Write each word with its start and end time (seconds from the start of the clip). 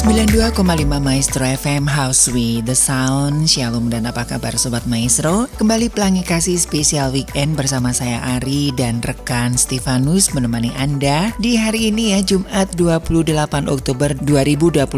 92,5 0.00 0.64
Maestro 0.96 1.44
FM 1.44 1.84
House 1.84 2.32
with 2.32 2.64
the 2.64 2.72
Sound. 2.72 3.44
Shalom 3.44 3.92
dan 3.92 4.08
apa 4.08 4.24
kabar 4.24 4.56
Sobat 4.56 4.88
Maestro? 4.88 5.44
Kembali 5.60 5.92
pelangi 5.92 6.24
kasih 6.24 6.56
spesial 6.56 7.12
weekend 7.12 7.52
bersama 7.52 7.92
saya 7.92 8.16
Ari 8.40 8.72
dan 8.72 9.04
rekan 9.04 9.60
Stefanus 9.60 10.32
menemani 10.32 10.72
Anda 10.80 11.36
Di 11.36 11.52
hari 11.60 11.92
ini 11.92 12.16
ya 12.16 12.24
Jumat 12.24 12.72
28 12.80 13.68
Oktober 13.68 14.16
2022 14.24 14.88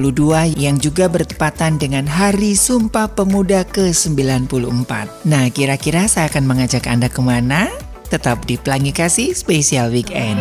Yang 0.55 0.77
juga 0.79 1.11
bertepatan 1.11 1.83
dengan 1.83 2.07
Hari 2.07 2.55
Sumpah 2.55 3.11
Pemuda 3.11 3.67
ke-94 3.75 5.27
Nah 5.27 5.51
kira-kira 5.51 6.07
saya 6.07 6.31
akan 6.31 6.47
mengajak 6.47 6.87
Anda 6.87 7.11
ke 7.11 7.19
mana? 7.19 7.67
Tetap 8.07 8.47
di 8.47 8.55
pelangi 8.55 8.95
kasih 8.95 9.35
spesial 9.35 9.91
weekend 9.91 10.39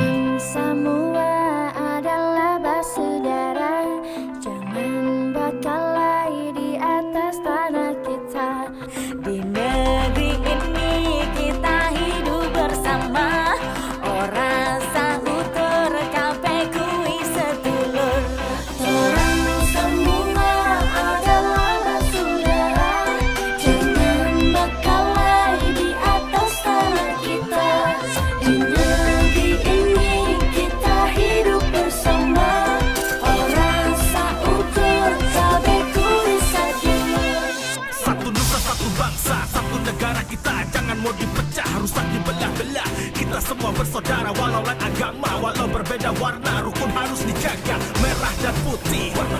warna 46.21 46.61
rukun 46.61 46.91
harus 46.93 47.25
dijaga 47.25 47.81
merah 47.97 48.33
dan 48.45 48.55
putih. 48.61 49.09
Warna 49.17 49.39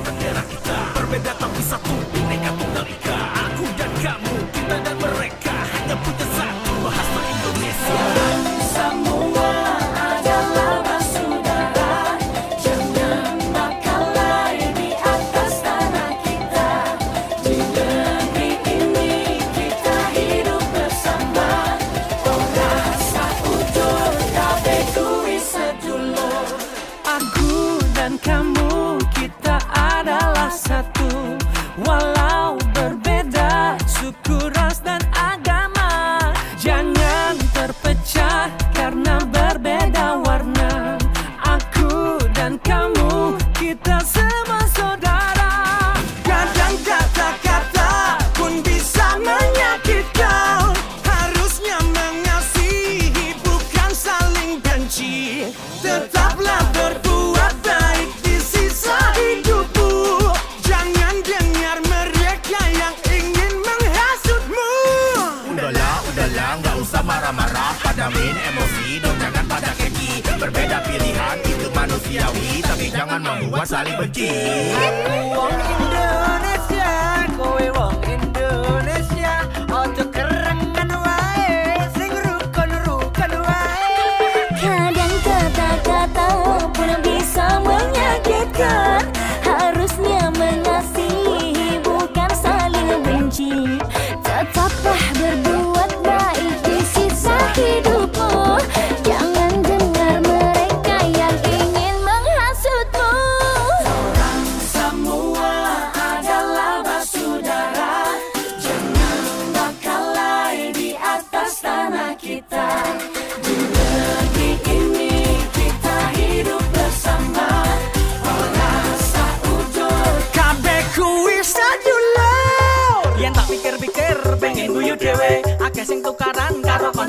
vitamin 68.11 68.35
Emosi 68.51 68.99
dong 68.99 69.17
jangan 69.19 69.45
pada 69.47 69.71
keki. 69.79 70.11
Berbeda 70.35 70.77
pilihan 70.83 71.37
itu 71.47 71.67
manusiawi. 71.71 72.49
Tapi 72.63 72.87
jangan 72.91 73.21
membuat 73.23 73.67
saling 73.67 73.95
benci. 73.95 74.31
Aku 74.75 75.15
wong 75.31 75.55
Indonesia 75.55 76.93
Kowe 77.39 77.67
wong 77.71 77.95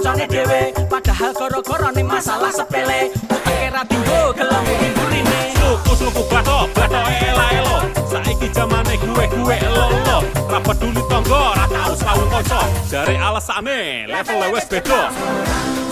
koncone 0.03 0.27
dhewe 0.27 0.75
padahal 0.91 1.33
gara-garane 1.33 2.03
masalah 2.03 2.51
sepele. 2.51 3.15
Kok 3.31 3.47
ora 3.47 3.83
tinggo 3.87 4.19
gelem 4.35 4.67
ngurine 4.67 5.41
suku 5.55 5.93
suku 5.95 6.23
bato 6.27 6.67
bato 6.75 7.01
elae 7.07 7.63
elo 7.63 7.79
saiki 8.11 8.51
jamane 8.51 8.99
gue 8.99 9.25
gue 9.31 9.59
lo 9.71 9.87
lo. 10.07 10.19
Ra 10.51 10.59
peduli 10.59 11.03
tonggo 11.07 11.55
ra 11.55 11.67
tau 11.71 11.95
sawu 11.95 12.25
kanca. 12.35 12.61
Jare 12.91 13.15
alasane 13.15 14.11
level 14.11 14.43
wes 14.51 14.67
beda. 14.67 15.15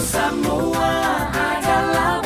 Semua 0.03 0.91
adalah 1.31 2.19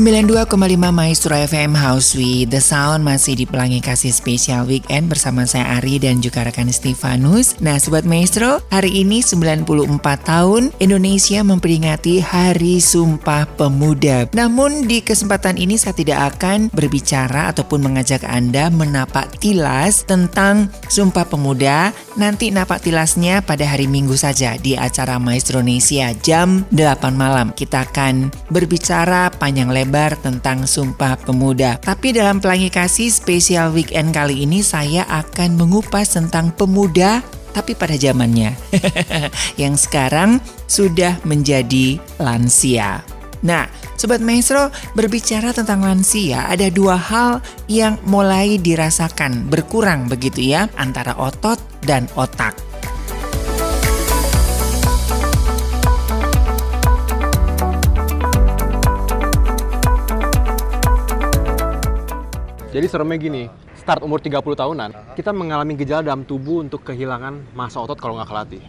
92,5 0.00 0.56
Maestro 0.96 1.36
FM 1.36 1.76
House 1.76 2.16
with 2.16 2.48
The 2.48 2.64
Sound 2.64 3.04
masih 3.04 3.36
di 3.36 3.44
Pelangi 3.44 3.84
Kasih 3.84 4.16
Spesial 4.16 4.64
Weekend 4.64 5.12
bersama 5.12 5.44
saya 5.44 5.76
Ari 5.76 6.00
dan 6.00 6.24
juga 6.24 6.40
rekan 6.40 6.72
Stefanus. 6.72 7.60
Nah 7.60 7.76
Sobat 7.76 8.08
Maestro, 8.08 8.64
hari 8.72 9.04
ini 9.04 9.20
94 9.20 9.68
tahun 10.24 10.72
Indonesia 10.80 11.44
memperingati 11.44 12.16
Hari 12.24 12.80
Sumpah 12.80 13.44
Pemuda. 13.60 14.24
Namun 14.32 14.88
di 14.88 15.04
kesempatan 15.04 15.60
ini 15.60 15.76
saya 15.76 15.92
tidak 15.92 16.32
akan 16.32 16.72
berbicara 16.72 17.52
ataupun 17.52 17.84
mengajak 17.84 18.24
Anda 18.24 18.72
menapak 18.72 19.36
tilas 19.36 20.08
tentang 20.08 20.72
Sumpah 20.88 21.28
Pemuda. 21.28 21.92
Nanti 22.16 22.48
napak 22.48 22.88
tilasnya 22.88 23.44
pada 23.44 23.68
hari 23.68 23.84
Minggu 23.84 24.16
saja 24.16 24.56
di 24.56 24.80
acara 24.80 25.20
Maestro 25.20 25.60
Indonesia 25.60 26.16
jam 26.24 26.64
8 26.72 27.12
malam. 27.12 27.52
Kita 27.52 27.84
akan 27.84 28.32
berbicara 28.48 29.28
panjang 29.36 29.68
lebar 29.68 29.89
lebar 29.90 30.14
tentang 30.22 30.70
Sumpah 30.70 31.18
Pemuda. 31.18 31.82
Tapi 31.82 32.14
dalam 32.14 32.38
Pelangi 32.38 32.70
Kasih 32.70 33.10
spesial 33.10 33.74
weekend 33.74 34.14
kali 34.14 34.46
ini 34.46 34.62
saya 34.62 35.02
akan 35.10 35.58
mengupas 35.58 36.14
tentang 36.14 36.54
pemuda 36.54 37.26
tapi 37.50 37.74
pada 37.74 37.98
zamannya 37.98 38.54
yang 39.62 39.74
sekarang 39.74 40.38
sudah 40.70 41.18
menjadi 41.26 41.98
lansia. 42.22 43.02
Nah, 43.42 43.66
Sobat 43.98 44.22
Maestro, 44.22 44.70
berbicara 44.94 45.50
tentang 45.50 45.82
lansia, 45.82 46.46
ada 46.46 46.70
dua 46.70 46.94
hal 46.94 47.42
yang 47.66 47.98
mulai 48.06 48.62
dirasakan 48.62 49.50
berkurang 49.50 50.06
begitu 50.06 50.54
ya, 50.54 50.70
antara 50.78 51.18
otot 51.18 51.58
dan 51.82 52.06
otak. 52.14 52.69
Jadi 62.70 62.86
seremnya 62.86 63.18
gini, 63.18 63.50
start 63.74 64.06
umur 64.06 64.22
30 64.22 64.38
tahunan, 64.54 64.90
kita 65.18 65.34
mengalami 65.34 65.74
gejala 65.74 66.06
dalam 66.06 66.22
tubuh 66.22 66.62
untuk 66.62 66.86
kehilangan 66.86 67.50
massa 67.50 67.82
otot 67.82 67.98
kalau 67.98 68.14
nggak 68.14 68.30
kelatih. 68.30 68.62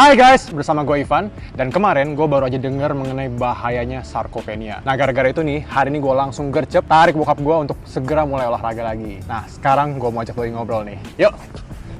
Hai 0.00 0.16
guys, 0.16 0.48
bersama 0.48 0.80
gue 0.80 1.04
Ivan 1.04 1.28
dan 1.52 1.68
kemarin 1.68 2.16
gue 2.16 2.24
baru 2.24 2.48
aja 2.48 2.56
denger 2.56 2.96
mengenai 2.96 3.28
bahayanya 3.36 4.00
sarkopenia. 4.00 4.80
Nah 4.80 4.96
gara-gara 4.96 5.28
itu 5.28 5.44
nih, 5.44 5.60
hari 5.68 5.92
ini 5.92 6.00
gue 6.00 6.14
langsung 6.16 6.48
gercep 6.48 6.88
tarik 6.88 7.12
bokap 7.12 7.36
gue 7.36 7.56
untuk 7.68 7.76
segera 7.84 8.24
mulai 8.24 8.48
olahraga 8.48 8.80
lagi. 8.80 9.20
Nah 9.28 9.44
sekarang 9.44 10.00
gue 10.00 10.08
mau 10.08 10.24
ajak 10.24 10.40
lo 10.40 10.48
ngobrol 10.56 10.88
nih. 10.88 10.96
Yuk. 11.20 11.36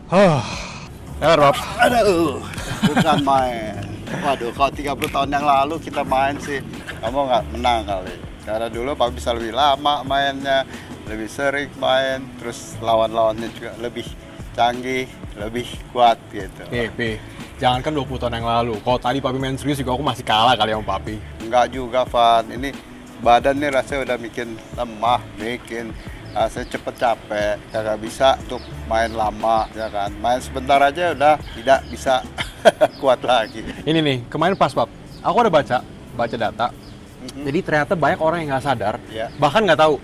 Huh. 0.09 0.41
Ya 1.21 1.37
Rob. 1.37 1.53
Aduh, 1.77 2.41
bukan 2.89 3.21
main. 3.21 3.85
Waduh, 4.25 4.49
kalau 4.57 4.73
30 4.73 4.97
tahun 5.13 5.31
yang 5.37 5.45
lalu 5.45 5.77
kita 5.85 6.01
main 6.01 6.41
sih, 6.41 6.65
kamu 7.05 7.21
nggak 7.21 7.45
menang 7.53 7.81
kali. 7.85 8.17
Karena 8.49 8.73
dulu 8.73 8.97
Pak 8.97 9.13
bisa 9.13 9.37
lebih 9.37 9.53
lama 9.53 10.01
mainnya, 10.09 10.65
lebih 11.05 11.29
sering 11.29 11.69
main, 11.77 12.25
terus 12.41 12.81
lawan-lawannya 12.81 13.53
juga 13.53 13.77
lebih 13.77 14.09
canggih, 14.57 15.05
lebih 15.37 15.69
kuat 15.93 16.17
gitu. 16.33 16.65
Nih, 16.73 16.89
Pi. 17.61 17.65
Jangan 17.69 17.81
kan 17.85 17.93
20 17.93 18.17
tahun 18.17 18.35
yang 18.41 18.49
lalu. 18.49 18.75
Kalau 18.81 18.97
tadi 18.97 19.21
papi 19.21 19.37
main 19.37 19.57
serius 19.61 19.77
juga 19.77 19.93
aku 19.93 20.05
masih 20.05 20.25
kalah 20.25 20.57
kali 20.57 20.73
sama 20.73 20.97
papi. 20.97 21.21
Enggak 21.45 21.67
juga, 21.69 22.09
Van. 22.09 22.45
Ini 22.49 22.73
badan 23.21 23.61
nih 23.61 23.69
rasanya 23.69 24.01
udah 24.09 24.17
bikin 24.17 24.49
lemah, 24.73 25.21
bikin 25.37 25.93
saya 26.31 26.63
cepet 26.63 26.95
capek, 26.95 27.59
kagak 27.75 27.99
bisa 28.01 28.39
untuk 28.49 28.65
main 28.89 29.13
lama, 29.13 29.69
ya 29.77 29.93
kan. 29.93 30.09
Main 30.25 30.41
sebentar 30.41 30.81
aja 30.81 31.13
udah 31.13 31.37
tidak 31.53 31.81
bisa 31.93 32.25
kuat 33.03 33.21
lagi. 33.21 33.61
Ini 33.85 33.99
nih, 34.01 34.19
kemarin 34.33 34.57
pas, 34.57 34.73
Pap. 34.73 34.89
Aku 35.21 35.37
ada 35.45 35.53
baca, 35.53 35.85
baca 36.17 36.37
data. 36.39 36.67
Mm-hmm. 36.71 37.45
Jadi 37.45 37.59
ternyata 37.61 37.93
banyak 37.93 38.21
orang 38.25 38.39
yang 38.41 38.57
nggak 38.57 38.65
sadar, 38.65 38.97
yeah. 39.13 39.29
bahkan 39.37 39.61
nggak 39.61 39.77
tahu 39.77 40.01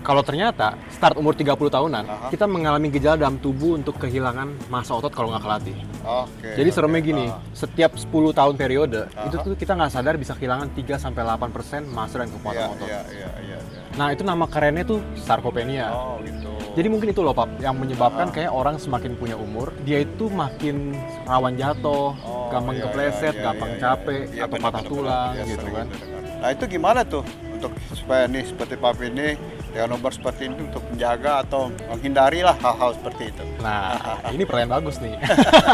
Kalau 0.00 0.22
ternyata 0.22 0.78
start 0.88 1.18
umur 1.18 1.34
30 1.34 1.58
tahunan, 1.58 2.04
uh-huh. 2.06 2.30
kita 2.30 2.46
mengalami 2.46 2.88
gejala 2.88 3.18
dalam 3.18 3.36
tubuh 3.42 3.74
untuk 3.74 3.98
kehilangan 3.98 4.70
massa 4.70 4.94
otot 4.94 5.10
kalau 5.10 5.34
nggak 5.34 5.42
kelatih. 5.42 5.76
Okay, 6.00 6.54
Jadi 6.56 6.70
seremnya 6.70 7.02
gini, 7.02 7.26
uh-huh. 7.28 7.52
setiap 7.52 7.98
10 7.98 8.10
tahun 8.10 8.54
periode, 8.54 9.10
uh-huh. 9.10 9.26
itu 9.26 9.36
tuh 9.42 9.54
kita 9.58 9.74
nggak 9.74 9.90
sadar 9.90 10.14
bisa 10.16 10.38
kehilangan 10.38 10.70
3 10.72 11.02
sampai 11.02 11.22
8 11.26 11.50
persen 11.50 11.82
massa 11.90 12.22
dan 12.22 12.30
kekuatan 12.30 12.62
yeah, 12.62 12.74
otot. 12.74 12.88
Yeah, 12.88 13.04
yeah, 13.10 13.32
yeah, 13.42 13.60
yeah. 13.60 13.98
Nah 13.98 14.14
itu 14.14 14.22
nama 14.22 14.46
kerennya 14.46 14.86
tuh 14.86 15.02
sarkopenia. 15.18 15.90
Oh 15.90 16.22
gitu. 16.22 16.48
Jadi 16.70 16.86
mungkin 16.86 17.10
itu 17.10 17.20
loh 17.26 17.34
Pap, 17.34 17.50
yang 17.58 17.74
menyebabkan 17.74 18.30
uh-huh. 18.30 18.36
kayak 18.46 18.52
orang 18.54 18.78
semakin 18.78 19.18
punya 19.18 19.34
umur, 19.34 19.74
dia 19.82 20.06
itu 20.06 20.30
makin 20.30 20.94
rawan 21.26 21.58
jatuh, 21.58 22.14
oh, 22.14 22.46
gampang 22.54 22.78
iya, 22.78 22.84
kepleset, 22.86 23.34
iya, 23.34 23.42
gampang 23.50 23.72
iya, 23.74 23.80
capek, 23.82 24.22
iya, 24.30 24.42
atau 24.46 24.56
patah 24.62 24.84
tulang 24.86 25.34
iya, 25.34 25.44
gitu 25.50 25.66
kan. 25.74 25.86
Nah 26.40 26.48
itu 26.54 26.64
gimana 26.70 27.02
tuh? 27.02 27.26
Untuk 27.60 27.76
supaya 27.92 28.24
nih 28.24 28.48
seperti 28.48 28.80
papi 28.80 29.12
ini 29.12 29.36
dengan 29.68 29.92
nomor 29.92 30.10
seperti 30.16 30.48
ini 30.48 30.64
untuk 30.64 30.80
menjaga 30.88 31.44
atau 31.44 31.68
menghindari 31.92 32.40
lah 32.40 32.56
hal-hal 32.56 32.96
seperti 32.96 33.28
itu. 33.28 33.44
Nah, 33.60 34.00
ini 34.34 34.48
pertanyaan 34.48 34.80
bagus 34.80 34.96
nih. 34.98 35.14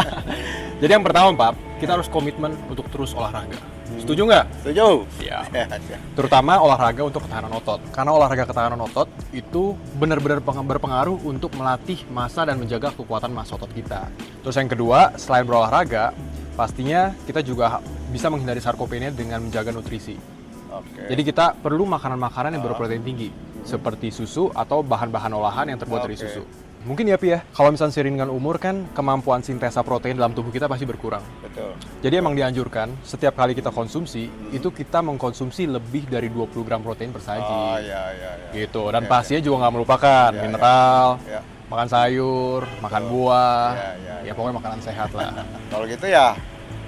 Jadi 0.83 0.91
yang 0.91 1.07
pertama, 1.07 1.31
Pak, 1.33 1.81
kita 1.81 1.95
harus 1.95 2.11
komitmen 2.11 2.59
untuk 2.67 2.91
terus 2.91 3.15
olahraga. 3.15 3.57
Setuju 3.97 4.29
nggak? 4.29 4.47
Setuju. 4.61 5.09
Ya. 5.23 5.47
Terutama 6.19 6.61
olahraga 6.61 7.07
untuk 7.07 7.25
ketahanan 7.25 7.55
otot. 7.55 7.81
Karena 7.95 8.13
olahraga 8.13 8.45
ketahanan 8.45 8.83
otot 8.85 9.09
itu 9.33 9.79
benar-benar 9.97 10.43
berpengaruh 10.43 11.23
untuk 11.25 11.55
melatih 11.57 12.05
massa 12.13 12.45
dan 12.45 12.61
menjaga 12.61 12.93
kekuatan 12.93 13.33
massa 13.33 13.57
otot 13.57 13.71
kita. 13.73 14.11
Terus 14.45 14.57
yang 14.59 14.69
kedua, 14.69 15.17
selain 15.17 15.49
berolahraga, 15.49 16.13
pastinya 16.59 17.15
kita 17.25 17.41
juga 17.41 17.81
bisa 18.13 18.29
menghindari 18.29 18.61
sarkopenia 18.61 19.15
dengan 19.15 19.49
menjaga 19.49 19.73
nutrisi. 19.73 20.36
Okay. 20.83 21.07
Jadi 21.15 21.23
kita 21.25 21.57
perlu 21.57 21.85
makanan-makanan 21.89 22.57
yang 22.57 22.63
berprotein 22.65 23.05
tinggi, 23.05 23.29
seperti 23.65 24.13
susu 24.13 24.53
atau 24.53 24.85
bahan-bahan 24.85 25.33
olahan 25.33 25.67
yang 25.73 25.79
terbuat 25.81 26.05
okay. 26.05 26.09
dari 26.13 26.17
susu. 26.19 26.43
Mungkin 26.87 27.11
ya 27.11 27.19
Pi 27.19 27.35
ya, 27.35 27.43
kalau 27.51 27.75
misalnya 27.75 27.99
seiring 27.99 28.15
dengan 28.15 28.31
umur 28.31 28.63
kan 28.63 28.87
kemampuan 28.95 29.43
sintesa 29.43 29.83
protein 29.83 30.15
dalam 30.15 30.31
tubuh 30.31 30.55
kita 30.55 30.71
pasti 30.71 30.87
berkurang. 30.87 31.19
Betul. 31.43 31.75
Jadi 31.99 32.15
emang 32.15 32.39
dianjurkan 32.39 32.95
setiap 33.03 33.35
kali 33.35 33.59
kita 33.59 33.75
konsumsi, 33.75 34.31
hmm. 34.31 34.55
itu 34.55 34.71
kita 34.71 35.03
mengkonsumsi 35.03 35.67
lebih 35.67 36.07
dari 36.07 36.31
20 36.31 36.63
gram 36.63 36.79
protein 36.87 37.11
per 37.11 37.27
saji. 37.27 37.43
Oh 37.43 37.75
iya 37.83 38.15
iya. 38.15 38.31
iya. 38.39 38.51
Gitu, 38.55 38.83
dan 38.95 39.03
ya, 39.03 39.11
pastinya 39.11 39.43
ya. 39.43 39.45
juga 39.51 39.57
nggak 39.67 39.75
melupakan 39.75 40.31
ya, 40.31 40.39
mineral, 40.47 41.07
ya. 41.27 41.41
makan 41.67 41.89
sayur, 41.91 42.61
makan 42.79 43.03
buah, 43.11 43.67
ya, 43.75 43.83
ya, 43.83 43.91
ya. 43.99 44.17
ya 44.31 44.33
pokoknya 44.39 44.57
makanan 44.63 44.79
sehat 44.79 45.11
lah. 45.11 45.31
kalau 45.75 45.85
gitu 45.91 46.07
ya 46.07 46.39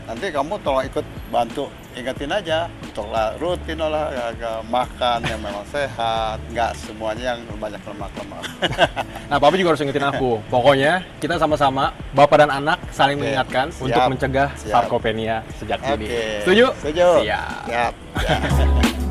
nanti 0.08 0.32
kamu 0.32 0.56
tolong 0.64 0.84
ikut 0.88 1.04
bantu 1.28 1.68
ingetin 1.92 2.32
aja 2.32 2.64
untuk 2.80 3.12
rutin 3.36 3.76
olahraga 3.76 4.64
makan 4.64 5.20
yang 5.28 5.36
memang 5.36 5.60
sehat 5.68 6.40
nggak 6.48 6.72
semuanya 6.80 7.36
yang 7.36 7.40
banyak 7.60 7.82
lemak-lemak 7.84 8.42
nah 9.28 9.36
papi 9.36 9.60
juga 9.60 9.76
harus 9.76 9.84
ingetin 9.84 10.08
aku 10.08 10.40
pokoknya 10.48 11.04
kita 11.20 11.36
sama-sama 11.36 11.92
bapak 12.16 12.40
dan 12.40 12.50
anak 12.56 12.80
saling 12.88 13.20
okay. 13.20 13.36
mengingatkan 13.36 13.66
Siap. 13.68 13.84
untuk 13.84 14.02
mencegah 14.16 14.48
sarkopenia 14.56 15.36
sejak 15.60 15.76
okay. 15.84 15.92
dini 16.00 16.06
setuju 16.40 16.66
setuju 16.80 17.06
siap, 17.20 17.64
Siap. 17.68 17.92
Siap. 18.16 18.98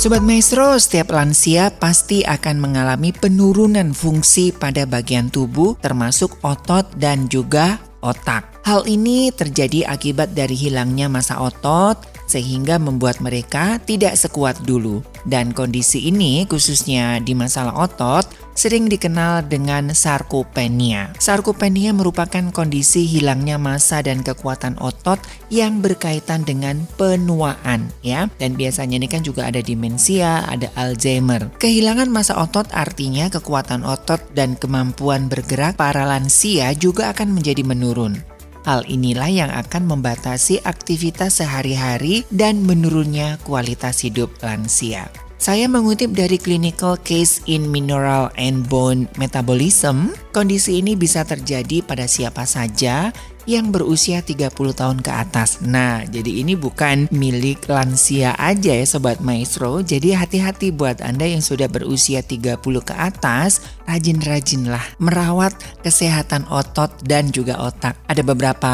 Sobat 0.00 0.24
Maestro, 0.24 0.80
setiap 0.80 1.12
lansia 1.12 1.68
pasti 1.76 2.24
akan 2.24 2.56
mengalami 2.56 3.12
penurunan 3.12 3.92
fungsi 3.92 4.48
pada 4.48 4.88
bagian 4.88 5.28
tubuh 5.28 5.76
termasuk 5.76 6.40
otot 6.40 6.88
dan 6.96 7.28
juga 7.28 7.76
otak. 8.00 8.64
Hal 8.64 8.88
ini 8.88 9.28
terjadi 9.28 9.84
akibat 9.84 10.32
dari 10.32 10.56
hilangnya 10.56 11.12
masa 11.12 11.36
otot 11.36 12.00
sehingga 12.30 12.78
membuat 12.78 13.18
mereka 13.18 13.82
tidak 13.82 14.14
sekuat 14.14 14.62
dulu. 14.62 15.02
Dan 15.26 15.50
kondisi 15.50 16.06
ini 16.06 16.46
khususnya 16.46 17.18
di 17.18 17.34
masalah 17.34 17.74
otot 17.74 18.30
sering 18.54 18.86
dikenal 18.92 19.48
dengan 19.48 19.90
sarkopenia. 19.96 21.16
Sarkopenia 21.18 21.96
merupakan 21.96 22.52
kondisi 22.52 23.08
hilangnya 23.08 23.56
massa 23.56 24.04
dan 24.04 24.20
kekuatan 24.20 24.76
otot 24.78 25.16
yang 25.48 25.80
berkaitan 25.80 26.46
dengan 26.46 26.84
penuaan 26.94 27.88
ya. 28.04 28.28
Dan 28.38 28.54
biasanya 28.54 29.00
ini 29.00 29.08
kan 29.08 29.24
juga 29.24 29.48
ada 29.48 29.58
demensia, 29.64 30.44
ada 30.44 30.68
Alzheimer. 30.76 31.50
Kehilangan 31.56 32.12
massa 32.12 32.36
otot 32.36 32.68
artinya 32.70 33.32
kekuatan 33.32 33.82
otot 33.82 34.20
dan 34.36 34.54
kemampuan 34.60 35.26
bergerak 35.32 35.80
para 35.80 36.04
lansia 36.04 36.76
juga 36.76 37.16
akan 37.16 37.32
menjadi 37.32 37.64
menurun. 37.64 38.39
Hal 38.68 38.84
inilah 38.84 39.30
yang 39.32 39.50
akan 39.52 39.88
membatasi 39.88 40.60
aktivitas 40.68 41.40
sehari-hari 41.40 42.28
dan 42.28 42.60
menurunnya 42.64 43.40
kualitas 43.44 44.04
hidup 44.04 44.28
lansia. 44.44 45.08
Saya 45.40 45.72
mengutip 45.72 46.12
dari 46.12 46.36
Clinical 46.36 47.00
Case 47.00 47.40
in 47.48 47.72
Mineral 47.72 48.28
and 48.36 48.68
Bone 48.68 49.08
Metabolism, 49.16 50.12
kondisi 50.36 50.84
ini 50.84 50.92
bisa 50.92 51.24
terjadi 51.24 51.80
pada 51.80 52.04
siapa 52.04 52.44
saja 52.44 53.08
yang 53.50 53.74
berusia 53.74 54.22
30 54.22 54.54
tahun 54.54 55.02
ke 55.02 55.10
atas. 55.10 55.58
Nah, 55.66 56.06
jadi 56.06 56.46
ini 56.46 56.54
bukan 56.54 57.10
milik 57.10 57.66
lansia 57.66 58.38
aja 58.38 58.78
ya 58.78 58.86
Sobat 58.86 59.18
Maestro. 59.18 59.82
Jadi 59.82 60.14
hati-hati 60.14 60.70
buat 60.70 61.02
Anda 61.02 61.26
yang 61.26 61.42
sudah 61.42 61.66
berusia 61.66 62.22
30 62.22 62.62
ke 62.62 62.94
atas, 62.94 63.58
rajin-rajinlah 63.90 65.02
merawat 65.02 65.58
kesehatan 65.82 66.46
otot 66.46 66.94
dan 67.02 67.34
juga 67.34 67.58
otak. 67.58 67.98
Ada 68.06 68.22
beberapa 68.22 68.72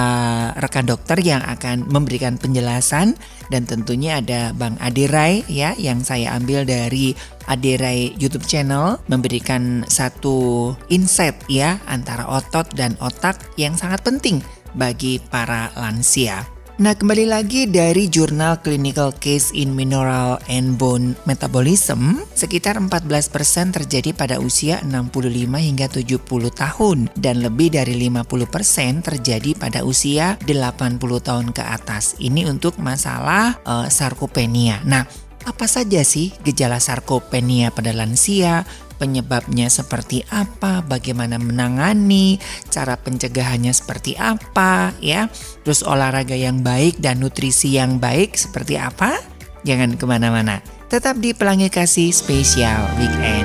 rekan 0.61 0.85
dokter 0.85 1.17
yang 1.25 1.41
akan 1.41 1.89
memberikan 1.89 2.37
penjelasan 2.37 3.17
dan 3.49 3.65
tentunya 3.65 4.21
ada 4.21 4.53
Bang 4.53 4.77
Adirai 4.83 5.47
ya 5.49 5.73
yang 5.81 6.05
saya 6.05 6.37
ambil 6.37 6.69
dari 6.69 7.17
Adirai 7.47 8.13
YouTube 8.19 8.45
channel 8.45 8.99
memberikan 9.07 9.87
satu 9.87 10.75
insight 10.91 11.39
ya 11.47 11.79
antara 11.87 12.27
otot 12.27 12.67
dan 12.75 12.99
otak 12.99 13.39
yang 13.55 13.79
sangat 13.79 14.03
penting 14.03 14.43
bagi 14.77 15.19
para 15.19 15.73
lansia. 15.75 16.57
Nah, 16.77 16.93
kembali 16.93 17.25
lagi 17.25 17.65
dari 17.65 18.05
jurnal 18.05 18.61
Clinical 18.61 19.09
Case 19.17 19.49
in 19.57 19.73
Mineral 19.73 20.37
and 20.45 20.77
Bone 20.77 21.17
Metabolism, 21.25 22.21
sekitar 22.37 22.77
14% 22.77 23.73
terjadi 23.73 24.13
pada 24.13 24.37
usia 24.45 24.85
65 24.85 25.57
hingga 25.57 25.89
70 25.89 26.21
tahun 26.53 27.09
dan 27.17 27.41
lebih 27.41 27.73
dari 27.73 27.97
50% 27.97 29.09
terjadi 29.09 29.57
pada 29.57 29.89
usia 29.89 30.37
80 30.45 31.01
tahun 31.01 31.57
ke 31.57 31.65
atas. 31.65 32.21
Ini 32.21 32.45
untuk 32.45 32.77
masalah 32.77 33.57
uh, 33.65 33.89
sarkopenia. 33.89 34.85
Nah, 34.85 35.09
apa 35.47 35.71
saja 35.71 36.03
sih 36.03 36.35
gejala 36.43 36.83
sarkopenia 36.83 37.71
pada 37.71 37.95
lansia? 37.95 38.67
penyebabnya 38.97 39.69
seperti 39.69 40.25
apa, 40.33 40.81
bagaimana 40.81 41.37
menangani, 41.37 42.41
cara 42.73 42.97
pencegahannya 42.97 43.71
seperti 43.77 44.17
apa, 44.17 44.97
ya. 45.05 45.29
Terus 45.63 45.85
olahraga 45.85 46.33
yang 46.33 46.65
baik 46.65 46.99
dan 46.99 47.21
nutrisi 47.21 47.77
yang 47.77 48.01
baik 48.01 48.35
seperti 48.41 48.81
apa? 48.81 49.21
Jangan 49.69 50.01
ke 50.01 50.05
mana-mana, 50.09 50.65
tetap 50.89 51.21
di 51.21 51.37
Pelangi 51.37 51.69
Kasih 51.69 52.09
Spesial 52.09 52.89
Weekend. 52.97 53.36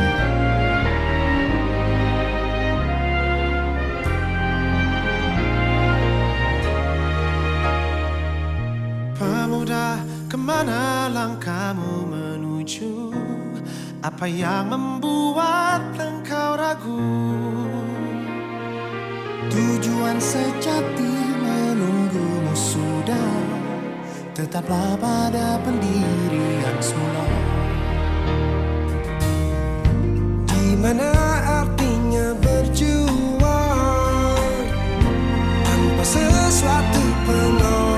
Apa 14.01 14.25
yang 14.25 14.73
membuat 14.73 15.93
engkau 15.93 16.57
ragu? 16.57 17.05
Tujuan 19.53 20.17
sejati 20.17 21.13
menunggumu 21.37 22.49
sudah. 22.57 23.37
Tetaplah 24.33 24.97
pada 24.97 25.61
pendirian 25.61 26.77
semula. 26.81 27.29
Di 30.49 30.73
mana 30.81 31.13
artinya 31.61 32.33
berjuang? 32.41 33.37
Tanpa 35.61 36.01
sesuatu 36.01 37.03
pengorbanan 37.29 37.90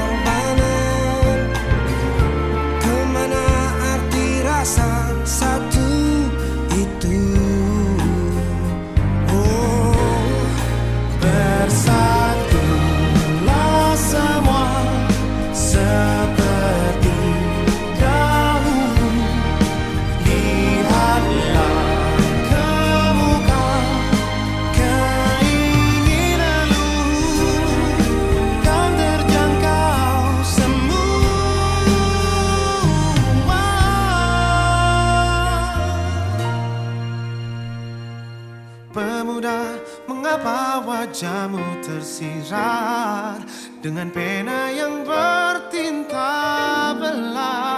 wajahmu 41.13 41.77
tersirat 41.85 43.45
dengan 43.85 44.09
pena 44.09 44.73
yang 44.73 45.05
bertinta 45.05 46.33
belang? 46.97 47.72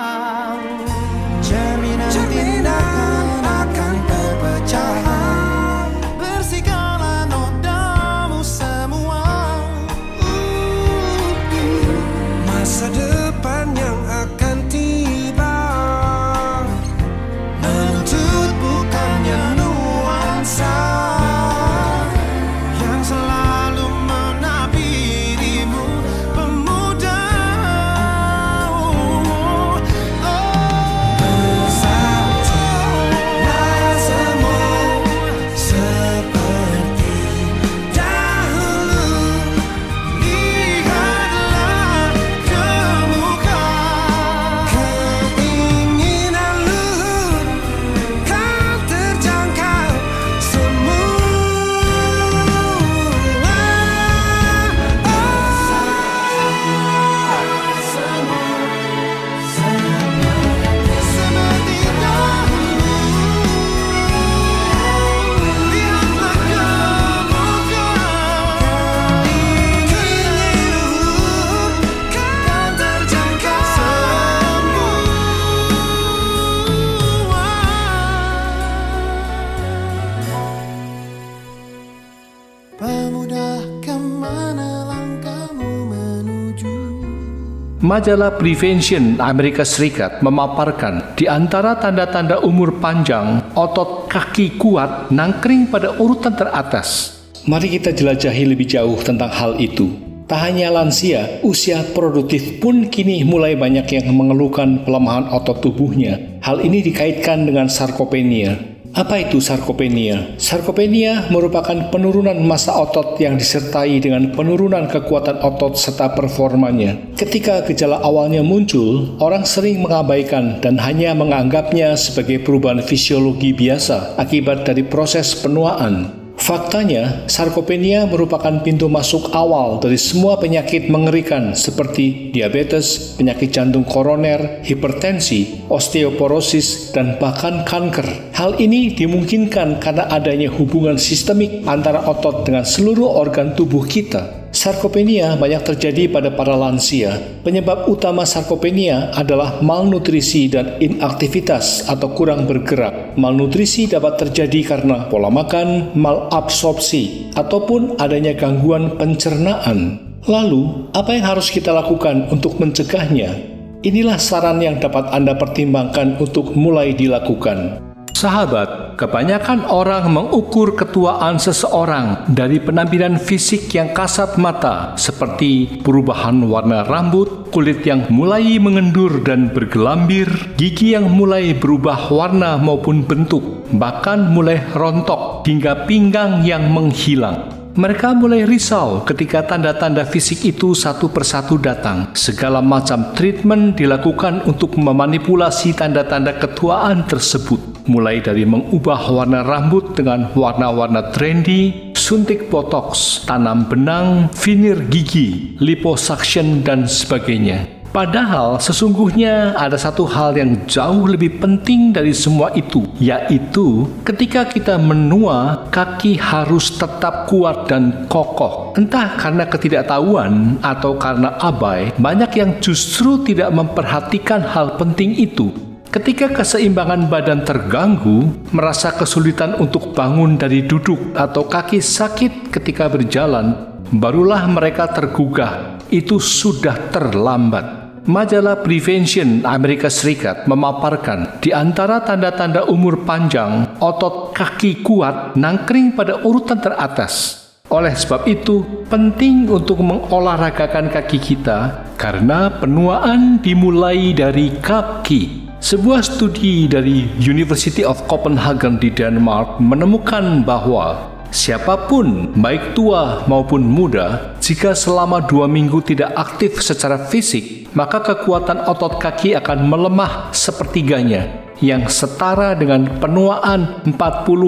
Majalah 87.96 88.36
Prevention 88.36 89.16
Amerika 89.24 89.64
Serikat 89.64 90.20
memaparkan 90.20 91.16
di 91.16 91.32
antara 91.32 91.80
tanda-tanda 91.80 92.44
umur 92.44 92.84
panjang, 92.84 93.40
otot 93.56 94.12
kaki 94.12 94.60
kuat 94.60 95.16
nangkring 95.16 95.72
pada 95.72 95.96
urutan 95.96 96.36
teratas. 96.36 97.16
Mari 97.48 97.80
kita 97.80 97.96
jelajahi 97.96 98.52
lebih 98.52 98.68
jauh 98.68 99.00
tentang 99.00 99.32
hal 99.32 99.56
itu. 99.64 99.96
Tak 100.28 100.44
hanya 100.44 100.75
lansia, 100.75 101.40
usia 101.48 101.88
produktif 101.96 102.60
pun 102.60 102.92
kini 102.92 103.24
mulai 103.24 103.56
banyak 103.56 103.88
yang 103.88 104.12
mengeluhkan 104.12 104.84
pelemahan 104.84 105.32
otot 105.32 105.64
tubuhnya. 105.64 106.44
Hal 106.44 106.68
ini 106.68 106.84
dikaitkan 106.84 107.48
dengan 107.48 107.72
sarkopenia. 107.72 108.75
Apa 108.96 109.28
itu 109.28 109.44
sarkopenia? 109.44 110.40
Sarkopenia 110.40 111.28
merupakan 111.28 111.92
penurunan 111.92 112.40
massa 112.40 112.72
otot 112.80 113.20
yang 113.20 113.36
disertai 113.36 114.00
dengan 114.00 114.32
penurunan 114.32 114.88
kekuatan 114.88 115.44
otot 115.44 115.75
serta 115.75 116.16
performanya. 116.16 116.96
Ketika 117.20 117.68
gejala 117.68 118.00
awalnya 118.00 118.40
muncul, 118.40 119.20
orang 119.20 119.44
sering 119.44 119.84
mengabaikan 119.84 120.64
dan 120.64 120.80
hanya 120.80 121.12
menganggapnya 121.12 122.00
sebagai 122.00 122.40
perubahan 122.48 122.80
fisiologi 122.80 123.52
biasa 123.52 124.16
akibat 124.16 124.64
dari 124.64 124.88
proses 124.88 125.36
penuaan. 125.44 126.25
Faktanya, 126.36 127.25
sarkopenia 127.32 128.06
merupakan 128.06 128.62
pintu 128.62 128.92
masuk 128.92 129.32
awal 129.32 129.80
dari 129.80 129.96
semua 129.96 130.36
penyakit 130.38 130.92
mengerikan 130.92 131.56
seperti 131.56 132.30
diabetes, 132.36 133.15
penyakit 133.15 133.50
jantung 133.56 133.88
koroner, 133.88 134.62
hipertensi, 134.62 135.65
osteoporosis, 135.72 136.92
dan 136.92 137.18
bahkan 137.18 137.63
kanker. 137.65 138.36
Hal 138.36 138.60
ini 138.60 138.94
dimungkinkan 138.94 139.80
karena 139.80 140.12
adanya 140.12 140.51
hubungan 140.54 141.00
sistemik 141.00 141.65
antara 141.65 142.04
otot 142.04 142.44
dengan 142.44 142.68
seluruh 142.68 143.10
organ 143.15 143.56
tubuh 143.58 143.88
kita. 143.88 144.45
Sarkopenia 144.65 145.38
banyak 145.38 145.62
terjadi 145.62 146.10
pada 146.10 146.34
para 146.34 146.57
lansia. 146.57 147.22
Penyebab 147.45 147.86
utama 147.86 148.25
sarkopenia 148.25 149.13
adalah 149.13 149.62
malnutrisi 149.62 150.50
dan 150.50 150.81
inaktivitas 150.81 151.86
atau 151.86 152.10
kurang 152.17 152.50
bergerak. 152.50 153.13
Malnutrisi 153.13 153.86
dapat 153.86 154.25
terjadi 154.25 154.65
karena 154.65 155.05
pola 155.05 155.29
makan, 155.29 155.93
malabsorpsi, 155.93 157.29
ataupun 157.38 158.01
adanya 158.01 158.34
gangguan 158.34 158.98
pencernaan. 158.98 160.01
Lalu, 160.25 160.89
apa 160.98 161.13
yang 161.13 161.38
harus 161.38 161.53
kita 161.53 161.69
lakukan 161.69 162.34
untuk 162.34 162.57
mencegahnya? 162.57 163.38
Inilah 163.86 164.17
saran 164.17 164.65
yang 164.65 164.81
dapat 164.81 165.13
Anda 165.13 165.38
pertimbangkan 165.38 166.17
untuk 166.17 166.57
mulai 166.57 166.98
dilakukan. 166.98 167.86
Sahabat, 168.15 168.95
kebanyakan 168.95 169.67
orang 169.67 170.07
mengukur 170.07 170.72
ketuaan 170.79 171.36
seseorang 171.36 172.24
dari 172.31 172.63
penampilan 172.63 173.19
fisik 173.19 173.67
yang 173.75 173.91
kasat 173.91 174.39
mata, 174.39 174.95
seperti 174.95 175.84
perubahan 175.84 176.39
warna 176.48 176.88
rambut, 176.88 177.51
kulit 177.51 177.84
yang 177.84 178.07
mulai 178.07 178.55
mengendur 178.55 179.19
dan 179.19 179.51
bergelambir, 179.51 180.31
gigi 180.55 180.95
yang 180.95 181.12
mulai 181.12 181.60
berubah 181.60 182.07
warna 182.07 182.55
maupun 182.55 183.03
bentuk, 183.03 183.67
bahkan 183.75 184.31
mulai 184.31 184.63
rontok 184.72 185.43
hingga 185.43 185.84
pinggang 185.84 186.48
yang 186.48 186.72
menghilang. 186.72 187.64
Mereka 187.75 188.15
mulai 188.15 188.48
risau 188.48 189.03
ketika 189.03 189.44
tanda-tanda 189.44 190.08
fisik 190.08 190.48
itu 190.48 190.72
satu 190.72 191.12
persatu 191.12 191.60
datang. 191.60 192.15
Segala 192.15 192.63
macam 192.63 193.12
treatment 193.12 193.75
dilakukan 193.75 194.48
untuk 194.48 194.79
memanipulasi 194.79 195.75
tanda-tanda 195.75 196.39
ketuaan 196.39 197.03
tersebut. 197.03 197.60
Mulai 197.91 198.24
dari 198.24 198.48
mengubah 198.48 199.12
warna 199.12 199.44
rambut 199.44 199.91
dengan 199.91 200.32
warna-warna 200.32 201.12
trendy, 201.12 201.91
suntik 201.91 202.48
botox, 202.48 203.27
tanam 203.27 203.67
benang, 203.67 204.32
veneer 204.32 204.79
gigi, 204.88 205.60
liposuction, 205.60 206.63
dan 206.63 206.88
sebagainya. 206.88 207.75
Padahal 207.96 208.60
sesungguhnya 208.60 209.56
ada 209.56 209.80
satu 209.80 210.04
hal 210.04 210.36
yang 210.36 210.68
jauh 210.68 211.08
lebih 211.08 211.40
penting 211.40 211.96
dari 211.96 212.12
semua 212.12 212.52
itu, 212.52 212.84
yaitu 213.00 213.88
ketika 214.04 214.44
kita 214.44 214.75
menua, 214.75 215.64
kaki 215.72 216.20
harus 216.20 216.75
tetap 216.75 217.32
kuat 217.32 217.72
dan 217.72 218.04
kokoh. 218.12 218.75
Entah 218.75 219.16
karena 219.16 219.48
ketidaktahuan 219.48 220.60
atau 220.60 221.00
karena 221.00 221.40
abai, 221.40 221.96
banyak 221.96 222.36
yang 222.36 222.52
justru 222.60 223.24
tidak 223.24 223.56
memperhatikan 223.56 224.44
hal 224.44 224.75
penting 224.75 225.16
itu. 225.16 225.56
Ketika 225.88 226.36
keseimbangan 226.36 227.08
badan 227.08 227.48
terganggu, 227.48 228.28
merasa 228.52 228.92
kesulitan 228.92 229.56
untuk 229.56 229.96
bangun 229.96 230.36
dari 230.36 230.68
duduk 230.68 231.16
atau 231.16 231.48
kaki 231.48 231.80
sakit 231.80 232.52
ketika 232.52 232.92
berjalan, 232.92 233.80
barulah 233.96 234.44
mereka 234.52 234.92
tergugah. 234.92 235.80
Itu 235.88 236.20
sudah 236.20 236.92
terlambat. 236.92 237.85
Majalah 238.06 238.62
Prevention 238.62 239.42
Amerika 239.50 239.90
Serikat 239.90 240.46
memaparkan 240.46 241.42
di 241.42 241.50
antara 241.50 242.06
tanda-tanda 242.06 242.70
umur 242.70 243.02
panjang, 243.02 243.82
otot 243.82 244.30
kaki 244.30 244.86
kuat 244.86 245.34
nangkring 245.34 245.98
pada 245.98 246.22
urutan 246.22 246.62
teratas. 246.62 247.41
Oleh 247.74 247.98
sebab 247.98 248.30
itu, 248.30 248.62
penting 248.94 249.50
untuk 249.50 249.82
mengolahragakan 249.82 250.94
kaki 250.94 251.18
kita 251.18 251.82
karena 251.98 252.54
penuaan 252.54 253.41
dimulai 253.41 254.13
dari 254.13 254.54
kaki. 254.54 255.50
Sebuah 255.58 256.06
studi 256.06 256.70
dari 256.70 257.10
University 257.18 257.82
of 257.82 258.06
Copenhagen 258.06 258.78
di 258.78 258.94
Denmark 258.94 259.58
menemukan 259.58 260.46
bahwa 260.46 261.10
siapa 261.34 261.89
pun, 261.89 262.38
baik 262.38 262.78
tua 262.78 263.26
maupun 263.26 263.65
muda, 263.65 264.38
jika 264.38 264.78
selama 264.78 265.26
dua 265.26 265.50
minggu 265.50 265.82
tidak 265.82 266.13
aktif 266.13 266.62
secara 266.62 267.02
fisik, 267.10 267.64
maka 267.76 268.00
kekuatan 268.00 268.66
otot 268.72 268.98
kaki 268.98 269.36
akan 269.36 269.68
melemah 269.68 270.32
sepertiganya, 270.32 271.46
yang 271.60 271.86
setara 271.92 272.56
dengan 272.56 272.88
penuaan 273.04 273.84
40 273.84 273.94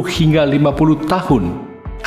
hingga 0.08 0.48
50 0.48 1.12
tahun. 1.12 1.44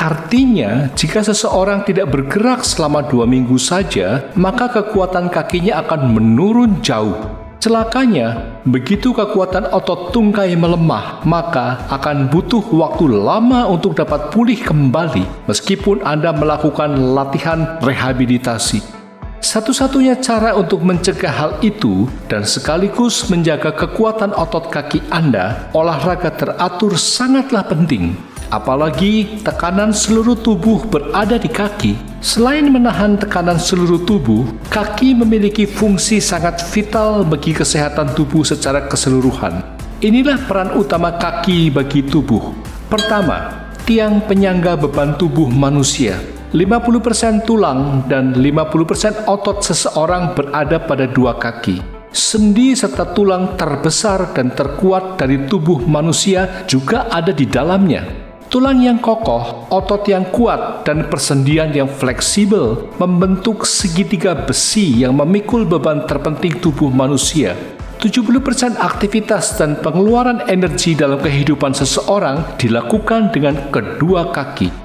Artinya, 0.01 0.89
jika 0.97 1.21
seseorang 1.21 1.85
tidak 1.85 2.09
bergerak 2.09 2.65
selama 2.65 3.05
dua 3.05 3.29
minggu 3.29 3.53
saja, 3.61 4.33
maka 4.33 4.65
kekuatan 4.73 5.29
kakinya 5.29 5.77
akan 5.85 6.17
menurun 6.17 6.81
jauh. 6.81 7.13
Celakanya, 7.61 8.57
begitu 8.65 9.13
kekuatan 9.13 9.69
otot 9.69 10.09
tungkai 10.09 10.57
melemah, 10.57 11.21
maka 11.21 11.85
akan 11.93 12.33
butuh 12.33 12.65
waktu 12.73 13.05
lama 13.13 13.69
untuk 13.69 13.93
dapat 13.93 14.33
pulih 14.33 14.57
kembali 14.57 15.45
meskipun 15.45 16.01
Anda 16.01 16.33
melakukan 16.33 17.13
latihan 17.13 17.77
rehabilitasi. 17.85 19.00
Satu-satunya 19.41 20.21
cara 20.21 20.53
untuk 20.53 20.85
mencegah 20.85 21.33
hal 21.33 21.51
itu 21.65 22.05
dan 22.29 22.45
sekaligus 22.45 23.25
menjaga 23.25 23.73
kekuatan 23.73 24.37
otot 24.37 24.69
kaki 24.69 25.01
Anda, 25.09 25.65
olahraga 25.73 26.29
teratur 26.29 26.93
sangatlah 26.93 27.65
penting. 27.65 28.13
Apalagi 28.53 29.41
tekanan 29.41 29.97
seluruh 29.97 30.37
tubuh 30.37 30.85
berada 30.85 31.41
di 31.41 31.49
kaki. 31.49 31.97
Selain 32.21 32.69
menahan 32.69 33.17
tekanan 33.17 33.57
seluruh 33.57 34.05
tubuh, 34.05 34.45
kaki 34.69 35.17
memiliki 35.17 35.65
fungsi 35.65 36.21
sangat 36.21 36.61
vital 36.69 37.25
bagi 37.25 37.57
kesehatan 37.57 38.13
tubuh 38.13 38.45
secara 38.45 38.85
keseluruhan. 38.85 39.65
Inilah 40.05 40.37
peran 40.45 40.77
utama 40.77 41.17
kaki 41.17 41.73
bagi 41.73 42.05
tubuh. 42.05 42.53
Pertama, 42.93 43.65
tiang 43.89 44.21
penyangga 44.21 44.77
beban 44.77 45.17
tubuh 45.17 45.49
manusia. 45.49 46.40
50% 46.51 47.47
tulang 47.47 48.03
dan 48.11 48.35
50% 48.35 49.23
otot 49.23 49.63
seseorang 49.63 50.35
berada 50.35 50.83
pada 50.83 51.07
dua 51.07 51.39
kaki. 51.39 51.79
Sendi 52.11 52.75
serta 52.75 53.15
tulang 53.15 53.55
terbesar 53.55 54.35
dan 54.35 54.51
terkuat 54.51 55.15
dari 55.15 55.47
tubuh 55.47 55.79
manusia 55.87 56.67
juga 56.67 57.07
ada 57.07 57.31
di 57.31 57.47
dalamnya. 57.47 58.03
Tulang 58.51 58.83
yang 58.83 58.99
kokoh, 58.99 59.71
otot 59.71 60.03
yang 60.11 60.27
kuat, 60.27 60.83
dan 60.83 61.07
persendian 61.07 61.71
yang 61.71 61.87
fleksibel 61.87 62.91
membentuk 62.99 63.63
segitiga 63.63 64.35
besi 64.35 65.07
yang 65.07 65.15
memikul 65.15 65.63
beban 65.63 66.03
terpenting 66.03 66.59
tubuh 66.59 66.91
manusia. 66.91 67.55
70% 68.03 68.75
aktivitas 68.75 69.55
dan 69.55 69.79
pengeluaran 69.79 70.43
energi 70.51 70.99
dalam 70.99 71.23
kehidupan 71.23 71.71
seseorang 71.71 72.59
dilakukan 72.59 73.31
dengan 73.31 73.71
kedua 73.71 74.35
kaki. 74.35 74.80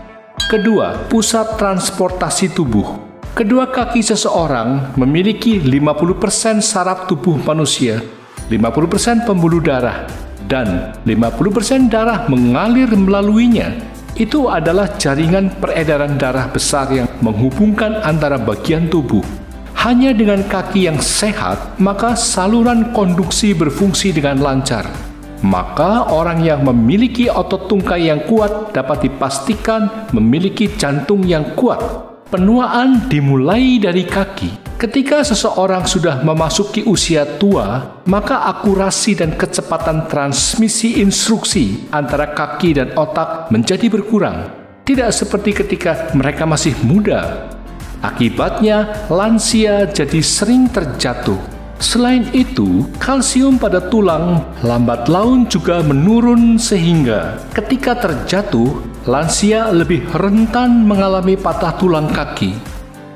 Kedua, 0.46 1.10
pusat 1.10 1.58
transportasi 1.58 2.54
tubuh. 2.54 2.86
Kedua 3.34 3.66
kaki 3.66 3.98
seseorang 3.98 4.94
memiliki 4.94 5.58
50% 5.58 6.62
saraf 6.62 7.10
tubuh 7.10 7.34
manusia, 7.42 7.98
50% 8.46 9.26
pembuluh 9.26 9.58
darah, 9.58 10.06
dan 10.46 10.94
50% 11.02 11.90
darah 11.90 12.30
mengalir 12.30 12.86
melaluinya. 12.94 13.74
Itu 14.14 14.46
adalah 14.46 14.94
jaringan 14.94 15.58
peredaran 15.58 16.14
darah 16.14 16.46
besar 16.46 16.94
yang 16.94 17.10
menghubungkan 17.26 17.98
antara 18.06 18.38
bagian 18.38 18.86
tubuh. 18.86 19.26
Hanya 19.82 20.14
dengan 20.14 20.46
kaki 20.46 20.86
yang 20.86 21.02
sehat, 21.02 21.74
maka 21.82 22.14
saluran 22.14 22.94
konduksi 22.94 23.50
berfungsi 23.50 24.14
dengan 24.14 24.38
lancar. 24.38 24.86
Maka 25.46 26.10
orang 26.10 26.42
yang 26.42 26.66
memiliki 26.66 27.30
otot 27.30 27.70
tungkai 27.70 28.10
yang 28.10 28.26
kuat 28.26 28.74
dapat 28.74 29.06
dipastikan 29.06 30.10
memiliki 30.10 30.74
jantung 30.74 31.22
yang 31.22 31.54
kuat. 31.54 31.78
Penuaan 32.26 33.06
dimulai 33.06 33.78
dari 33.78 34.02
kaki. 34.02 34.74
Ketika 34.74 35.22
seseorang 35.22 35.86
sudah 35.86 36.26
memasuki 36.26 36.82
usia 36.82 37.38
tua, 37.38 38.02
maka 38.10 38.42
akurasi 38.50 39.14
dan 39.14 39.38
kecepatan 39.38 40.10
transmisi 40.10 40.98
instruksi 40.98 41.86
antara 41.94 42.34
kaki 42.34 42.74
dan 42.74 42.90
otak 42.98 43.46
menjadi 43.54 43.86
berkurang. 43.86 44.50
Tidak 44.82 45.14
seperti 45.14 45.62
ketika 45.62 46.10
mereka 46.18 46.42
masih 46.42 46.74
muda. 46.82 47.54
Akibatnya, 48.02 49.06
lansia 49.06 49.86
jadi 49.86 50.18
sering 50.18 50.66
terjatuh. 50.68 51.55
Selain 51.76 52.24
itu, 52.32 52.88
kalsium 52.96 53.60
pada 53.60 53.84
tulang 53.92 54.40
lambat 54.64 55.12
laun 55.12 55.44
juga 55.44 55.84
menurun 55.84 56.56
sehingga 56.56 57.36
ketika 57.52 57.92
terjatuh, 58.00 58.80
lansia 59.04 59.68
lebih 59.68 60.08
rentan 60.16 60.88
mengalami 60.88 61.36
patah 61.36 61.76
tulang 61.76 62.08
kaki. 62.08 62.56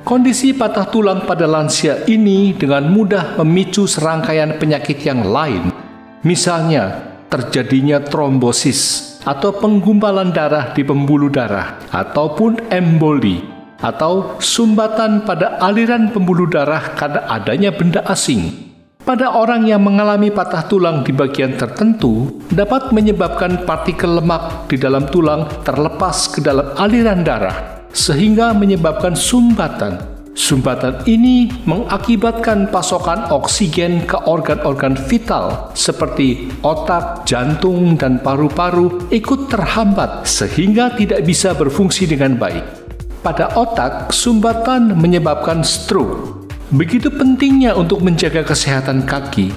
Kondisi 0.05 0.53
patah 0.53 0.85
tulang 0.93 1.25
pada 1.25 1.49
lansia 1.49 2.05
ini 2.05 2.53
dengan 2.53 2.85
mudah 2.93 3.41
memicu 3.41 3.89
serangkaian 3.89 4.61
penyakit 4.61 5.01
yang 5.09 5.25
lain, 5.25 5.73
misalnya 6.21 7.17
terjadinya 7.33 7.97
trombosis, 8.05 9.11
atau 9.25 9.57
penggumpalan 9.57 10.33
darah 10.37 10.73
di 10.77 10.85
pembuluh 10.85 11.33
darah 11.33 11.81
ataupun 11.93 12.73
emboli 12.73 13.60
atau 13.81 14.37
sumbatan 14.41 15.25
pada 15.25 15.57
aliran 15.61 16.13
pembuluh 16.13 16.49
darah 16.49 16.95
karena 16.97 17.25
adanya 17.29 17.73
benda 17.73 18.05
asing. 18.09 18.71
Pada 19.01 19.33
orang 19.33 19.65
yang 19.65 19.81
mengalami 19.81 20.29
patah 20.29 20.69
tulang 20.69 21.01
di 21.01 21.11
bagian 21.11 21.57
tertentu, 21.57 22.39
dapat 22.53 22.93
menyebabkan 22.93 23.65
partikel 23.65 24.21
lemak 24.21 24.69
di 24.69 24.77
dalam 24.77 25.09
tulang 25.09 25.49
terlepas 25.65 26.29
ke 26.29 26.45
dalam 26.45 26.77
aliran 26.77 27.25
darah, 27.25 27.89
sehingga 27.97 28.53
menyebabkan 28.53 29.17
sumbatan. 29.17 30.21
Sumbatan 30.31 31.05
ini 31.11 31.51
mengakibatkan 31.67 32.71
pasokan 32.71 33.29
oksigen 33.35 34.07
ke 34.07 34.15
organ-organ 34.31 34.95
vital 34.95 35.75
seperti 35.75 36.49
otak, 36.63 37.27
jantung, 37.27 37.99
dan 37.99 38.23
paru-paru 38.23 39.11
ikut 39.11 39.51
terhambat 39.51 40.25
sehingga 40.25 40.95
tidak 40.95 41.27
bisa 41.27 41.51
berfungsi 41.53 42.07
dengan 42.07 42.39
baik. 42.39 42.80
Pada 43.21 43.53
otak, 43.53 44.17
sumbatan 44.17 44.97
menyebabkan 44.97 45.61
stroke, 45.61 46.41
Begitu 46.71 47.11
pentingnya 47.11 47.75
untuk 47.75 47.99
menjaga 47.99 48.47
kesehatan 48.47 49.03
kaki. 49.03 49.51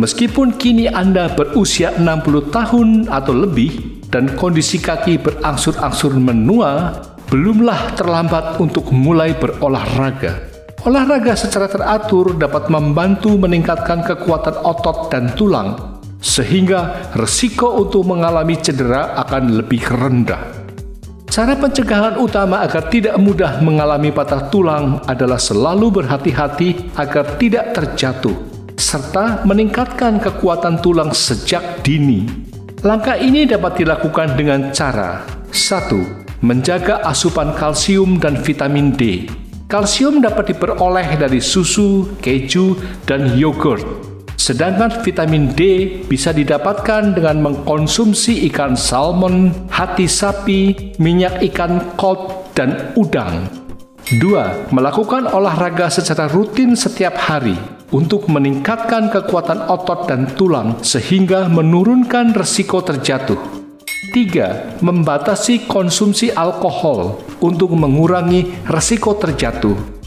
Meskipun 0.00 0.56
kini 0.56 0.88
Anda 0.88 1.28
berusia 1.28 1.92
60 1.92 2.48
tahun 2.48 2.88
atau 3.12 3.36
lebih 3.36 4.00
dan 4.08 4.32
kondisi 4.32 4.80
kaki 4.80 5.20
berangsur-angsur 5.20 6.16
menua, 6.16 6.96
belumlah 7.28 7.92
terlambat 8.00 8.56
untuk 8.64 8.88
mulai 8.96 9.36
berolahraga. 9.36 10.48
Olahraga 10.88 11.36
secara 11.36 11.68
teratur 11.68 12.32
dapat 12.32 12.72
membantu 12.72 13.36
meningkatkan 13.36 14.00
kekuatan 14.08 14.64
otot 14.64 15.12
dan 15.12 15.28
tulang, 15.36 16.00
sehingga 16.24 17.12
resiko 17.12 17.76
untuk 17.76 18.08
mengalami 18.08 18.56
cedera 18.56 19.20
akan 19.20 19.60
lebih 19.60 19.84
rendah. 19.84 20.57
Cara 21.28 21.52
pencegahan 21.52 22.16
utama 22.16 22.64
agar 22.64 22.88
tidak 22.88 23.20
mudah 23.20 23.60
mengalami 23.60 24.08
patah 24.08 24.48
tulang 24.48 25.04
adalah 25.04 25.36
selalu 25.36 26.00
berhati-hati 26.00 26.96
agar 26.96 27.36
tidak 27.36 27.76
terjatuh, 27.76 28.32
serta 28.80 29.44
meningkatkan 29.44 30.16
kekuatan 30.24 30.80
tulang 30.80 31.12
sejak 31.12 31.84
dini. 31.84 32.24
Langkah 32.80 33.20
ini 33.20 33.44
dapat 33.44 33.76
dilakukan 33.84 34.40
dengan 34.40 34.72
cara 34.72 35.28
1. 35.52 36.40
Menjaga 36.40 37.04
asupan 37.04 37.52
kalsium 37.52 38.16
dan 38.16 38.40
vitamin 38.40 38.96
D. 38.96 39.28
Kalsium 39.68 40.24
dapat 40.24 40.56
diperoleh 40.56 41.20
dari 41.20 41.44
susu, 41.44 42.16
keju, 42.24 42.72
dan 43.04 43.36
yogurt. 43.36 44.07
Sedangkan 44.48 45.04
vitamin 45.04 45.52
D 45.52 45.60
bisa 46.08 46.32
didapatkan 46.32 47.12
dengan 47.12 47.44
mengkonsumsi 47.44 48.48
ikan 48.48 48.80
salmon, 48.80 49.52
hati 49.68 50.08
sapi, 50.08 50.96
minyak 50.96 51.44
ikan 51.52 51.92
kod, 52.00 52.48
dan 52.56 52.96
udang. 52.96 53.44
2. 54.08 54.72
Melakukan 54.72 55.28
olahraga 55.36 55.92
secara 55.92 56.32
rutin 56.32 56.72
setiap 56.72 57.12
hari 57.28 57.60
untuk 57.92 58.24
meningkatkan 58.32 59.12
kekuatan 59.12 59.68
otot 59.68 60.08
dan 60.08 60.24
tulang 60.32 60.80
sehingga 60.80 61.44
menurunkan 61.52 62.32
resiko 62.32 62.80
terjatuh. 62.80 63.36
3. 64.16 64.80
Membatasi 64.80 65.68
konsumsi 65.68 66.32
alkohol 66.32 67.20
untuk 67.44 67.76
mengurangi 67.76 68.64
resiko 68.64 69.12
terjatuh. 69.12 69.97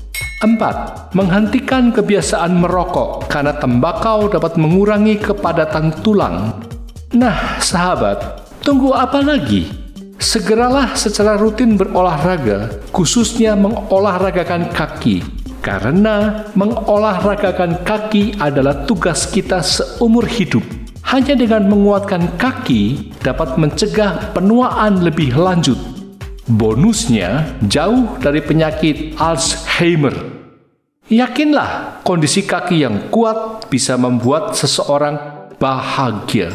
4. 0.42 1.14
Menghentikan 1.14 1.94
kebiasaan 1.94 2.58
merokok 2.58 3.30
karena 3.30 3.54
tembakau 3.62 4.26
dapat 4.26 4.58
mengurangi 4.58 5.22
kepadatan 5.22 5.94
tulang. 6.02 6.58
Nah, 7.14 7.62
sahabat, 7.62 8.42
tunggu 8.66 8.90
apa 8.90 9.22
lagi? 9.22 9.70
Segeralah 10.18 10.98
secara 10.98 11.38
rutin 11.38 11.78
berolahraga, 11.78 12.74
khususnya 12.90 13.54
mengolahragakan 13.54 14.74
kaki. 14.74 15.22
Karena 15.62 16.50
mengolahragakan 16.58 17.86
kaki 17.86 18.42
adalah 18.42 18.90
tugas 18.90 19.30
kita 19.30 19.62
seumur 19.62 20.26
hidup. 20.26 20.66
Hanya 21.06 21.38
dengan 21.38 21.70
menguatkan 21.70 22.34
kaki 22.42 23.14
dapat 23.22 23.62
mencegah 23.62 24.34
penuaan 24.34 25.06
lebih 25.06 25.38
lanjut 25.38 25.91
Bonusnya, 26.50 27.54
jauh 27.62 28.18
dari 28.18 28.42
penyakit 28.42 29.14
Alzheimer. 29.14 30.42
Yakinlah, 31.06 32.02
kondisi 32.02 32.42
kaki 32.42 32.82
yang 32.82 33.14
kuat 33.14 33.70
bisa 33.70 33.94
membuat 33.94 34.58
seseorang 34.58 35.22
bahagia. 35.62 36.50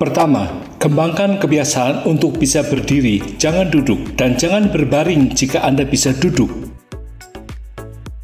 Pertama, 0.00 0.48
kembangkan 0.80 1.36
kebiasaan 1.36 2.08
untuk 2.08 2.40
bisa 2.40 2.64
berdiri, 2.64 3.36
jangan 3.36 3.68
duduk, 3.68 4.16
dan 4.16 4.40
jangan 4.40 4.72
berbaring 4.72 5.36
jika 5.36 5.60
Anda 5.60 5.84
bisa 5.84 6.16
duduk. 6.16 6.67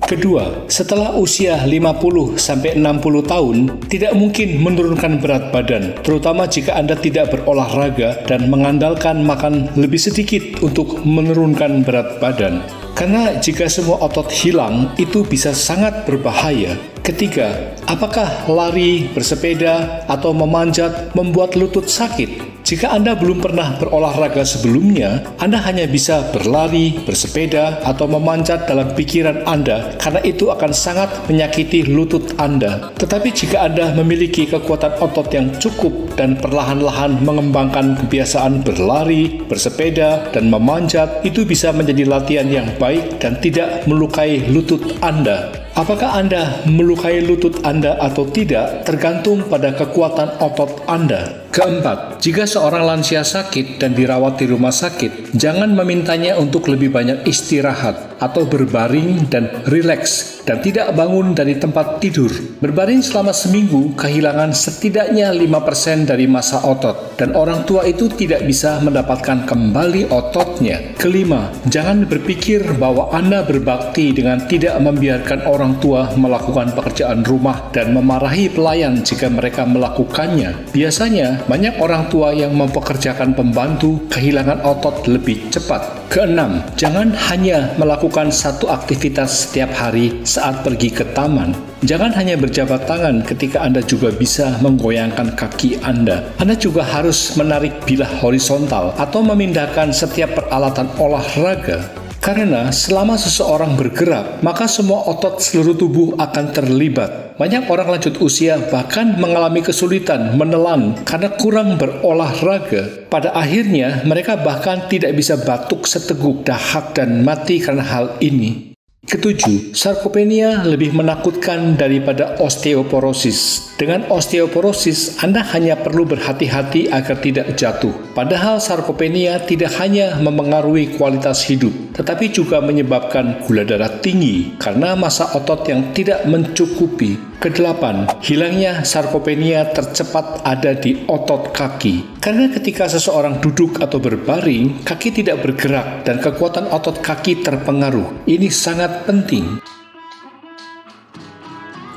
Kedua, 0.05 0.69
setelah 0.69 1.17
usia 1.17 1.65
50 1.65 2.37
sampai 2.37 2.77
60 2.77 3.25
tahun, 3.25 3.57
tidak 3.89 4.13
mungkin 4.13 4.61
menurunkan 4.61 5.17
berat 5.17 5.49
badan, 5.49 5.97
terutama 6.05 6.45
jika 6.45 6.77
Anda 6.77 6.93
tidak 6.93 7.33
berolahraga 7.33 8.29
dan 8.29 8.53
mengandalkan 8.53 9.25
makan 9.25 9.73
lebih 9.81 9.97
sedikit 9.97 10.45
untuk 10.61 11.01
menurunkan 11.09 11.89
berat 11.89 12.21
badan. 12.21 12.61
Karena 12.93 13.41
jika 13.41 13.65
semua 13.65 13.97
otot 14.05 14.29
hilang, 14.29 14.93
itu 15.01 15.25
bisa 15.25 15.57
sangat 15.57 16.05
berbahaya. 16.05 16.77
Ketiga, 17.01 17.75
apakah 17.89 18.45
lari, 18.45 19.09
bersepeda, 19.09 20.05
atau 20.05 20.37
memanjat 20.37 21.17
membuat 21.17 21.57
lutut 21.57 21.89
sakit? 21.89 22.54
Jika 22.75 22.91
Anda 22.91 23.15
belum 23.15 23.39
pernah 23.39 23.79
berolahraga 23.79 24.43
sebelumnya, 24.43 25.23
Anda 25.39 25.63
hanya 25.63 25.87
bisa 25.87 26.35
berlari, 26.35 26.99
bersepeda, 27.07 27.79
atau 27.87 28.11
memanjat 28.11 28.67
dalam 28.67 28.91
pikiran 28.99 29.47
Anda 29.47 29.95
karena 29.95 30.19
itu 30.27 30.51
akan 30.51 30.75
sangat 30.75 31.23
menyakiti 31.31 31.87
lutut 31.87 32.35
Anda. 32.35 32.91
Tetapi 32.99 33.31
jika 33.31 33.71
Anda 33.71 33.95
memiliki 33.95 34.51
kekuatan 34.51 34.99
otot 34.99 35.31
yang 35.31 35.55
cukup 35.63 36.19
dan 36.19 36.35
perlahan-lahan 36.35 37.23
mengembangkan 37.23 37.95
kebiasaan 38.03 38.67
berlari, 38.67 39.39
bersepeda, 39.47 40.35
dan 40.35 40.51
memanjat, 40.51 41.23
itu 41.23 41.47
bisa 41.47 41.71
menjadi 41.71 42.11
latihan 42.11 42.51
yang 42.51 42.67
baik 42.83 43.23
dan 43.23 43.39
tidak 43.39 43.87
melukai 43.87 44.51
lutut 44.51 44.99
Anda. 44.99 45.64
Apakah 45.75 46.23
Anda 46.23 46.63
melukai 46.71 47.19
lutut 47.19 47.67
Anda 47.67 47.99
atau 47.99 48.31
tidak 48.31 48.87
tergantung 48.87 49.43
pada 49.51 49.75
kekuatan 49.75 50.39
otot 50.39 50.87
Anda. 50.87 51.51
Keempat, 51.51 52.23
jika 52.23 52.47
seorang 52.47 52.87
lansia 52.87 53.27
sakit 53.27 53.83
dan 53.83 53.91
dirawat 53.91 54.39
di 54.39 54.47
rumah 54.47 54.71
sakit, 54.71 55.35
jangan 55.35 55.75
memintanya 55.75 56.39
untuk 56.39 56.71
lebih 56.71 56.95
banyak 56.95 57.27
istirahat 57.27 58.14
atau 58.21 58.47
berbaring 58.47 59.27
dan 59.31 59.65
rileks 59.67 60.45
dan 60.45 60.61
tidak 60.61 60.93
bangun 60.93 61.33
dari 61.33 61.57
tempat 61.57 61.99
tidur. 61.99 62.31
Berbaring 62.61 63.01
selama 63.01 63.33
seminggu 63.33 63.97
kehilangan 63.97 64.53
setidaknya 64.53 65.33
5% 65.33 66.09
dari 66.09 66.29
masa 66.29 66.61
otot 66.63 67.17
dan 67.17 67.33
orang 67.33 67.65
tua 67.65 67.89
itu 67.89 68.07
tidak 68.13 68.45
bisa 68.45 68.79
mendapatkan 68.85 69.49
kembali 69.49 70.13
ototnya. 70.13 70.95
Kelima, 71.01 71.51
jangan 71.69 72.05
berpikir 72.05 72.77
bahwa 72.77 73.11
Anda 73.11 73.43
berbakti 73.43 74.13
dengan 74.13 74.45
tidak 74.45 74.77
membiarkan 74.81 75.49
orang 75.49 75.81
tua 75.81 76.13
melakukan 76.15 76.77
pekerjaan 76.77 77.25
rumah 77.25 77.73
dan 77.73 77.97
memarahi 77.97 78.53
pelayan 78.53 79.01
jika 79.01 79.33
mereka 79.33 79.65
melakukannya. 79.65 80.71
Biasanya, 80.73 81.49
banyak 81.49 81.81
orang 81.81 82.09
tua 82.13 82.37
yang 82.37 82.53
mempekerjakan 82.53 83.33
pembantu 83.33 84.05
kehilangan 84.13 84.61
otot 84.65 85.09
lebih 85.09 85.49
cepat. 85.49 86.04
Keenam, 86.13 86.61
jangan 86.77 87.11
hanya 87.33 87.73
melakukan 87.81 88.29
satu 88.29 88.69
aktivitas 88.69 89.49
setiap 89.49 89.73
hari 89.73 90.21
saat 90.23 90.61
pergi 90.61 90.93
ke 90.93 91.05
taman. 91.17 91.57
Jangan 91.85 92.13
hanya 92.17 92.37
berjabat 92.37 92.85
tangan 92.85 93.25
ketika 93.25 93.65
Anda 93.65 93.81
juga 93.81 94.13
bisa 94.13 94.57
menggoyangkan 94.61 95.37
kaki 95.37 95.81
Anda. 95.81 96.25
Anda 96.41 96.57
juga 96.57 96.85
harus 96.85 97.37
menarik 97.41 97.85
bilah 97.89 98.11
horizontal 98.21 98.93
atau 99.01 99.21
memindahkan 99.25 99.93
setiap 99.93 100.37
peralatan 100.37 100.93
olahraga 101.01 102.05
karena 102.25 102.73
selama 102.73 103.21
seseorang 103.21 103.77
bergerak, 103.77 104.41
maka 104.41 104.65
semua 104.65 105.05
otot 105.13 105.45
seluruh 105.45 105.77
tubuh 105.77 106.17
akan 106.17 106.57
terlibat. 106.57 107.24
Banyak 107.35 107.67
orang 107.67 107.99
lanjut 107.99 108.23
usia 108.23 108.63
bahkan 108.71 109.19
mengalami 109.19 109.59
kesulitan 109.59 110.39
menelan 110.39 111.03
karena 111.03 111.35
kurang 111.35 111.75
berolahraga. 111.75 113.11
Pada 113.11 113.35
akhirnya, 113.35 114.07
mereka 114.07 114.39
bahkan 114.39 114.87
tidak 114.87 115.19
bisa 115.19 115.35
batuk 115.43 115.83
seteguk 115.91 116.47
dahak 116.47 116.95
dan 116.95 117.27
mati 117.27 117.59
karena 117.59 117.83
hal 117.83 118.15
ini. 118.23 118.74
Ketujuh, 119.05 119.77
sarkopenia 119.77 120.65
lebih 120.65 120.97
menakutkan 120.97 121.77
daripada 121.77 122.41
osteoporosis. 122.41 123.71
Dengan 123.77 124.09
osteoporosis, 124.09 125.21
Anda 125.21 125.45
hanya 125.53 125.77
perlu 125.77 126.09
berhati-hati 126.09 126.89
agar 126.89 127.21
tidak 127.21 127.53
jatuh. 127.53 127.93
Padahal 128.17 128.65
sarkopenia 128.65 129.45
tidak 129.45 129.77
hanya 129.77 130.17
mempengaruhi 130.25 130.97
kualitas 130.97 131.45
hidup, 131.45 131.93
tetapi 131.93 132.33
juga 132.33 132.65
menyebabkan 132.65 133.45
gula 133.45 133.69
darah 133.69 133.93
tinggi 134.01 134.57
karena 134.57 134.97
massa 134.97 135.29
otot 135.37 135.69
yang 135.69 135.93
tidak 135.93 136.25
mencukupi. 136.25 137.34
Kedelapan, 137.43 138.09
hilangnya 138.23 138.87
sarkopenia 138.87 139.69
tercepat 139.75 140.47
ada 140.47 140.73
di 140.79 141.05
otot 141.05 141.51
kaki. 141.51 142.21
Karena 142.23 142.49
ketika 142.49 142.87
seseorang 142.89 143.43
duduk 143.43 143.83
atau 143.83 143.99
berbaring, 143.99 144.87
kaki 144.87 145.11
tidak 145.11 145.43
bergerak 145.43 146.07
dan 146.07 146.23
kekuatan 146.23 146.71
otot 146.71 147.03
kaki 147.03 147.43
terpengaruh. 147.43 148.25
Ini 148.25 148.49
sangat 148.49 149.05
penting. 149.05 149.74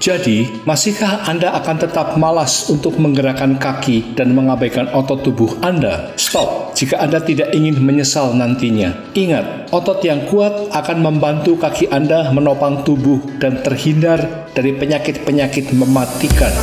Jadi, 0.08 0.64
masihkah 0.64 1.28
Anda 1.28 1.52
akan 1.60 1.84
tetap 1.84 2.16
malas 2.16 2.72
untuk 2.72 2.96
menggerakkan 2.96 3.60
kaki 3.60 4.16
dan 4.16 4.32
mengabaikan 4.32 4.88
otot 4.96 5.20
tubuh 5.20 5.60
Anda? 5.60 6.16
Stop 6.16 6.72
jika 6.80 7.04
Anda 7.04 7.20
tidak 7.20 7.52
ingin 7.52 7.84
menyesal 7.84 8.32
nantinya. 8.32 8.96
Ingat, 9.12 9.68
otot 9.68 10.00
yang 10.08 10.24
kuat 10.32 10.72
akan 10.72 11.04
membantu 11.04 11.60
kaki 11.60 11.92
Anda 11.92 12.32
menopang 12.32 12.88
tubuh 12.88 13.20
dan 13.44 13.60
terhindar 13.68 14.48
dari 14.56 14.80
penyakit-penyakit 14.80 15.76
mematikan. 15.76 16.56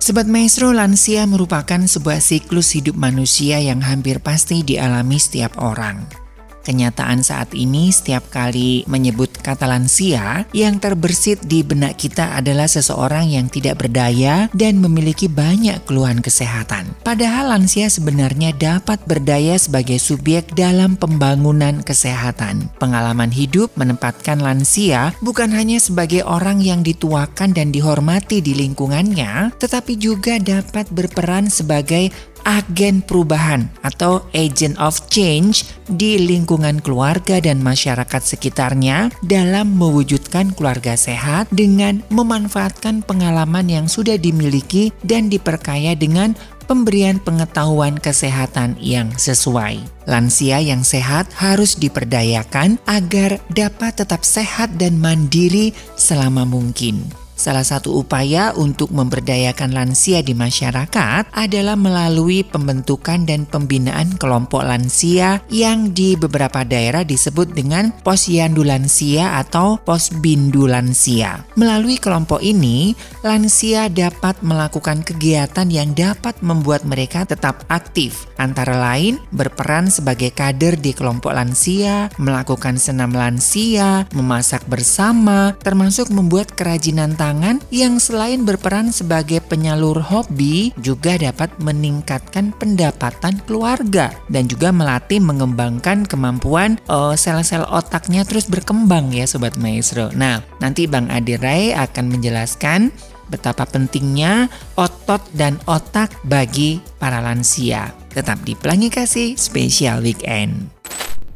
Sobat 0.00 0.24
Maestro, 0.24 0.72
lansia 0.72 1.28
merupakan 1.28 1.84
sebuah 1.84 2.24
siklus 2.24 2.72
hidup 2.72 2.96
manusia 2.96 3.60
yang 3.60 3.84
hampir 3.84 4.24
pasti 4.24 4.64
dialami 4.64 5.20
setiap 5.20 5.60
orang. 5.60 6.19
Kenyataan 6.60 7.24
saat 7.24 7.56
ini 7.56 7.88
setiap 7.88 8.28
kali 8.28 8.84
menyebut 8.84 9.32
kata 9.40 9.64
lansia, 9.64 10.44
yang 10.52 10.76
terbersit 10.76 11.40
di 11.48 11.64
benak 11.64 11.96
kita 11.96 12.36
adalah 12.36 12.68
seseorang 12.68 13.32
yang 13.32 13.48
tidak 13.48 13.80
berdaya 13.80 14.52
dan 14.52 14.78
memiliki 14.84 15.26
banyak 15.26 15.80
keluhan 15.88 16.20
kesehatan. 16.20 16.92
Padahal 17.00 17.56
lansia 17.56 17.88
sebenarnya 17.88 18.52
dapat 18.52 19.00
berdaya 19.08 19.56
sebagai 19.56 19.96
subjek 19.96 20.52
dalam 20.52 21.00
pembangunan 21.00 21.80
kesehatan. 21.80 22.68
Pengalaman 22.76 23.32
hidup 23.32 23.72
menempatkan 23.80 24.38
lansia 24.38 25.16
bukan 25.24 25.50
hanya 25.56 25.80
sebagai 25.80 26.22
orang 26.28 26.60
yang 26.60 26.84
dituakan 26.84 27.56
dan 27.56 27.72
dihormati 27.72 28.44
di 28.44 28.52
lingkungannya, 28.52 29.56
tetapi 29.56 29.96
juga 29.96 30.36
dapat 30.36 30.92
berperan 30.92 31.48
sebagai 31.48 32.12
agen 32.44 33.02
perubahan 33.04 33.68
atau 33.82 34.24
agent 34.36 34.76
of 34.78 34.96
change 35.08 35.68
di 35.90 36.20
lingkungan 36.20 36.78
keluarga 36.80 37.42
dan 37.42 37.60
masyarakat 37.60 38.22
sekitarnya 38.22 39.10
dalam 39.26 39.74
mewujudkan 39.74 40.54
keluarga 40.54 40.94
sehat 40.94 41.50
dengan 41.50 42.04
memanfaatkan 42.12 43.02
pengalaman 43.02 43.66
yang 43.66 43.86
sudah 43.90 44.20
dimiliki 44.20 44.94
dan 45.02 45.26
diperkaya 45.26 45.98
dengan 45.98 46.38
pemberian 46.70 47.18
pengetahuan 47.18 47.98
kesehatan 47.98 48.78
yang 48.78 49.10
sesuai. 49.18 49.82
Lansia 50.06 50.62
yang 50.62 50.86
sehat 50.86 51.26
harus 51.34 51.74
diperdayakan 51.74 52.78
agar 52.86 53.42
dapat 53.50 53.98
tetap 53.98 54.22
sehat 54.22 54.78
dan 54.78 55.02
mandiri 55.02 55.74
selama 55.98 56.46
mungkin. 56.46 57.02
Salah 57.40 57.64
satu 57.64 58.04
upaya 58.04 58.52
untuk 58.52 58.92
memberdayakan 58.92 59.72
lansia 59.72 60.20
di 60.20 60.36
masyarakat 60.36 61.32
adalah 61.32 61.72
melalui 61.72 62.44
pembentukan 62.44 63.24
dan 63.24 63.48
pembinaan 63.48 64.12
kelompok 64.20 64.60
lansia 64.60 65.40
yang 65.48 65.96
di 65.96 66.20
beberapa 66.20 66.68
daerah 66.68 67.00
disebut 67.00 67.56
dengan 67.56 67.96
posyandu 68.04 68.60
lansia 68.60 69.40
atau 69.40 69.80
posbindu 69.80 70.68
lansia. 70.68 71.48
Melalui 71.56 71.96
kelompok 71.96 72.44
ini, 72.44 72.92
lansia 73.24 73.88
dapat 73.88 74.36
melakukan 74.44 75.00
kegiatan 75.00 75.64
yang 75.72 75.96
dapat 75.96 76.36
membuat 76.44 76.84
mereka 76.84 77.24
tetap 77.24 77.64
aktif, 77.72 78.28
antara 78.36 78.76
lain 78.76 79.16
berperan 79.32 79.88
sebagai 79.88 80.28
kader 80.36 80.76
di 80.76 80.92
kelompok 80.92 81.32
lansia, 81.32 82.12
melakukan 82.20 82.76
senam 82.76 83.16
lansia, 83.16 84.04
memasak 84.12 84.60
bersama, 84.68 85.56
termasuk 85.64 86.12
membuat 86.12 86.52
kerajinan 86.52 87.16
tangan 87.16 87.29
yang 87.70 88.02
selain 88.02 88.42
berperan 88.42 88.90
sebagai 88.90 89.38
penyalur 89.46 90.02
hobi 90.02 90.74
juga 90.82 91.14
dapat 91.14 91.54
meningkatkan 91.62 92.50
pendapatan 92.56 93.38
keluarga 93.46 94.10
dan 94.26 94.50
juga 94.50 94.74
melatih 94.74 95.22
mengembangkan 95.22 96.02
kemampuan 96.08 96.80
uh, 96.90 97.14
sel-sel 97.14 97.62
otaknya 97.70 98.26
terus 98.26 98.50
berkembang 98.50 99.14
ya 99.14 99.28
sobat 99.28 99.54
maestro. 99.60 100.10
Nah, 100.16 100.42
nanti 100.58 100.90
Bang 100.90 101.06
Adirai 101.12 101.76
akan 101.76 102.10
menjelaskan 102.10 102.90
betapa 103.30 103.62
pentingnya 103.68 104.50
otot 104.74 105.22
dan 105.36 105.60
otak 105.70 106.10
bagi 106.26 106.82
para 106.98 107.22
lansia. 107.22 107.94
Tetap 108.10 108.42
di 108.42 108.58
Pelangi 108.58 108.90
Kasih 108.90 109.38
Spesial 109.38 110.02
Weekend. 110.02 110.80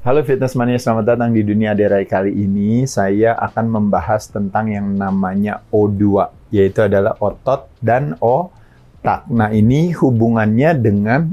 Halo 0.04 0.20
Fitness 0.20 0.52
Mania, 0.52 0.76
selamat 0.76 1.16
datang 1.16 1.32
di 1.32 1.40
Dunia 1.40 1.72
Derai 1.72 2.04
kali 2.04 2.28
ini. 2.28 2.84
Saya 2.84 3.40
akan 3.40 3.72
membahas 3.72 4.28
tentang 4.28 4.68
yang 4.68 4.92
namanya 4.92 5.64
O2, 5.72 6.28
yaitu 6.52 6.84
adalah 6.84 7.16
otot 7.24 7.72
dan 7.80 8.12
otak. 8.20 9.24
Nah 9.32 9.48
ini 9.48 9.96
hubungannya 9.96 10.76
dengan 10.76 11.32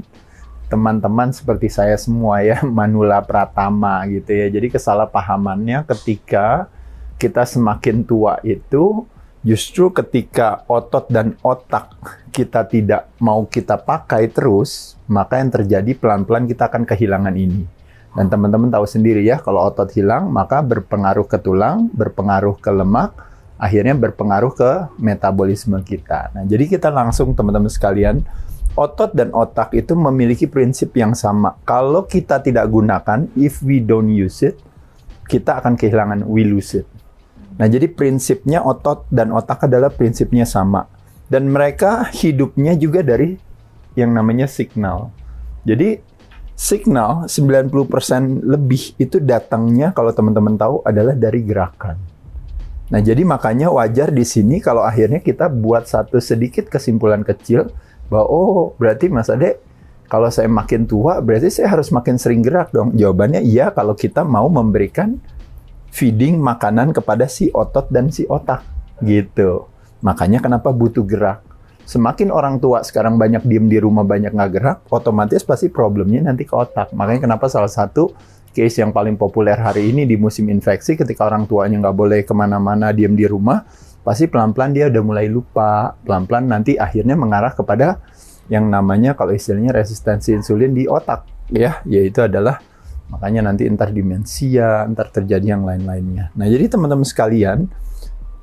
teman-teman 0.72 1.36
seperti 1.36 1.68
saya 1.68 2.00
semua 2.00 2.48
ya, 2.48 2.64
Manula 2.80 3.20
Pratama 3.20 4.08
gitu 4.08 4.32
ya. 4.32 4.48
Jadi 4.48 4.72
kesalahpahamannya 4.72 5.84
ketika 5.92 6.72
kita 7.20 7.44
semakin 7.44 8.08
tua 8.08 8.40
itu 8.40 9.04
justru 9.44 9.92
ketika 9.92 10.64
otot 10.72 11.12
dan 11.12 11.36
otak 11.44 11.92
kita 12.32 12.64
tidak 12.72 13.12
mau 13.20 13.44
kita 13.44 13.76
pakai 13.76 14.32
terus, 14.32 14.96
maka 15.12 15.44
yang 15.44 15.52
terjadi 15.52 15.92
pelan-pelan 15.92 16.48
kita 16.48 16.72
akan 16.72 16.88
kehilangan 16.88 17.36
ini. 17.36 17.81
Dan 18.12 18.28
teman-teman 18.28 18.68
tahu 18.68 18.84
sendiri 18.84 19.24
ya, 19.24 19.40
kalau 19.40 19.72
otot 19.72 19.88
hilang, 19.96 20.28
maka 20.28 20.60
berpengaruh 20.60 21.24
ke 21.24 21.40
tulang, 21.40 21.88
berpengaruh 21.96 22.60
ke 22.60 22.68
lemak, 22.68 23.16
akhirnya 23.56 23.96
berpengaruh 23.96 24.52
ke 24.52 24.72
metabolisme 25.00 25.80
kita. 25.80 26.36
Nah, 26.36 26.44
jadi 26.44 26.68
kita 26.68 26.92
langsung 26.92 27.32
teman-teman 27.32 27.72
sekalian, 27.72 28.20
otot 28.76 29.16
dan 29.16 29.32
otak 29.32 29.72
itu 29.72 29.96
memiliki 29.96 30.44
prinsip 30.44 30.92
yang 30.98 31.16
sama. 31.16 31.56
Kalau 31.64 32.04
kita 32.04 32.44
tidak 32.44 32.68
gunakan, 32.68 33.32
if 33.40 33.64
we 33.64 33.80
don't 33.80 34.12
use 34.12 34.44
it, 34.44 34.60
kita 35.32 35.64
akan 35.64 35.80
kehilangan 35.80 36.28
we 36.28 36.44
lose 36.44 36.76
it. 36.84 36.88
Nah, 37.56 37.72
jadi 37.72 37.88
prinsipnya 37.88 38.60
otot 38.60 39.08
dan 39.08 39.32
otak 39.32 39.72
adalah 39.72 39.88
prinsipnya 39.88 40.44
sama. 40.44 40.90
Dan 41.32 41.48
mereka 41.48 42.12
hidupnya 42.12 42.76
juga 42.76 43.00
dari 43.00 43.40
yang 43.96 44.12
namanya 44.12 44.52
signal. 44.52 45.16
Jadi 45.64 46.02
signal 46.62 47.26
90% 47.26 47.74
lebih 48.46 48.94
itu 49.02 49.18
datangnya 49.18 49.90
kalau 49.98 50.14
teman-teman 50.14 50.54
tahu 50.54 50.86
adalah 50.86 51.18
dari 51.18 51.42
gerakan. 51.42 51.98
Nah, 52.94 53.02
jadi 53.02 53.26
makanya 53.26 53.74
wajar 53.74 54.14
di 54.14 54.22
sini 54.22 54.62
kalau 54.62 54.86
akhirnya 54.86 55.26
kita 55.26 55.50
buat 55.50 55.90
satu 55.90 56.22
sedikit 56.22 56.70
kesimpulan 56.70 57.26
kecil 57.26 57.74
bahwa 58.14 58.28
oh, 58.30 58.62
berarti 58.78 59.10
Mas 59.10 59.34
Ade 59.34 59.58
kalau 60.06 60.30
saya 60.30 60.46
makin 60.52 60.86
tua 60.86 61.18
berarti 61.18 61.50
saya 61.50 61.74
harus 61.74 61.90
makin 61.90 62.22
sering 62.22 62.46
gerak 62.46 62.70
dong. 62.70 62.94
Jawabannya 62.94 63.42
iya 63.42 63.74
kalau 63.74 63.98
kita 63.98 64.22
mau 64.22 64.46
memberikan 64.46 65.18
feeding 65.90 66.38
makanan 66.38 66.94
kepada 66.94 67.26
si 67.26 67.50
otot 67.58 67.90
dan 67.90 68.14
si 68.14 68.30
otak 68.30 68.62
gitu. 69.02 69.66
Makanya 70.06 70.38
kenapa 70.38 70.70
butuh 70.70 71.02
gerak 71.08 71.42
semakin 71.86 72.30
orang 72.30 72.58
tua 72.62 72.82
sekarang 72.82 73.18
banyak 73.20 73.46
diem 73.46 73.68
di 73.68 73.78
rumah, 73.78 74.06
banyak 74.08 74.32
nggak 74.32 74.52
gerak, 74.52 74.78
otomatis 74.90 75.44
pasti 75.44 75.68
problemnya 75.68 76.26
nanti 76.26 76.48
ke 76.48 76.54
otak. 76.54 76.94
Makanya 76.96 77.30
kenapa 77.30 77.48
salah 77.52 77.72
satu 77.72 78.14
case 78.52 78.84
yang 78.84 78.92
paling 78.92 79.16
populer 79.16 79.56
hari 79.56 79.96
ini 79.96 80.04
di 80.04 80.20
musim 80.20 80.52
infeksi 80.52 81.00
ketika 81.00 81.28
orang 81.28 81.48
tuanya 81.48 81.80
nggak 81.88 81.98
boleh 81.98 82.20
ke 82.28 82.34
mana-mana, 82.36 82.92
diem 82.92 83.16
di 83.16 83.24
rumah, 83.24 83.64
pasti 84.04 84.28
pelan-pelan 84.28 84.72
dia 84.76 84.86
udah 84.92 85.04
mulai 85.04 85.28
lupa, 85.32 85.96
pelan-pelan 86.04 86.52
nanti 86.52 86.76
akhirnya 86.76 87.16
mengarah 87.16 87.56
kepada 87.56 88.02
yang 88.52 88.68
namanya 88.68 89.16
kalau 89.16 89.32
istilahnya 89.32 89.72
resistensi 89.72 90.36
insulin 90.36 90.76
di 90.76 90.84
otak, 90.84 91.24
ya, 91.54 91.80
yaitu 91.88 92.20
adalah 92.28 92.60
makanya 93.08 93.52
nanti 93.52 93.68
entar 93.68 93.92
demensia, 93.92 94.84
entar 94.84 95.08
terjadi 95.12 95.56
yang 95.56 95.64
lain-lainnya. 95.64 96.32
Nah, 96.36 96.48
jadi 96.48 96.68
teman-teman 96.68 97.08
sekalian, 97.08 97.72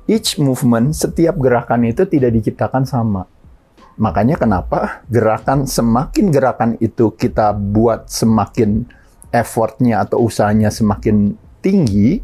each 0.09 0.41
movement, 0.41 0.97
setiap 0.97 1.37
gerakan 1.37 1.85
itu 1.85 2.09
tidak 2.09 2.33
diciptakan 2.33 2.89
sama 2.89 3.29
Makanya 3.99 4.39
kenapa 4.39 5.03
gerakan 5.11 5.67
semakin 5.67 6.31
gerakan 6.31 6.71
itu 6.79 7.11
kita 7.11 7.51
buat 7.51 8.07
semakin 8.07 8.87
effortnya 9.35 10.07
atau 10.07 10.23
usahanya 10.23 10.71
semakin 10.71 11.35
tinggi, 11.59 12.23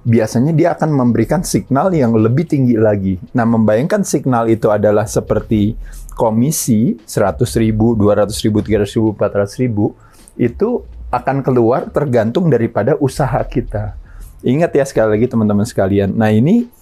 biasanya 0.00 0.56
dia 0.56 0.72
akan 0.72 0.96
memberikan 0.96 1.44
signal 1.44 1.92
yang 1.92 2.16
lebih 2.16 2.48
tinggi 2.48 2.72
lagi. 2.80 3.20
Nah, 3.36 3.44
membayangkan 3.44 4.00
signal 4.00 4.48
itu 4.48 4.72
adalah 4.72 5.04
seperti 5.04 5.76
komisi 6.16 6.96
100 7.04 7.36
ribu, 7.60 7.92
200 7.92 8.32
ribu, 8.40 8.64
300 8.64 8.96
ribu, 8.96 9.08
400 9.12 9.60
ribu, 9.60 9.84
itu 10.40 10.88
akan 11.12 11.44
keluar 11.44 11.92
tergantung 11.92 12.48
daripada 12.48 12.96
usaha 12.96 13.44
kita. 13.44 13.92
Ingat 14.40 14.72
ya 14.72 14.84
sekali 14.88 15.20
lagi 15.20 15.28
teman-teman 15.28 15.68
sekalian. 15.68 16.16
Nah, 16.16 16.32
ini 16.32 16.79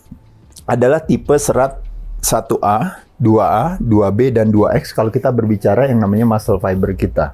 adalah 0.69 1.01
tipe 1.01 1.33
serat 1.41 1.81
1A, 2.21 3.09
2A, 3.17 3.81
2B, 3.81 4.37
dan 4.37 4.53
2X 4.53 4.93
kalau 4.93 5.09
kita 5.09 5.33
berbicara 5.33 5.89
yang 5.89 6.05
namanya 6.05 6.29
muscle 6.29 6.61
fiber 6.61 6.93
kita. 6.93 7.33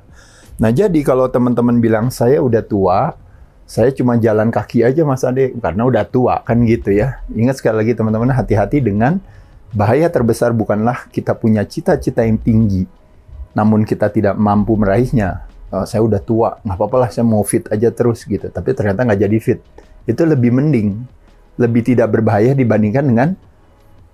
Nah, 0.55 0.71
jadi 0.71 1.03
kalau 1.03 1.27
teman-teman 1.27 1.83
bilang, 1.83 2.15
saya 2.15 2.39
udah 2.39 2.63
tua, 2.63 3.19
saya 3.67 3.91
cuma 3.91 4.15
jalan 4.23 4.55
kaki 4.55 4.87
aja 4.87 5.03
Mas 5.03 5.27
Ade, 5.27 5.51
karena 5.59 5.83
udah 5.83 6.07
tua, 6.07 6.39
kan 6.47 6.63
gitu 6.63 6.95
ya. 6.95 7.19
Ingat 7.35 7.59
sekali 7.59 7.83
lagi 7.83 7.93
teman-teman, 7.99 8.31
hati-hati 8.31 8.79
dengan 8.79 9.19
bahaya 9.75 10.07
terbesar 10.07 10.55
bukanlah 10.55 11.11
kita 11.11 11.35
punya 11.35 11.67
cita-cita 11.67 12.23
yang 12.23 12.39
tinggi, 12.39 12.87
namun 13.51 13.83
kita 13.83 14.15
tidak 14.15 14.39
mampu 14.39 14.79
meraihnya. 14.79 15.43
Eh, 15.75 15.85
saya 15.91 16.07
udah 16.07 16.23
tua, 16.23 16.63
nggak 16.63 16.77
apa-apa 16.79 16.97
lah 17.03 17.11
saya 17.11 17.27
mau 17.27 17.43
fit 17.43 17.67
aja 17.67 17.91
terus 17.91 18.23
gitu. 18.23 18.47
Tapi 18.47 18.71
ternyata 18.79 19.03
nggak 19.03 19.21
jadi 19.27 19.39
fit. 19.43 19.59
Itu 20.07 20.23
lebih 20.23 20.55
mending, 20.55 21.03
lebih 21.61 21.87
tidak 21.87 22.11
berbahaya 22.11 22.53
dibandingkan 22.53 23.05
dengan 23.07 23.29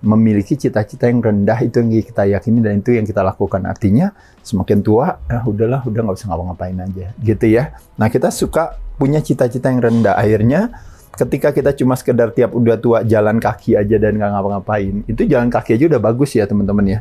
memiliki 0.01 0.57
cita-cita 0.57 1.05
yang 1.05 1.21
rendah 1.21 1.61
itu 1.61 1.77
yang 1.77 1.93
kita 1.93 2.25
yakini 2.25 2.59
dan 2.59 2.81
itu 2.81 2.97
yang 2.97 3.05
kita 3.05 3.21
lakukan. 3.21 3.61
Artinya 3.69 4.11
semakin 4.41 4.81
tua, 4.81 5.21
ah 5.29 5.43
udahlah, 5.45 5.85
udah 5.85 6.01
nggak 6.01 6.17
usah 6.17 6.27
ngapa-ngapain 6.33 6.77
aja, 6.81 7.13
gitu 7.21 7.45
ya. 7.45 7.77
Nah 8.01 8.09
kita 8.09 8.33
suka 8.33 8.81
punya 8.97 9.21
cita-cita 9.21 9.69
yang 9.69 9.81
rendah. 9.81 10.17
Akhirnya 10.17 10.73
ketika 11.13 11.53
kita 11.53 11.77
cuma 11.77 11.93
sekedar 11.93 12.33
tiap 12.33 12.57
udah 12.57 12.81
tua 12.81 13.05
jalan 13.05 13.37
kaki 13.37 13.77
aja 13.77 13.95
dan 14.01 14.17
nggak 14.17 14.31
ngapa-ngapain, 14.33 15.05
itu 15.05 15.21
jalan 15.29 15.53
kaki 15.53 15.77
aja 15.77 15.85
udah 15.97 16.01
bagus 16.01 16.33
ya 16.33 16.49
teman-teman 16.49 16.97
ya. 16.97 16.99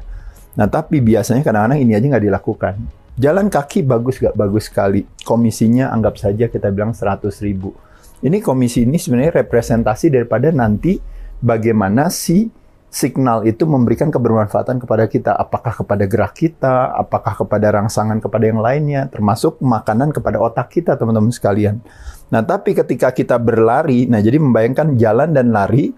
Nah 0.60 0.68
tapi 0.68 1.00
biasanya 1.00 1.40
kadang-kadang 1.40 1.80
ini 1.80 1.96
aja 1.96 2.04
nggak 2.04 2.24
dilakukan. 2.28 2.74
Jalan 3.16 3.48
kaki 3.48 3.80
bagus 3.80 4.20
nggak 4.20 4.36
bagus 4.36 4.68
sekali. 4.68 5.08
Komisinya 5.24 5.88
anggap 5.88 6.20
saja 6.20 6.52
kita 6.52 6.68
bilang 6.68 6.92
100 6.92 7.32
ribu. 7.40 7.72
Ini 8.20 8.44
komisi 8.44 8.84
ini 8.84 9.00
sebenarnya 9.00 9.40
representasi 9.40 10.12
daripada 10.12 10.52
nanti 10.52 11.00
bagaimana 11.40 12.12
si 12.12 12.52
signal 12.90 13.46
itu 13.46 13.64
memberikan 13.64 14.10
kebermanfaatan 14.12 14.82
kepada 14.82 15.08
kita. 15.08 15.32
Apakah 15.32 15.72
kepada 15.72 16.04
gerak 16.04 16.36
kita, 16.36 16.92
apakah 16.92 17.38
kepada 17.38 17.70
rangsangan 17.70 18.18
kepada 18.20 18.44
yang 18.50 18.60
lainnya, 18.60 19.08
termasuk 19.08 19.62
makanan 19.62 20.12
kepada 20.12 20.36
otak 20.42 20.68
kita, 20.68 20.98
teman-teman 20.98 21.32
sekalian. 21.32 21.80
Nah, 22.28 22.42
tapi 22.44 22.76
ketika 22.76 23.14
kita 23.14 23.40
berlari, 23.40 24.04
nah 24.04 24.20
jadi 24.20 24.36
membayangkan 24.36 25.00
jalan 25.00 25.32
dan 25.32 25.54
lari, 25.54 25.94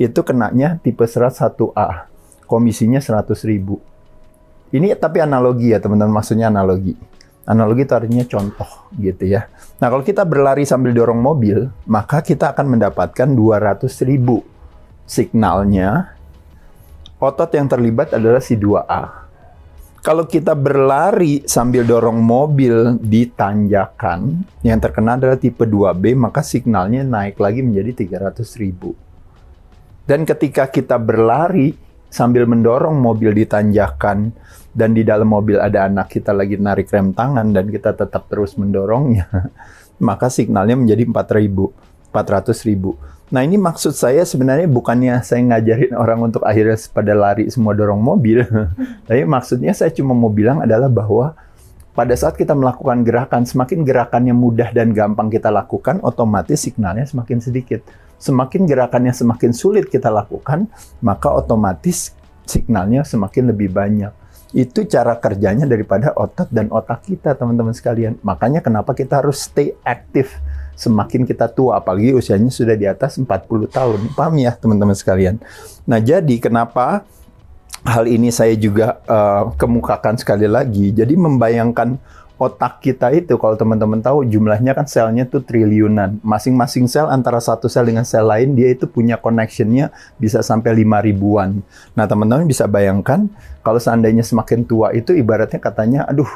itu 0.00 0.20
kenanya 0.24 0.80
tipe 0.80 1.04
serat 1.04 1.36
1A. 1.36 2.08
Komisinya 2.48 2.98
100 2.98 3.46
ribu. 3.46 3.78
Ini 4.74 4.96
tapi 4.98 5.22
analogi 5.22 5.70
ya, 5.70 5.78
teman-teman. 5.78 6.18
Maksudnya 6.18 6.50
analogi. 6.50 6.98
Analogi 7.50 7.82
itu 7.82 7.94
artinya 7.98 8.22
contoh 8.30 8.70
gitu 8.94 9.26
ya. 9.26 9.50
Nah, 9.82 9.90
kalau 9.90 10.06
kita 10.06 10.22
berlari 10.22 10.62
sambil 10.62 10.94
dorong 10.94 11.18
mobil, 11.18 11.66
maka 11.90 12.22
kita 12.22 12.54
akan 12.54 12.78
mendapatkan 12.78 13.26
200 13.26 13.90
ribu 14.06 14.46
signalnya 15.02 16.14
otot 17.18 17.50
yang 17.50 17.66
terlibat 17.66 18.14
adalah 18.14 18.38
si 18.38 18.54
2A. 18.54 19.28
Kalau 20.00 20.24
kita 20.24 20.56
berlari 20.56 21.44
sambil 21.44 21.84
dorong 21.84 22.24
mobil 22.24 22.96
di 23.04 23.28
tanjakan, 23.28 24.48
yang 24.64 24.80
terkena 24.80 25.20
adalah 25.20 25.36
tipe 25.36 25.68
2B, 25.68 26.16
maka 26.16 26.40
signalnya 26.40 27.04
naik 27.04 27.36
lagi 27.36 27.60
menjadi 27.60 28.08
300 28.08 28.40
ribu. 28.56 28.96
Dan 30.08 30.24
ketika 30.24 30.72
kita 30.72 30.96
berlari 30.96 31.76
sambil 32.08 32.48
mendorong 32.48 32.96
mobil 32.96 33.36
di 33.36 33.44
tanjakan, 33.44 34.32
dan 34.70 34.94
di 34.94 35.02
dalam 35.02 35.26
mobil 35.26 35.58
ada 35.58 35.90
anak 35.90 36.14
kita 36.14 36.30
lagi 36.30 36.54
narik 36.54 36.90
rem 36.90 37.10
tangan, 37.10 37.50
dan 37.50 37.66
kita 37.70 37.94
tetap 37.94 38.30
terus 38.30 38.54
mendorongnya, 38.54 39.26
maka 40.08 40.30
signalnya 40.30 40.78
menjadi 40.78 41.06
4.000, 41.06 42.10
400 42.14 42.68
ribu. 42.70 42.94
Nah 43.30 43.46
ini 43.46 43.54
maksud 43.54 43.94
saya 43.94 44.26
sebenarnya 44.26 44.66
bukannya 44.66 45.22
saya 45.22 45.38
ngajarin 45.46 45.94
orang 45.94 46.18
untuk 46.18 46.42
akhirnya 46.42 46.74
pada 46.90 47.14
lari 47.14 47.46
semua 47.46 47.78
dorong 47.78 48.02
mobil. 48.02 48.42
Tapi 49.06 49.22
maksudnya 49.22 49.70
saya 49.70 49.94
cuma 49.94 50.18
mau 50.18 50.34
bilang 50.34 50.66
adalah 50.66 50.90
bahwa 50.90 51.38
pada 51.94 52.14
saat 52.18 52.34
kita 52.34 52.58
melakukan 52.58 53.06
gerakan, 53.06 53.46
semakin 53.46 53.86
gerakannya 53.86 54.34
mudah 54.34 54.74
dan 54.74 54.90
gampang 54.90 55.30
kita 55.30 55.50
lakukan, 55.50 56.02
otomatis 56.02 56.58
signalnya 56.58 57.06
semakin 57.06 57.38
sedikit. 57.38 57.86
Semakin 58.18 58.66
gerakannya 58.66 59.14
semakin 59.14 59.54
sulit 59.54 59.86
kita 59.86 60.10
lakukan, 60.10 60.66
maka 60.98 61.30
otomatis 61.30 62.14
signalnya 62.46 63.06
semakin 63.06 63.54
lebih 63.54 63.70
banyak. 63.70 64.10
Itu 64.50 64.82
cara 64.86 65.14
kerjanya 65.18 65.68
daripada 65.68 66.10
otot 66.18 66.50
dan 66.50 66.66
otak 66.74 67.06
kita, 67.06 67.38
teman-teman 67.38 67.70
sekalian. 67.70 68.18
Makanya 68.26 68.60
kenapa 68.60 68.92
kita 68.92 69.22
harus 69.22 69.46
stay 69.46 69.74
aktif 69.86 70.34
semakin 70.74 71.28
kita 71.28 71.46
tua, 71.52 71.78
apalagi 71.78 72.16
usianya 72.16 72.48
sudah 72.48 72.74
di 72.74 72.88
atas 72.88 73.20
40 73.20 73.28
tahun. 73.70 74.00
Paham 74.16 74.34
ya 74.40 74.56
teman-teman 74.56 74.96
sekalian? 74.96 75.38
Nah 75.86 76.00
jadi 76.00 76.36
kenapa 76.40 77.04
hal 77.84 78.04
ini 78.08 78.28
saya 78.28 78.52
juga 78.56 79.00
uh, 79.08 79.52
kemukakan 79.56 80.16
sekali 80.20 80.48
lagi. 80.48 80.92
Jadi 80.92 81.14
membayangkan 81.16 81.96
otak 82.40 82.80
kita 82.80 83.12
itu 83.12 83.36
kalau 83.36 83.52
teman-teman 83.52 84.00
tahu 84.00 84.24
jumlahnya 84.24 84.72
kan 84.72 84.88
selnya 84.88 85.28
tuh 85.28 85.44
triliunan. 85.44 86.24
Masing-masing 86.24 86.88
sel 86.88 87.12
antara 87.12 87.36
satu 87.36 87.68
sel 87.68 87.84
dengan 87.84 88.08
sel 88.08 88.24
lain 88.24 88.56
dia 88.56 88.72
itu 88.72 88.88
punya 88.88 89.20
connectionnya 89.20 89.92
bisa 90.16 90.40
sampai 90.40 90.72
lima 90.72 91.04
ribuan. 91.04 91.60
Nah 91.92 92.08
teman-teman 92.08 92.48
bisa 92.48 92.64
bayangkan 92.64 93.28
kalau 93.60 93.76
seandainya 93.76 94.24
semakin 94.24 94.64
tua 94.64 94.96
itu 94.96 95.12
ibaratnya 95.12 95.60
katanya 95.60 96.08
aduh 96.08 96.32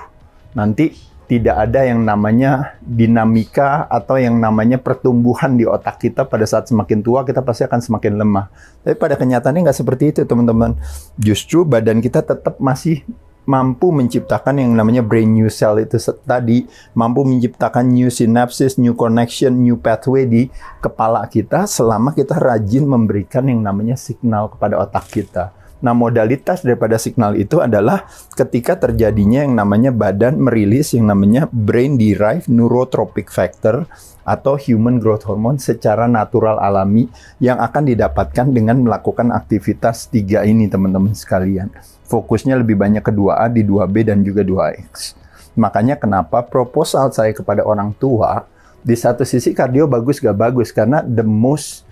nanti 0.52 0.92
tidak 1.24 1.56
ada 1.56 1.88
yang 1.88 2.04
namanya 2.04 2.76
dinamika 2.84 3.88
atau 3.88 4.20
yang 4.20 4.36
namanya 4.36 4.76
pertumbuhan 4.76 5.56
di 5.56 5.64
otak 5.64 5.96
kita 6.04 6.28
pada 6.28 6.44
saat 6.44 6.68
semakin 6.68 7.00
tua 7.00 7.24
kita 7.24 7.40
pasti 7.40 7.64
akan 7.64 7.80
semakin 7.80 8.20
lemah. 8.20 8.52
Tapi 8.84 8.92
pada 9.00 9.16
kenyataannya 9.16 9.64
nggak 9.64 9.78
seperti 9.80 10.12
itu 10.12 10.20
teman-teman. 10.28 10.76
Justru 11.16 11.64
badan 11.64 12.04
kita 12.04 12.20
tetap 12.20 12.60
masih 12.60 13.00
mampu 13.44 13.92
menciptakan 13.92 14.60
yang 14.60 14.72
namanya 14.76 15.04
brain 15.04 15.32
new 15.32 15.48
cell 15.52 15.76
itu 15.80 15.96
tadi, 16.24 16.64
mampu 16.96 17.24
menciptakan 17.24 17.92
new 17.92 18.08
synapses, 18.08 18.76
new 18.80 18.96
connection, 18.96 19.60
new 19.60 19.76
pathway 19.76 20.24
di 20.24 20.42
kepala 20.80 21.24
kita 21.28 21.68
selama 21.68 22.12
kita 22.12 22.36
rajin 22.36 22.84
memberikan 22.88 23.44
yang 23.48 23.60
namanya 23.60 23.96
signal 23.96 24.52
kepada 24.52 24.80
otak 24.80 25.08
kita. 25.12 25.63
Nah, 25.84 25.92
modalitas 25.92 26.64
daripada 26.64 26.96
signal 26.96 27.36
itu 27.36 27.60
adalah 27.60 28.08
ketika 28.32 28.80
terjadinya 28.80 29.44
yang 29.44 29.52
namanya 29.52 29.92
badan 29.92 30.40
merilis 30.40 30.96
yang 30.96 31.12
namanya 31.12 31.44
brain 31.52 32.00
derived 32.00 32.48
neurotropic 32.48 33.28
factor 33.28 33.84
atau 34.24 34.56
human 34.56 34.96
growth 34.96 35.28
hormone 35.28 35.60
secara 35.60 36.08
natural 36.08 36.56
alami 36.56 37.12
yang 37.36 37.60
akan 37.60 37.84
didapatkan 37.84 38.48
dengan 38.48 38.80
melakukan 38.80 39.28
aktivitas 39.28 40.08
tiga 40.08 40.40
ini 40.48 40.72
teman-teman 40.72 41.12
sekalian. 41.12 41.68
Fokusnya 42.08 42.56
lebih 42.56 42.80
banyak 42.80 43.04
ke 43.04 43.12
2A 43.12 43.52
di 43.52 43.60
2B 43.60 44.08
dan 44.08 44.24
juga 44.24 44.40
2X. 44.40 45.20
Makanya 45.60 46.00
kenapa 46.00 46.40
proposal 46.40 47.12
saya 47.12 47.36
kepada 47.36 47.60
orang 47.60 47.92
tua 48.00 48.48
di 48.80 48.96
satu 48.96 49.28
sisi 49.28 49.52
kardio 49.52 49.84
bagus 49.84 50.16
gak 50.16 50.36
bagus 50.36 50.72
karena 50.72 51.04
the 51.04 51.24
most 51.24 51.84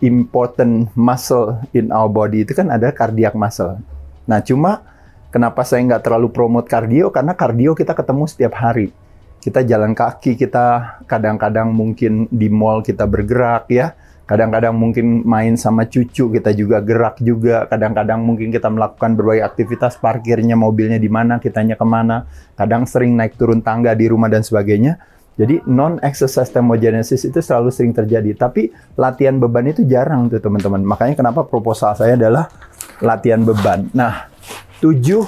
important 0.00 0.88
muscle 0.96 1.60
in 1.76 1.92
our 1.92 2.08
body 2.08 2.44
itu 2.44 2.56
kan 2.56 2.72
ada 2.72 2.88
cardiac 2.90 3.36
muscle. 3.36 3.80
Nah, 4.24 4.40
cuma 4.40 4.84
kenapa 5.28 5.62
saya 5.62 5.84
nggak 5.86 6.02
terlalu 6.04 6.28
promote 6.32 6.68
kardio? 6.68 7.12
Karena 7.12 7.36
kardio 7.36 7.76
kita 7.76 7.92
ketemu 7.92 8.24
setiap 8.26 8.56
hari. 8.56 8.92
Kita 9.40 9.64
jalan 9.64 9.96
kaki, 9.96 10.36
kita 10.36 11.00
kadang-kadang 11.08 11.72
mungkin 11.72 12.28
di 12.28 12.52
mall 12.52 12.84
kita 12.84 13.08
bergerak 13.08 13.72
ya. 13.72 13.96
Kadang-kadang 14.28 14.76
mungkin 14.76 15.26
main 15.26 15.58
sama 15.58 15.90
cucu, 15.90 16.30
kita 16.30 16.54
juga 16.54 16.78
gerak 16.78 17.18
juga. 17.18 17.66
Kadang-kadang 17.66 18.22
mungkin 18.22 18.54
kita 18.54 18.70
melakukan 18.70 19.18
berbagai 19.18 19.42
aktivitas, 19.42 19.98
parkirnya 19.98 20.54
mobilnya 20.54 21.02
di 21.02 21.10
mana, 21.10 21.42
kitanya 21.42 21.74
ke 21.74 21.82
mana. 21.82 22.30
Kadang 22.54 22.86
sering 22.86 23.18
naik 23.18 23.34
turun 23.34 23.58
tangga 23.58 23.90
di 23.96 24.06
rumah 24.06 24.30
dan 24.30 24.46
sebagainya 24.46 25.02
jadi 25.40 25.64
non-exercise 25.64 26.52
thermogenesis 26.52 27.24
itu 27.24 27.40
selalu 27.40 27.72
sering 27.72 27.96
terjadi. 27.96 28.36
Tapi 28.36 28.68
latihan 29.00 29.40
beban 29.40 29.64
itu 29.72 29.88
jarang 29.88 30.28
tuh 30.28 30.36
teman-teman. 30.36 30.84
Makanya 30.84 31.16
kenapa 31.16 31.48
proposal 31.48 31.96
saya 31.96 32.12
adalah 32.12 32.52
latihan 33.00 33.40
beban. 33.40 33.88
Nah, 33.96 34.28
tujuh 34.84 35.24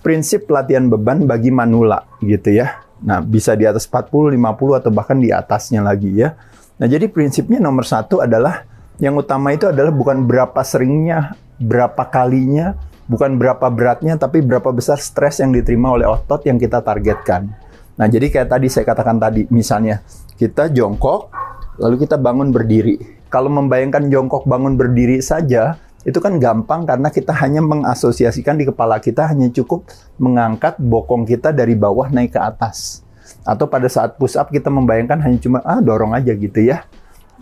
prinsip 0.00 0.48
latihan 0.48 0.88
beban 0.88 1.28
bagi 1.28 1.52
manula 1.52 2.08
gitu 2.24 2.56
ya. 2.56 2.88
Nah, 3.04 3.20
bisa 3.20 3.52
di 3.52 3.68
atas 3.68 3.84
40, 3.84 4.32
50 4.32 4.80
atau 4.80 4.88
bahkan 4.88 5.20
di 5.20 5.28
atasnya 5.28 5.84
lagi 5.84 6.24
ya. 6.24 6.32
Nah, 6.80 6.88
jadi 6.88 7.04
prinsipnya 7.12 7.60
nomor 7.60 7.84
satu 7.84 8.24
adalah 8.24 8.64
yang 8.96 9.12
utama 9.20 9.52
itu 9.52 9.68
adalah 9.68 9.92
bukan 9.92 10.24
berapa 10.24 10.64
seringnya, 10.64 11.36
berapa 11.60 12.00
kalinya, 12.08 12.80
bukan 13.12 13.36
berapa 13.36 13.68
beratnya, 13.68 14.16
tapi 14.16 14.40
berapa 14.40 14.72
besar 14.72 14.96
stres 14.96 15.44
yang 15.44 15.52
diterima 15.52 15.92
oleh 15.92 16.08
otot 16.08 16.40
yang 16.48 16.56
kita 16.56 16.80
targetkan. 16.80 17.63
Nah, 17.94 18.06
jadi 18.10 18.26
kayak 18.26 18.48
tadi 18.50 18.66
saya 18.66 18.84
katakan 18.90 19.22
tadi, 19.22 19.46
misalnya 19.54 20.02
kita 20.34 20.70
jongkok, 20.74 21.30
lalu 21.78 22.02
kita 22.02 22.18
bangun 22.18 22.50
berdiri. 22.50 22.98
Kalau 23.30 23.50
membayangkan 23.50 24.10
jongkok 24.10 24.46
bangun 24.46 24.74
berdiri 24.74 25.22
saja, 25.22 25.78
itu 26.04 26.20
kan 26.20 26.36
gampang 26.36 26.84
karena 26.84 27.08
kita 27.08 27.32
hanya 27.32 27.64
mengasosiasikan 27.64 28.60
di 28.60 28.68
kepala 28.68 29.00
kita 29.00 29.24
hanya 29.30 29.48
cukup 29.48 29.88
mengangkat 30.20 30.76
bokong 30.76 31.24
kita 31.24 31.50
dari 31.50 31.72
bawah 31.72 32.12
naik 32.12 32.36
ke 32.36 32.40
atas. 32.42 33.00
Atau 33.46 33.72
pada 33.72 33.88
saat 33.88 34.20
push 34.20 34.36
up 34.36 34.52
kita 34.52 34.68
membayangkan 34.68 35.16
hanya 35.24 35.38
cuma 35.40 35.58
ah 35.64 35.80
dorong 35.80 36.12
aja 36.12 36.36
gitu 36.36 36.60
ya. 36.60 36.84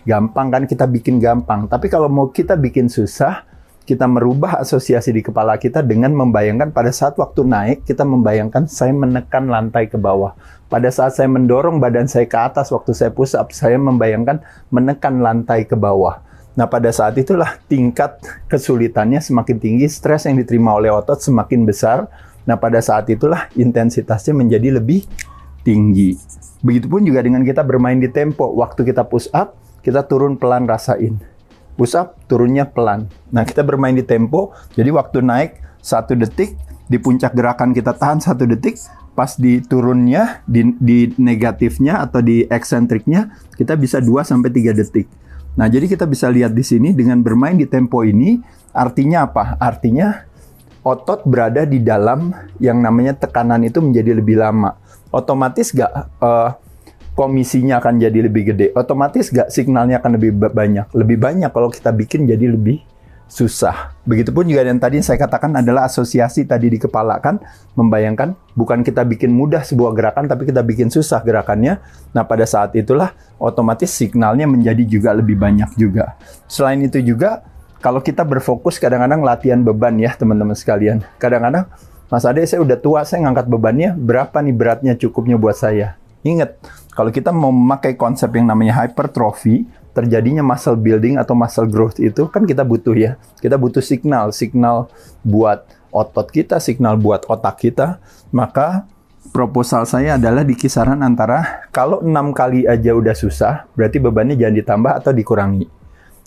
gampang 0.03 0.51
kan 0.51 0.63
kita 0.67 0.83
bikin 0.91 1.23
gampang. 1.23 1.71
Tapi 1.71 1.87
kalau 1.87 2.11
mau 2.11 2.27
kita 2.27 2.59
bikin 2.59 2.91
susah, 2.91 3.47
kita 3.83 4.07
merubah 4.07 4.63
asosiasi 4.63 5.11
di 5.11 5.23
kepala 5.27 5.59
kita 5.59 5.83
dengan 5.83 6.15
membayangkan 6.15 6.71
pada 6.71 6.95
saat 6.95 7.19
waktu 7.19 7.43
naik, 7.43 7.79
kita 7.83 8.07
membayangkan 8.07 8.71
saya 8.71 8.95
menekan 8.95 9.51
lantai 9.51 9.91
ke 9.91 9.99
bawah. 9.99 10.39
Pada 10.71 10.89
saat 10.89 11.19
saya 11.19 11.27
mendorong 11.29 11.83
badan 11.83 12.07
saya 12.07 12.25
ke 12.25 12.39
atas 12.39 12.71
waktu 12.71 12.95
saya 12.95 13.11
push 13.11 13.35
up, 13.35 13.51
saya 13.51 13.77
membayangkan 13.77 14.41
menekan 14.71 15.21
lantai 15.21 15.67
ke 15.67 15.75
bawah. 15.75 16.23
Nah, 16.53 16.69
pada 16.69 16.93
saat 16.93 17.17
itulah 17.17 17.59
tingkat 17.65 18.21
kesulitannya 18.47 19.19
semakin 19.19 19.57
tinggi, 19.57 19.89
stres 19.89 20.29
yang 20.29 20.37
diterima 20.37 20.77
oleh 20.77 20.93
otot 20.93 21.19
semakin 21.19 21.65
besar. 21.65 22.07
Nah, 22.45 22.61
pada 22.61 22.79
saat 22.85 23.09
itulah 23.09 23.49
intensitasnya 23.57 24.37
menjadi 24.37 24.79
lebih 24.81 25.09
tinggi. 25.65 26.15
Begitupun 26.63 27.03
juga 27.03 27.25
dengan 27.25 27.43
kita 27.43 27.65
bermain 27.65 27.99
di 27.99 28.13
tempo. 28.13 28.47
Waktu 28.53 28.85
kita 28.85 29.09
push 29.09 29.33
up, 29.33 29.57
kita 29.83 30.07
turun 30.07 30.37
pelan 30.39 30.69
rasain. 30.69 31.32
Push 31.75 31.97
up, 31.97 32.21
turunnya 32.29 32.69
pelan. 32.69 33.09
Nah, 33.33 33.43
kita 33.49 33.65
bermain 33.65 33.97
di 33.97 34.05
tempo, 34.05 34.53
jadi 34.77 34.93
waktu 34.93 35.25
naik 35.25 35.61
satu 35.81 36.13
detik, 36.15 36.55
di 36.87 37.01
puncak 37.01 37.33
gerakan 37.33 37.73
kita 37.73 37.97
tahan 37.97 38.21
satu 38.21 38.45
detik, 38.45 38.77
pas 39.17 39.37
di 39.37 39.65
turunnya, 39.65 40.45
di, 40.45 40.77
di 40.77 41.13
negatifnya 41.17 42.05
atau 42.05 42.21
di 42.21 42.45
eksentriknya, 42.45 43.33
kita 43.57 43.77
bisa 43.81 44.01
2 44.01 44.25
sampai 44.25 44.53
3 44.53 44.77
detik. 44.77 45.09
Nah, 45.57 45.69
jadi 45.69 45.85
kita 45.85 46.09
bisa 46.09 46.33
lihat 46.33 46.57
di 46.57 46.65
sini 46.65 46.97
dengan 46.97 47.21
bermain 47.21 47.57
di 47.57 47.69
tempo 47.69 48.05
ini, 48.05 48.41
artinya 48.73 49.29
apa? 49.29 49.61
Artinya 49.61 50.25
otot 50.83 51.29
berada 51.29 51.69
di 51.69 51.79
dalam 51.79 52.33
yang 52.59 52.81
namanya 52.81 53.15
tekanan 53.15 53.61
itu 53.63 53.85
menjadi 53.85 54.17
lebih 54.17 54.41
lama. 54.41 54.77
Otomatis 55.13 55.77
gak 55.77 55.93
eh, 55.93 56.51
komisinya 57.13 57.79
akan 57.81 58.01
jadi 58.01 58.29
lebih 58.29 58.53
gede. 58.55 58.67
Otomatis 58.73 59.29
gak 59.29 59.53
signalnya 59.53 60.01
akan 60.01 60.17
lebih 60.17 60.33
ba- 60.37 60.53
banyak. 60.53 60.89
Lebih 60.97 61.17
banyak 61.21 61.51
kalau 61.53 61.69
kita 61.69 61.93
bikin 61.93 62.25
jadi 62.25 62.53
lebih 62.53 62.81
susah. 63.33 63.97
Begitupun 64.05 64.45
juga 64.45 64.61
yang 64.61 64.77
tadi 64.77 65.01
saya 65.01 65.17
katakan 65.17 65.57
adalah 65.57 65.89
asosiasi 65.89 66.45
tadi 66.45 66.69
di 66.69 66.77
kepala 66.77 67.17
kan 67.17 67.41
membayangkan 67.81 68.37
bukan 68.53 68.85
kita 68.85 69.09
bikin 69.09 69.33
mudah 69.33 69.65
sebuah 69.65 69.97
gerakan 69.97 70.29
tapi 70.29 70.45
kita 70.45 70.61
bikin 70.61 70.93
susah 70.93 71.25
gerakannya. 71.25 71.81
Nah, 72.13 72.29
pada 72.29 72.45
saat 72.45 72.77
itulah 72.77 73.17
otomatis 73.41 73.89
signalnya 73.89 74.45
menjadi 74.45 74.85
juga 74.85 75.17
lebih 75.17 75.41
banyak 75.41 75.73
juga. 75.81 76.21
Selain 76.45 76.77
itu 76.85 77.01
juga 77.01 77.41
kalau 77.81 78.05
kita 78.05 78.21
berfokus 78.21 78.77
kadang-kadang 78.77 79.25
latihan 79.25 79.65
beban 79.65 79.97
ya 79.97 80.13
teman-teman 80.13 80.53
sekalian. 80.53 81.01
Kadang-kadang 81.17 81.73
Mas 82.13 82.29
Ade 82.29 82.45
saya 82.45 82.61
udah 82.61 82.77
tua, 82.77 83.01
saya 83.09 83.25
ngangkat 83.25 83.49
bebannya 83.49 83.97
berapa 83.97 84.37
nih 84.45 84.53
beratnya 84.53 84.93
cukupnya 85.01 85.41
buat 85.41 85.57
saya. 85.57 85.97
Ingat, 86.23 86.59
kalau 86.95 87.11
kita 87.11 87.35
memakai 87.35 87.99
konsep 87.99 88.31
yang 88.35 88.47
namanya 88.47 88.85
hypertrophy, 88.85 89.67
terjadinya 89.93 90.41
muscle 90.41 90.77
building 90.77 91.21
atau 91.21 91.37
muscle 91.37 91.69
growth 91.69 92.01
itu 92.01 92.29
kan 92.33 92.49
kita 92.49 92.65
butuh 92.65 92.97
ya. 92.97 93.21
Kita 93.39 93.61
butuh 93.61 93.85
signal, 93.85 94.33
signal 94.33 94.89
buat 95.21 95.69
otot 95.93 96.33
kita, 96.33 96.59
signal 96.59 96.97
buat 96.97 97.29
otak 97.29 97.61
kita. 97.61 98.01
Maka 98.33 98.89
proposal 99.31 99.85
saya 99.85 100.17
adalah 100.17 100.43
di 100.43 100.57
kisaran 100.57 101.05
antara 101.05 101.69
kalau 101.71 102.01
enam 102.03 102.35
kali 102.35 102.67
aja 102.67 102.97
udah 102.97 103.15
susah, 103.15 103.69
berarti 103.77 104.01
bebannya 104.01 104.35
jangan 104.35 104.57
ditambah 104.59 104.93
atau 104.99 105.13
dikurangi. 105.15 105.67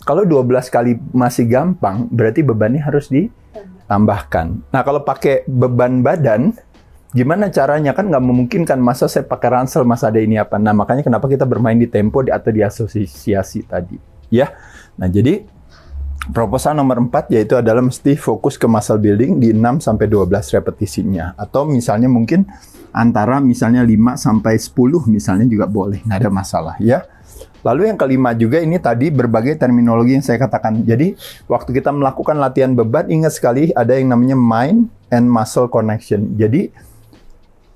Kalau 0.06 0.22
12 0.22 0.70
kali 0.70 0.92
masih 1.10 1.50
gampang, 1.50 2.06
berarti 2.14 2.46
bebannya 2.46 2.78
harus 2.78 3.10
ditambahkan. 3.10 4.70
Nah, 4.70 4.82
kalau 4.86 5.02
pakai 5.02 5.42
beban 5.50 5.98
badan, 5.98 6.54
gimana 7.16 7.48
caranya? 7.48 7.96
Kan 7.96 8.12
nggak 8.12 8.20
memungkinkan 8.20 8.76
masa 8.76 9.08
saya 9.08 9.24
pakai 9.24 9.48
ransel, 9.48 9.88
masa 9.88 10.12
ada 10.12 10.20
ini 10.20 10.36
apa. 10.36 10.60
Nah, 10.60 10.76
makanya 10.76 11.00
kenapa 11.00 11.24
kita 11.32 11.48
bermain 11.48 11.80
di 11.80 11.88
tempo 11.88 12.20
di 12.20 12.28
atau 12.28 12.52
di 12.52 12.60
asosiasi 12.60 13.64
tadi. 13.64 13.96
Ya, 14.28 14.52
nah 14.98 15.08
jadi 15.08 15.46
proposal 16.34 16.74
nomor 16.74 16.98
4 16.98 17.30
yaitu 17.30 17.54
adalah 17.54 17.78
mesti 17.78 18.18
fokus 18.18 18.58
ke 18.58 18.66
muscle 18.66 18.98
building 18.98 19.38
di 19.38 19.54
6 19.54 19.80
sampai 19.80 20.06
12 20.10 20.52
repetisinya. 20.60 21.38
Atau 21.38 21.64
misalnya 21.64 22.10
mungkin 22.10 22.44
antara 22.90 23.38
misalnya 23.38 23.86
5 23.86 24.18
sampai 24.18 24.58
10 24.58 25.06
misalnya 25.08 25.46
juga 25.46 25.70
boleh, 25.70 26.02
nggak 26.02 26.18
ada 26.26 26.30
masalah 26.30 26.74
ya. 26.82 27.06
Lalu 27.62 27.90
yang 27.90 27.98
kelima 27.98 28.30
juga 28.34 28.62
ini 28.62 28.78
tadi 28.78 29.10
berbagai 29.10 29.58
terminologi 29.58 30.14
yang 30.14 30.22
saya 30.22 30.38
katakan. 30.38 30.86
Jadi 30.86 31.18
waktu 31.50 31.70
kita 31.74 31.90
melakukan 31.90 32.38
latihan 32.38 32.74
beban 32.78 33.10
ingat 33.10 33.34
sekali 33.34 33.74
ada 33.74 33.94
yang 33.98 34.14
namanya 34.14 34.38
mind 34.38 34.86
and 35.10 35.26
muscle 35.26 35.66
connection. 35.66 36.38
Jadi 36.38 36.70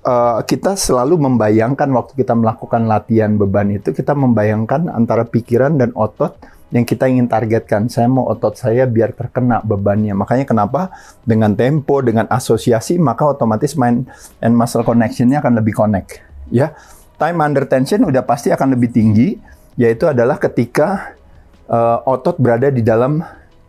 eh, 0.01 0.39
kita 0.45 0.77
selalu 0.77 1.17
membayangkan 1.17 1.89
waktu 1.93 2.13
kita 2.17 2.33
melakukan 2.33 2.85
latihan 2.89 3.37
beban 3.37 3.69
itu 3.73 3.93
kita 3.93 4.17
membayangkan 4.17 4.89
antara 4.89 5.25
pikiran 5.25 5.77
dan 5.77 5.93
otot 5.93 6.37
yang 6.71 6.87
kita 6.87 7.05
ingin 7.05 7.27
targetkan. 7.27 7.91
Saya 7.91 8.07
mau 8.07 8.25
otot 8.31 8.55
saya 8.55 8.87
biar 8.87 9.11
terkena 9.11 9.59
bebannya. 9.61 10.15
Makanya 10.15 10.47
kenapa 10.47 10.89
dengan 11.27 11.51
tempo, 11.51 11.99
dengan 11.99 12.25
asosiasi, 12.31 12.95
maka 12.97 13.27
otomatis 13.27 13.75
mind 13.75 14.07
and 14.39 14.55
muscle 14.55 14.81
connection-nya 14.81 15.43
akan 15.43 15.59
lebih 15.59 15.75
connect. 15.75 16.23
Ya, 16.47 16.71
time 17.19 17.43
under 17.43 17.67
tension 17.67 18.01
udah 18.07 18.23
pasti 18.23 18.55
akan 18.55 18.75
lebih 18.79 18.91
tinggi, 18.95 19.35
yaitu 19.75 20.07
adalah 20.07 20.39
ketika 20.39 21.19
eh, 21.67 21.97
otot 22.07 22.39
berada 22.39 22.71
di 22.71 22.79
dalam 22.79 23.19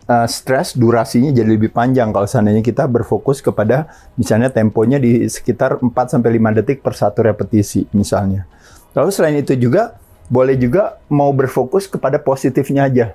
eh, 0.07 0.27
stres, 0.27 0.75
durasinya 0.75 1.31
jadi 1.31 1.47
lebih 1.47 1.71
panjang 1.71 2.11
kalau 2.11 2.27
seandainya 2.27 2.63
kita 2.63 2.87
berfokus 2.87 3.39
kepada 3.39 3.87
misalnya 4.19 4.51
temponya 4.51 4.97
di 4.99 5.27
sekitar 5.27 5.79
4 5.79 5.91
sampai 5.91 6.39
5 6.39 6.57
detik 6.63 6.79
per 6.83 6.93
satu 6.95 7.23
repetisi 7.23 7.87
misalnya. 7.95 8.45
Lalu 8.93 9.09
selain 9.09 9.37
itu 9.41 9.57
juga 9.57 9.97
boleh 10.29 10.55
juga 10.55 11.01
mau 11.11 11.29
berfokus 11.33 11.89
kepada 11.89 12.21
positifnya 12.21 12.87
aja. 12.87 13.05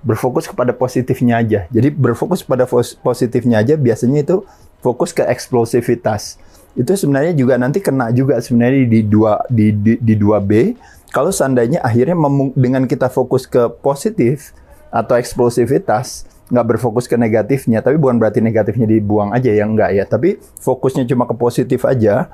Berfokus 0.00 0.48
kepada 0.48 0.72
positifnya 0.72 1.40
aja. 1.40 1.60
Jadi 1.68 1.88
berfokus 1.92 2.40
pada 2.40 2.64
positifnya 3.04 3.60
aja 3.60 3.76
biasanya 3.76 4.24
itu 4.24 4.36
fokus 4.80 5.12
ke 5.12 5.24
eksplosivitas. 5.24 6.40
Itu 6.78 6.96
sebenarnya 6.96 7.36
juga 7.36 7.58
nanti 7.60 7.82
kena 7.82 8.08
juga 8.14 8.40
sebenarnya 8.40 8.88
di 8.88 9.00
dua 9.04 9.44
di 9.50 9.74
di, 9.74 9.92
di 10.00 10.14
2B. 10.16 10.78
Kalau 11.10 11.34
seandainya 11.34 11.82
akhirnya 11.82 12.14
dengan 12.54 12.86
kita 12.86 13.10
fokus 13.10 13.44
ke 13.44 13.66
positif 13.82 14.54
atau 14.90 15.14
eksplosivitas, 15.16 16.26
nggak 16.50 16.66
berfokus 16.76 17.06
ke 17.06 17.14
negatifnya, 17.14 17.80
tapi 17.80 17.96
bukan 17.96 18.18
berarti 18.18 18.42
negatifnya 18.42 18.90
dibuang 18.90 19.30
aja 19.30 19.54
ya 19.54 19.64
enggak 19.64 19.90
ya, 19.94 20.04
tapi 20.04 20.42
fokusnya 20.58 21.06
cuma 21.06 21.24
ke 21.30 21.34
positif 21.38 21.86
aja, 21.86 22.26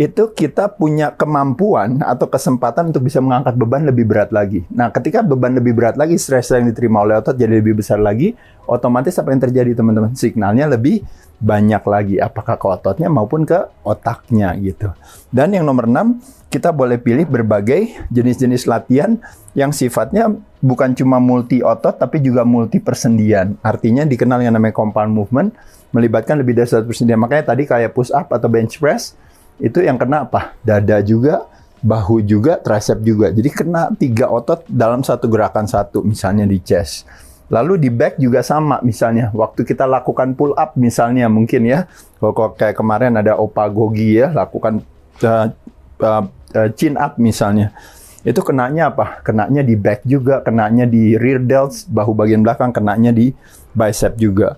itu 0.00 0.32
kita 0.32 0.72
punya 0.80 1.12
kemampuan 1.12 2.00
atau 2.00 2.24
kesempatan 2.24 2.88
untuk 2.88 3.04
bisa 3.04 3.20
mengangkat 3.20 3.52
beban 3.52 3.84
lebih 3.84 4.08
berat 4.08 4.32
lagi. 4.32 4.64
Nah, 4.72 4.88
ketika 4.88 5.20
beban 5.20 5.52
lebih 5.52 5.76
berat 5.76 6.00
lagi, 6.00 6.16
stres 6.16 6.48
yang 6.56 6.64
diterima 6.64 7.04
oleh 7.04 7.20
otot 7.20 7.36
jadi 7.36 7.60
lebih 7.60 7.84
besar 7.84 8.00
lagi, 8.00 8.32
otomatis 8.64 9.12
apa 9.20 9.28
yang 9.28 9.44
terjadi 9.44 9.76
teman-teman? 9.76 10.16
Signalnya 10.16 10.72
lebih 10.72 11.04
banyak 11.40 11.82
lagi, 11.88 12.16
apakah 12.20 12.60
ke 12.60 12.66
ototnya 12.68 13.08
maupun 13.08 13.48
ke 13.48 13.56
otaknya 13.82 14.52
gitu. 14.60 14.92
Dan 15.32 15.56
yang 15.56 15.64
nomor 15.64 15.88
6, 15.88 16.20
kita 16.52 16.74
boleh 16.74 17.00
pilih 17.00 17.24
berbagai 17.24 18.10
jenis-jenis 18.12 18.68
latihan 18.68 19.16
yang 19.56 19.72
sifatnya 19.72 20.28
bukan 20.60 20.92
cuma 20.92 21.16
multi 21.22 21.64
otot 21.64 21.96
tapi 21.96 22.20
juga 22.20 22.44
multi 22.44 22.76
persendian. 22.78 23.56
Artinya 23.64 24.04
dikenal 24.04 24.44
yang 24.44 24.54
namanya 24.54 24.76
compound 24.76 25.10
movement, 25.16 25.56
melibatkan 25.96 26.36
lebih 26.38 26.58
dari 26.58 26.68
satu 26.68 26.90
persendian. 26.90 27.18
Makanya 27.18 27.56
tadi 27.56 27.64
kayak 27.64 27.96
push 27.96 28.12
up 28.12 28.28
atau 28.30 28.46
bench 28.52 28.76
press, 28.76 29.16
itu 29.62 29.80
yang 29.80 29.96
kena 29.96 30.28
apa? 30.28 30.58
Dada 30.60 31.00
juga, 31.00 31.48
bahu 31.80 32.20
juga, 32.26 32.60
tricep 32.60 33.00
juga. 33.00 33.32
Jadi 33.32 33.48
kena 33.48 33.88
tiga 33.96 34.28
otot 34.28 34.66
dalam 34.68 35.00
satu 35.00 35.30
gerakan 35.30 35.64
satu, 35.64 36.04
misalnya 36.04 36.44
di 36.44 36.60
chest. 36.60 37.08
Lalu 37.50 37.82
di 37.82 37.90
back 37.90 38.22
juga 38.22 38.46
sama, 38.46 38.78
misalnya 38.86 39.34
waktu 39.34 39.66
kita 39.66 39.82
lakukan 39.82 40.38
pull 40.38 40.54
up 40.54 40.78
misalnya 40.78 41.26
mungkin 41.26 41.66
ya, 41.66 41.90
kalau 42.22 42.54
kayak 42.54 42.78
kemarin 42.78 43.18
ada 43.18 43.34
Opa 43.34 43.66
Gogi 43.66 44.22
ya, 44.22 44.30
lakukan 44.30 44.86
uh, 45.26 45.50
uh, 45.98 46.24
uh, 46.30 46.68
chin 46.78 46.94
up 46.94 47.18
misalnya. 47.18 47.74
Itu 48.22 48.46
kenanya 48.46 48.94
apa? 48.94 49.18
Kenanya 49.26 49.66
di 49.66 49.74
back 49.74 50.06
juga, 50.06 50.46
kenanya 50.46 50.86
di 50.86 51.18
rear 51.18 51.42
delts, 51.42 51.90
bahu 51.90 52.14
bagian 52.14 52.46
belakang, 52.46 52.70
kenanya 52.70 53.10
di 53.10 53.34
bicep 53.74 54.14
juga. 54.14 54.54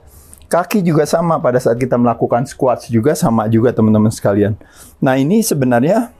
Kaki 0.52 0.84
juga 0.84 1.08
sama 1.08 1.40
pada 1.40 1.56
saat 1.56 1.80
kita 1.80 1.96
melakukan 1.96 2.44
squats 2.44 2.92
juga 2.92 3.16
sama 3.16 3.48
juga 3.48 3.72
teman-teman 3.72 4.12
sekalian. 4.12 4.52
Nah 5.00 5.16
ini 5.16 5.40
sebenarnya 5.40 6.12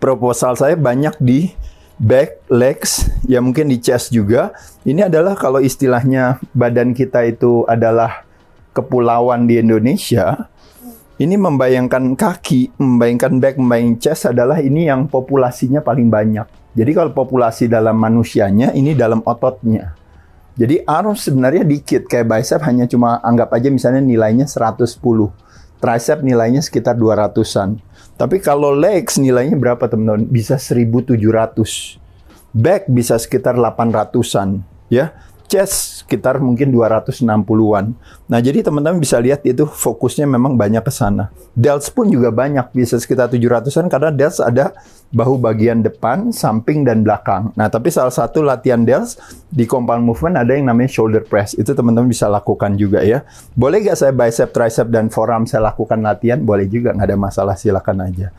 proposal 0.00 0.56
saya 0.56 0.72
banyak 0.80 1.12
di 1.20 1.52
back, 1.98 2.50
legs, 2.50 3.06
ya 3.26 3.38
mungkin 3.38 3.70
di 3.70 3.78
chest 3.78 4.10
juga. 4.10 4.54
Ini 4.82 5.06
adalah 5.06 5.38
kalau 5.38 5.62
istilahnya 5.62 6.42
badan 6.54 6.92
kita 6.92 7.22
itu 7.26 7.62
adalah 7.70 8.26
kepulauan 8.74 9.46
di 9.46 9.62
Indonesia. 9.62 10.50
Ini 11.14 11.38
membayangkan 11.38 12.18
kaki, 12.18 12.74
membayangkan 12.74 13.38
back, 13.38 13.54
membayangkan 13.54 14.02
chest 14.02 14.26
adalah 14.26 14.58
ini 14.58 14.90
yang 14.90 15.06
populasinya 15.06 15.78
paling 15.78 16.10
banyak. 16.10 16.46
Jadi 16.74 16.90
kalau 16.90 17.14
populasi 17.14 17.70
dalam 17.70 17.94
manusianya, 17.94 18.74
ini 18.74 18.98
dalam 18.98 19.22
ototnya. 19.22 19.94
Jadi 20.58 20.82
arm 20.86 21.14
sebenarnya 21.14 21.62
dikit, 21.62 22.10
kayak 22.10 22.30
bicep 22.30 22.62
hanya 22.66 22.90
cuma 22.90 23.22
anggap 23.22 23.50
aja 23.54 23.70
misalnya 23.70 24.02
nilainya 24.02 24.46
110. 24.46 24.98
Tricep 25.78 26.18
nilainya 26.22 26.62
sekitar 26.62 26.98
200-an. 26.98 27.78
Tapi 28.14 28.38
kalau 28.38 28.70
legs 28.70 29.18
nilainya 29.18 29.58
berapa 29.58 29.90
teman-teman? 29.90 30.30
Bisa 30.30 30.54
1700. 30.58 31.98
back 32.54 32.86
bisa 32.86 33.18
sekitar 33.18 33.58
800-an, 33.58 34.62
ya. 34.86 35.10
Chest 35.44 36.04
sekitar 36.04 36.40
mungkin 36.40 36.72
260-an. 36.72 37.96
Nah, 38.28 38.38
jadi 38.40 38.64
teman-teman 38.64 38.96
bisa 38.96 39.20
lihat 39.20 39.44
itu 39.44 39.68
fokusnya 39.68 40.24
memang 40.24 40.56
banyak 40.56 40.80
ke 40.80 40.92
sana. 40.92 41.28
Delts 41.52 41.92
pun 41.92 42.08
juga 42.08 42.32
banyak, 42.32 42.72
bisa 42.72 42.96
sekitar 42.96 43.28
700-an 43.28 43.86
karena 43.92 44.10
delts 44.10 44.40
ada 44.40 44.72
bahu 45.12 45.36
bagian 45.38 45.84
depan, 45.84 46.32
samping, 46.32 46.82
dan 46.82 47.04
belakang. 47.04 47.52
Nah, 47.54 47.68
tapi 47.68 47.92
salah 47.92 48.12
satu 48.12 48.40
latihan 48.40 48.82
delts 48.82 49.20
di 49.52 49.68
compound 49.68 50.02
movement 50.02 50.40
ada 50.40 50.56
yang 50.56 50.66
namanya 50.66 50.90
shoulder 50.90 51.22
press. 51.22 51.52
Itu 51.54 51.76
teman-teman 51.76 52.08
bisa 52.08 52.26
lakukan 52.26 52.74
juga 52.80 53.04
ya. 53.04 53.22
Boleh 53.52 53.84
nggak 53.84 53.96
saya 54.00 54.12
bicep, 54.16 54.50
tricep, 54.50 54.88
dan 54.88 55.12
forearm 55.12 55.44
saya 55.44 55.68
lakukan 55.68 56.00
latihan? 56.00 56.40
Boleh 56.40 56.66
juga, 56.66 56.96
nggak 56.96 57.08
ada 57.14 57.18
masalah, 57.20 57.54
silakan 57.54 58.08
aja 58.08 58.32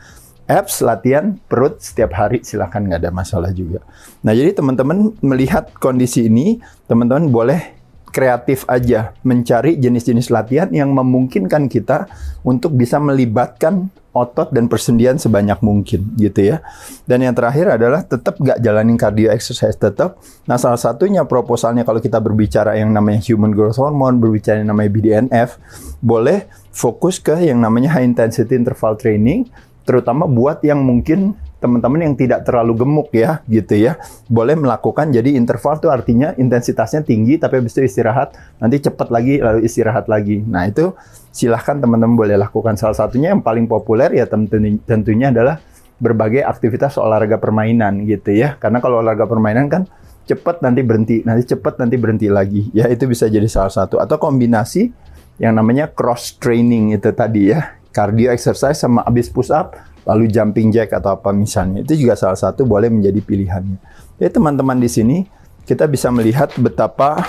abs 0.46 0.82
latihan 0.82 1.38
perut 1.50 1.82
setiap 1.82 2.14
hari 2.14 2.42
silakan 2.46 2.86
nggak 2.86 3.06
ada 3.06 3.12
masalah 3.14 3.50
juga. 3.50 3.82
Nah 4.22 4.32
jadi 4.32 4.54
teman-teman 4.54 5.14
melihat 5.22 5.74
kondisi 5.78 6.30
ini 6.30 6.62
teman-teman 6.86 7.30
boleh 7.30 7.76
kreatif 8.14 8.64
aja 8.64 9.12
mencari 9.28 9.76
jenis-jenis 9.76 10.32
latihan 10.32 10.72
yang 10.72 10.88
memungkinkan 10.96 11.68
kita 11.68 12.08
untuk 12.48 12.72
bisa 12.72 12.96
melibatkan 12.96 13.92
otot 14.16 14.48
dan 14.48 14.72
persendian 14.72 15.20
sebanyak 15.20 15.60
mungkin 15.60 16.16
gitu 16.16 16.56
ya. 16.56 16.64
Dan 17.04 17.20
yang 17.20 17.36
terakhir 17.36 17.76
adalah 17.76 18.00
tetap 18.08 18.40
nggak 18.40 18.64
jalanin 18.64 18.96
cardio 18.96 19.28
exercise 19.28 19.76
tetap. 19.76 20.16
Nah 20.48 20.56
salah 20.56 20.80
satunya 20.80 21.28
proposalnya 21.28 21.84
kalau 21.84 22.00
kita 22.00 22.16
berbicara 22.16 22.80
yang 22.80 22.88
namanya 22.88 23.20
human 23.20 23.52
growth 23.52 23.76
hormone, 23.76 24.16
berbicara 24.16 24.64
yang 24.64 24.72
namanya 24.72 24.90
BDNF, 24.96 25.60
boleh 26.00 26.48
fokus 26.72 27.20
ke 27.20 27.36
yang 27.44 27.60
namanya 27.60 28.00
high 28.00 28.08
intensity 28.08 28.56
interval 28.56 28.96
training 28.96 29.52
terutama 29.86 30.26
buat 30.26 30.60
yang 30.66 30.82
mungkin 30.82 31.38
teman-teman 31.56 32.04
yang 32.04 32.14
tidak 32.18 32.44
terlalu 32.44 32.84
gemuk 32.84 33.08
ya 33.16 33.40
gitu 33.48 33.78
ya. 33.78 33.96
Boleh 34.28 34.58
melakukan 34.58 35.08
jadi 35.08 35.32
interval 35.38 35.80
itu 35.80 35.88
artinya 35.88 36.36
intensitasnya 36.36 37.06
tinggi 37.06 37.40
tapi 37.40 37.62
habis 37.62 37.72
itu 37.78 37.88
istirahat 37.88 38.36
nanti 38.60 38.82
cepat 38.82 39.08
lagi 39.08 39.40
lalu 39.40 39.64
istirahat 39.64 40.10
lagi. 40.10 40.44
Nah 40.44 40.68
itu 40.68 40.92
silahkan 41.32 41.80
teman-teman 41.80 42.18
boleh 42.18 42.36
lakukan. 42.36 42.76
Salah 42.76 42.98
satunya 42.98 43.32
yang 43.32 43.40
paling 43.40 43.64
populer 43.64 44.12
ya 44.12 44.28
tentunya, 44.28 44.76
tentunya 44.84 45.32
adalah 45.32 45.62
berbagai 45.96 46.44
aktivitas 46.44 47.00
olahraga 47.00 47.40
permainan 47.40 48.04
gitu 48.04 48.36
ya. 48.36 48.60
Karena 48.60 48.84
kalau 48.84 49.00
olahraga 49.00 49.24
permainan 49.24 49.72
kan 49.72 49.82
cepat 50.26 50.60
nanti 50.60 50.82
berhenti 50.82 51.16
nanti 51.22 51.56
cepat 51.56 51.80
nanti 51.80 51.96
berhenti 51.96 52.28
lagi. 52.28 52.68
Ya 52.76 52.84
itu 52.92 53.08
bisa 53.08 53.32
jadi 53.32 53.48
salah 53.48 53.72
satu. 53.72 53.96
Atau 53.96 54.20
kombinasi 54.20 54.92
yang 55.36 55.56
namanya 55.56 55.88
cross 55.88 56.36
training 56.36 56.96
itu 56.96 57.12
tadi 57.12 57.52
ya 57.52 57.75
cardio 57.96 58.28
exercise 58.28 58.76
sama 58.76 59.00
abis 59.08 59.32
push 59.32 59.48
up, 59.48 59.72
lalu 60.04 60.28
jumping 60.28 60.68
jack 60.68 60.92
atau 60.92 61.16
apa 61.16 61.32
misalnya. 61.32 61.80
Itu 61.80 61.96
juga 61.96 62.12
salah 62.12 62.36
satu 62.36 62.68
boleh 62.68 62.92
menjadi 62.92 63.24
pilihannya. 63.24 63.80
Jadi 64.20 64.30
teman-teman 64.36 64.76
di 64.76 64.92
sini 64.92 65.24
kita 65.64 65.88
bisa 65.88 66.12
melihat 66.12 66.52
betapa 66.60 67.24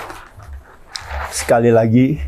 sekali 1.32 1.72
lagi 1.72 2.20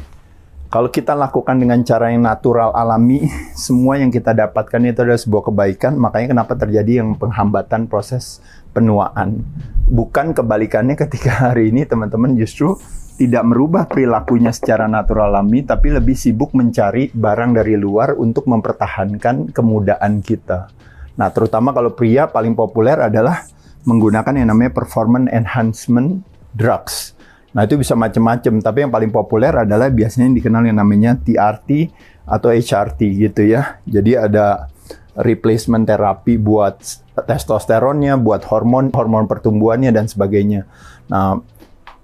kalau 0.69 0.85
kita 0.93 1.17
lakukan 1.17 1.57
dengan 1.57 1.81
cara 1.81 2.13
yang 2.13 2.21
natural 2.21 2.69
alami, 2.77 3.25
semua 3.57 3.97
yang 3.97 4.13
kita 4.13 4.37
dapatkan 4.37 4.79
itu 4.85 5.01
adalah 5.01 5.17
sebuah 5.17 5.43
kebaikan. 5.49 5.97
Makanya 5.97 6.37
kenapa 6.37 6.53
terjadi 6.53 7.01
yang 7.03 7.17
penghambatan 7.17 7.89
proses 7.89 8.39
penuaan. 8.72 9.43
Bukan 9.89 10.38
kebalikannya 10.38 10.93
ketika 10.93 11.49
hari 11.49 11.74
ini 11.74 11.86
teman-teman 11.86 12.38
justru 12.38 12.78
tidak 13.20 13.43
merubah 13.43 13.84
perilakunya 13.84 14.55
secara 14.55 14.88
natural 14.88 15.36
alami, 15.36 15.67
tapi 15.67 15.91
lebih 15.91 16.15
sibuk 16.15 16.55
mencari 16.55 17.11
barang 17.11 17.51
dari 17.51 17.76
luar 17.76 18.15
untuk 18.15 18.47
mempertahankan 18.47 19.51
kemudaan 19.51 20.24
kita. 20.24 20.72
Nah, 21.20 21.28
terutama 21.36 21.76
kalau 21.76 21.91
pria 21.91 22.32
paling 22.32 22.55
populer 22.55 22.95
adalah 22.95 23.43
menggunakan 23.84 24.39
yang 24.39 24.55
namanya 24.55 24.72
performance 24.72 25.28
enhancement 25.36 26.24
drugs. 26.55 27.11
Nah, 27.51 27.67
itu 27.67 27.76
bisa 27.76 27.91
macam-macam, 27.91 28.63
tapi 28.63 28.88
yang 28.88 28.93
paling 28.93 29.11
populer 29.11 29.51
adalah 29.51 29.91
biasanya 29.91 30.32
yang 30.32 30.38
dikenal 30.39 30.63
yang 30.63 30.80
namanya 30.80 31.20
TRT 31.20 31.91
atau 32.24 32.55
HRT 32.55 32.99
gitu 33.20 33.41
ya. 33.51 33.84
Jadi 33.84 34.15
ada 34.15 34.72
replacement 35.20 35.84
terapi 35.84 36.39
buat 36.39 36.80
testosteronnya, 37.20 38.15
buat 38.15 38.47
hormon, 38.47 38.91
hormon 38.95 39.28
pertumbuhannya 39.28 39.91
dan 39.91 40.07
sebagainya. 40.07 40.63
Nah, 41.11 41.43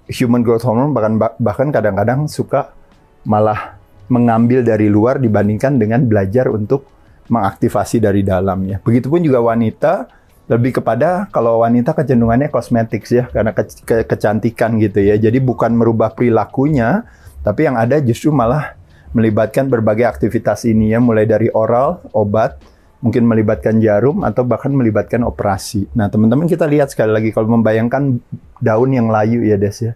human 0.06 0.44
growth 0.44 0.68
hormone 0.68 0.92
bahkan 0.92 1.14
bahkan 1.40 1.68
kadang-kadang 1.72 2.28
suka 2.28 2.76
malah 3.26 3.80
mengambil 4.06 4.62
dari 4.62 4.86
luar 4.86 5.18
dibandingkan 5.18 5.80
dengan 5.80 6.06
belajar 6.06 6.46
untuk 6.52 6.86
mengaktifasi 7.26 7.98
dari 7.98 8.22
dalamnya. 8.22 8.78
Begitupun 8.84 9.18
juga 9.24 9.42
wanita 9.42 10.06
lebih 10.46 10.78
kepada 10.78 11.26
kalau 11.34 11.66
wanita 11.66 11.90
kecenderungannya 11.90 12.54
kosmetik 12.54 13.02
ya 13.10 13.26
karena 13.26 13.50
ke, 13.50 13.66
ke, 13.82 13.96
kecantikan 14.06 14.78
gitu 14.78 15.02
ya. 15.02 15.18
Jadi 15.18 15.42
bukan 15.42 15.74
merubah 15.74 16.14
perilakunya, 16.14 17.02
tapi 17.42 17.66
yang 17.66 17.74
ada 17.74 17.98
justru 17.98 18.30
malah 18.30 18.78
melibatkan 19.10 19.66
berbagai 19.66 20.06
aktivitas 20.06 20.62
ini 20.68 20.94
ya 20.94 21.02
mulai 21.02 21.26
dari 21.26 21.50
oral, 21.50 21.98
obat, 22.14 22.62
mungkin 23.04 23.28
melibatkan 23.28 23.76
jarum 23.78 24.24
atau 24.24 24.42
bahkan 24.42 24.72
melibatkan 24.72 25.20
operasi. 25.22 25.88
Nah, 25.92 26.08
teman-teman 26.08 26.48
kita 26.48 26.64
lihat 26.64 26.92
sekali 26.92 27.12
lagi 27.12 27.30
kalau 27.32 27.52
membayangkan 27.60 28.20
daun 28.60 28.90
yang 28.92 29.12
layu 29.12 29.44
ya 29.44 29.60
Des 29.60 29.76
ya. 29.84 29.92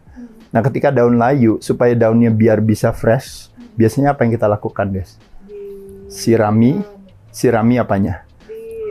Nah, 0.51 0.61
ketika 0.66 0.90
daun 0.90 1.16
layu 1.16 1.62
supaya 1.62 1.94
daunnya 1.96 2.28
biar 2.28 2.61
bisa 2.61 2.92
fresh, 2.92 3.48
biasanya 3.78 4.12
apa 4.12 4.26
yang 4.26 4.32
kita 4.36 4.46
lakukan 4.51 4.86
Des? 4.92 5.16
Sirami, 6.11 6.82
sirami 7.30 7.78
apanya? 7.78 8.26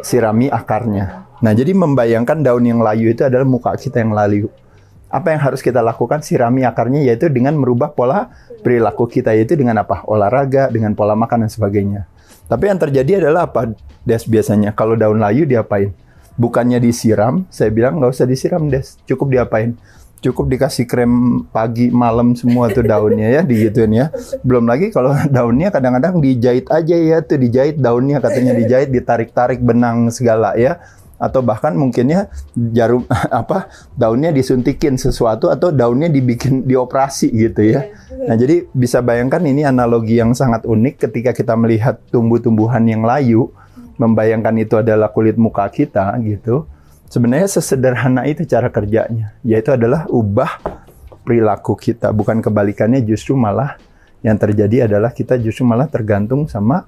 Sirami 0.02 0.48
akarnya. 0.48 1.30
Nah, 1.40 1.52
jadi 1.56 1.72
membayangkan 1.76 2.44
daun 2.44 2.66
yang 2.66 2.80
layu 2.80 3.12
itu 3.12 3.28
adalah 3.28 3.46
muka 3.46 3.76
kita 3.76 4.02
yang 4.02 4.16
layu. 4.16 4.48
Apa 5.10 5.34
yang 5.34 5.42
harus 5.42 5.60
kita 5.66 5.82
lakukan? 5.82 6.22
Sirami 6.22 6.62
akarnya 6.64 7.02
yaitu 7.02 7.34
dengan 7.34 7.58
merubah 7.58 7.98
pola 7.98 8.30
perilaku 8.62 9.10
kita 9.10 9.34
yaitu 9.34 9.58
dengan 9.58 9.82
apa? 9.82 10.06
Olahraga, 10.06 10.70
dengan 10.70 10.94
pola 10.94 11.18
makan 11.18 11.48
dan 11.48 11.52
sebagainya. 11.52 12.06
Tapi 12.50 12.64
yang 12.66 12.82
terjadi 12.82 13.22
adalah 13.22 13.46
apa? 13.46 13.78
Des 14.02 14.26
biasanya 14.26 14.74
kalau 14.74 14.98
daun 14.98 15.22
layu 15.22 15.46
diapain? 15.46 15.94
Bukannya 16.34 16.82
disiram, 16.82 17.46
saya 17.54 17.70
bilang 17.70 18.02
nggak 18.02 18.10
usah 18.10 18.26
disiram 18.26 18.66
Des, 18.68 18.98
cukup 19.06 19.30
diapain? 19.30 19.78
Cukup 20.20 20.52
dikasih 20.52 20.84
krem 20.84 21.46
pagi 21.48 21.88
malam 21.96 22.36
semua 22.36 22.68
tuh 22.68 22.84
daunnya 22.84 23.40
ya 23.40 23.42
digituin 23.46 23.94
ya. 23.96 24.12
Belum 24.44 24.68
lagi 24.68 24.92
kalau 24.92 25.16
daunnya 25.36 25.72
kadang-kadang 25.72 26.20
dijahit 26.20 26.68
aja 26.68 26.96
ya 26.98 27.24
tuh 27.24 27.40
dijahit 27.40 27.80
daunnya 27.80 28.20
katanya 28.20 28.52
dijahit 28.52 28.92
ditarik-tarik 28.92 29.64
benang 29.64 30.12
segala 30.12 30.60
ya 30.60 30.82
atau 31.20 31.44
bahkan 31.44 31.76
mungkinnya 31.76 32.32
jarum 32.56 33.04
apa 33.44 33.68
daunnya 33.94 34.32
disuntikin 34.32 34.96
sesuatu 34.96 35.52
atau 35.52 35.70
daunnya 35.70 36.08
dibikin 36.08 36.64
dioperasi 36.64 37.30
gitu 37.36 37.76
ya. 37.76 37.92
Nah, 38.26 38.40
jadi 38.40 38.66
bisa 38.72 39.04
bayangkan 39.04 39.44
ini 39.44 39.68
analogi 39.68 40.18
yang 40.18 40.32
sangat 40.32 40.64
unik 40.64 41.12
ketika 41.12 41.36
kita 41.36 41.54
melihat 41.60 42.00
tumbuh-tumbuhan 42.10 42.88
yang 42.88 43.04
layu, 43.04 43.52
membayangkan 44.00 44.56
itu 44.64 44.80
adalah 44.80 45.12
kulit 45.12 45.36
muka 45.36 45.68
kita 45.68 46.16
gitu. 46.24 46.66
Sebenarnya 47.12 47.52
sesederhana 47.52 48.24
itu 48.30 48.48
cara 48.48 48.72
kerjanya, 48.72 49.36
yaitu 49.44 49.76
adalah 49.76 50.08
ubah 50.08 50.62
perilaku 51.26 51.76
kita, 51.76 52.14
bukan 52.16 52.40
kebalikannya 52.40 53.02
justru 53.04 53.36
malah 53.36 53.76
yang 54.20 54.36
terjadi 54.36 54.86
adalah 54.86 55.16
kita 55.16 55.40
justru 55.40 55.64
malah 55.64 55.88
tergantung 55.88 56.46
sama 56.52 56.84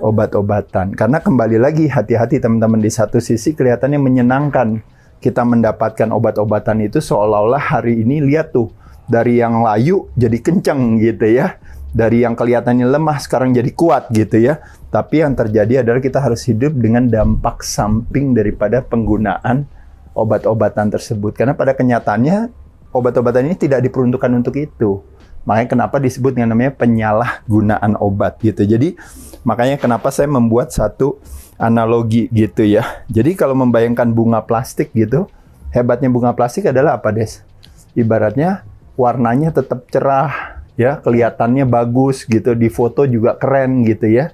obat-obatan. 0.00 0.96
Karena 0.96 1.20
kembali 1.20 1.60
lagi 1.60 1.86
hati-hati 1.86 2.40
teman-teman 2.40 2.80
di 2.80 2.90
satu 2.90 3.20
sisi 3.20 3.52
kelihatannya 3.52 4.00
menyenangkan 4.00 4.80
kita 5.20 5.44
mendapatkan 5.44 6.08
obat-obatan 6.10 6.80
itu 6.80 6.98
seolah-olah 6.98 7.60
hari 7.76 8.00
ini 8.00 8.24
lihat 8.24 8.56
tuh 8.56 8.72
dari 9.04 9.38
yang 9.38 9.60
layu 9.60 10.08
jadi 10.16 10.40
kenceng 10.40 10.98
gitu 10.98 11.28
ya. 11.28 11.60
Dari 11.90 12.22
yang 12.22 12.38
kelihatannya 12.38 12.86
lemah 12.86 13.18
sekarang 13.18 13.50
jadi 13.50 13.70
kuat 13.74 14.08
gitu 14.14 14.40
ya. 14.40 14.62
Tapi 14.88 15.26
yang 15.26 15.34
terjadi 15.34 15.82
adalah 15.82 15.98
kita 15.98 16.22
harus 16.22 16.46
hidup 16.46 16.72
dengan 16.78 17.10
dampak 17.10 17.66
samping 17.66 18.32
daripada 18.32 18.80
penggunaan 18.80 19.66
obat-obatan 20.14 20.88
tersebut. 20.88 21.34
Karena 21.34 21.58
pada 21.58 21.74
kenyataannya 21.74 22.50
obat-obatan 22.94 23.50
ini 23.50 23.56
tidak 23.58 23.82
diperuntukkan 23.82 24.30
untuk 24.30 24.54
itu. 24.58 25.02
Makanya 25.48 25.68
kenapa 25.72 25.96
disebut 25.96 26.36
yang 26.36 26.52
namanya 26.52 26.76
penyalahgunaan 26.76 27.96
obat 27.96 28.36
gitu. 28.44 28.64
Jadi 28.64 28.96
makanya 29.42 29.80
kenapa 29.80 30.12
saya 30.12 30.28
membuat 30.28 30.70
satu 30.70 31.16
analogi 31.56 32.28
gitu 32.32 32.64
ya. 32.64 33.04
Jadi 33.12 33.36
kalau 33.36 33.56
membayangkan 33.56 34.08
bunga 34.12 34.44
plastik 34.44 34.92
gitu, 34.96 35.28
hebatnya 35.72 36.08
bunga 36.12 36.32
plastik 36.32 36.68
adalah 36.68 37.00
apa, 37.00 37.12
Des? 37.12 37.44
Ibaratnya 37.92 38.64
warnanya 38.96 39.52
tetap 39.52 39.88
cerah, 39.92 40.60
ya, 40.76 41.00
kelihatannya 41.00 41.68
bagus 41.68 42.24
gitu, 42.24 42.56
di 42.56 42.72
foto 42.72 43.04
juga 43.04 43.36
keren 43.36 43.84
gitu 43.84 44.08
ya. 44.08 44.32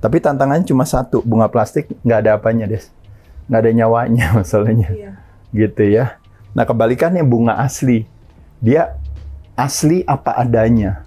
Tapi 0.00 0.20
tantangannya 0.20 0.68
cuma 0.68 0.84
satu, 0.84 1.24
bunga 1.24 1.48
plastik 1.48 1.88
nggak 2.04 2.18
ada 2.24 2.30
apanya, 2.36 2.68
Des. 2.68 2.92
Nggak 3.48 3.60
ada 3.60 3.70
nyawanya 3.72 4.26
masalahnya. 4.40 4.88
Gitu 5.52 5.84
ya. 5.88 6.20
Nah, 6.52 6.64
kebalikannya 6.68 7.24
bunga 7.24 7.56
asli. 7.60 8.04
Dia 8.60 8.96
asli 9.56 10.04
apa 10.04 10.36
adanya. 10.36 11.02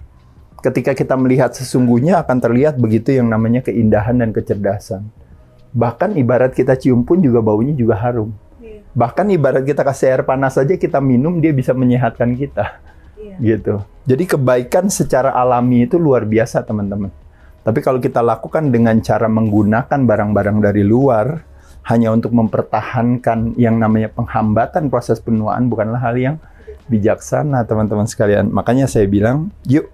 Ketika 0.60 0.92
kita 0.92 1.16
melihat 1.16 1.56
sesungguhnya 1.56 2.20
akan 2.20 2.36
terlihat 2.36 2.76
begitu 2.76 3.16
yang 3.16 3.30
namanya 3.30 3.64
keindahan 3.64 4.20
dan 4.20 4.34
kecerdasan. 4.34 5.08
Bahkan 5.72 6.18
ibarat 6.18 6.52
kita 6.52 6.76
cium 6.76 7.06
pun 7.06 7.22
juga 7.22 7.40
baunya 7.40 7.72
juga 7.72 7.96
harum. 7.96 8.34
Bahkan 8.90 9.30
ibarat 9.32 9.62
kita 9.62 9.86
kasih 9.86 10.06
air 10.12 10.22
panas 10.26 10.58
saja 10.58 10.74
kita 10.74 10.98
minum 10.98 11.38
dia 11.38 11.54
bisa 11.54 11.72
menyehatkan 11.72 12.34
kita. 12.34 12.82
Gitu. 13.40 13.80
Jadi 14.04 14.24
kebaikan 14.36 14.90
secara 14.92 15.32
alami 15.32 15.88
itu 15.88 15.96
luar 15.96 16.26
biasa, 16.28 16.66
teman-teman. 16.66 17.08
Tapi 17.64 17.78
kalau 17.80 18.02
kita 18.02 18.20
lakukan 18.20 18.68
dengan 18.68 18.98
cara 19.00 19.30
menggunakan 19.30 20.00
barang-barang 20.04 20.58
dari 20.60 20.82
luar 20.84 21.46
hanya 21.88 22.12
untuk 22.12 22.36
mempertahankan 22.36 23.56
yang 23.56 23.80
namanya 23.80 24.12
penghambatan 24.12 24.92
proses 24.92 25.22
penuaan 25.22 25.72
bukanlah 25.72 26.00
hal 26.00 26.16
yang 26.18 26.36
bijaksana, 26.90 27.62
teman-teman 27.62 28.10
sekalian. 28.10 28.50
Makanya 28.50 28.90
saya 28.90 29.06
bilang, 29.06 29.54
yuk 29.62 29.86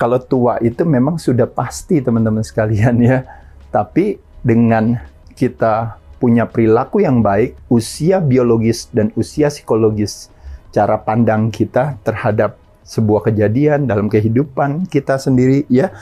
kalau 0.00 0.16
tua 0.16 0.56
itu 0.64 0.86
memang 0.88 1.20
sudah 1.20 1.44
pasti 1.44 2.00
teman-teman 2.00 2.40
sekalian 2.40 2.96
ya. 3.04 3.28
Tapi 3.68 4.16
dengan 4.40 4.96
kita 5.36 6.00
punya 6.16 6.48
perilaku 6.48 7.04
yang 7.04 7.20
baik, 7.20 7.58
usia 7.68 8.18
biologis 8.24 8.88
dan 8.90 9.12
usia 9.14 9.52
psikologis, 9.52 10.32
cara 10.72 10.96
pandang 10.96 11.52
kita 11.52 12.00
terhadap 12.02 12.56
sebuah 12.88 13.28
kejadian 13.28 13.84
dalam 13.84 14.08
kehidupan 14.08 14.88
kita 14.88 15.20
sendiri 15.20 15.68
ya, 15.68 15.92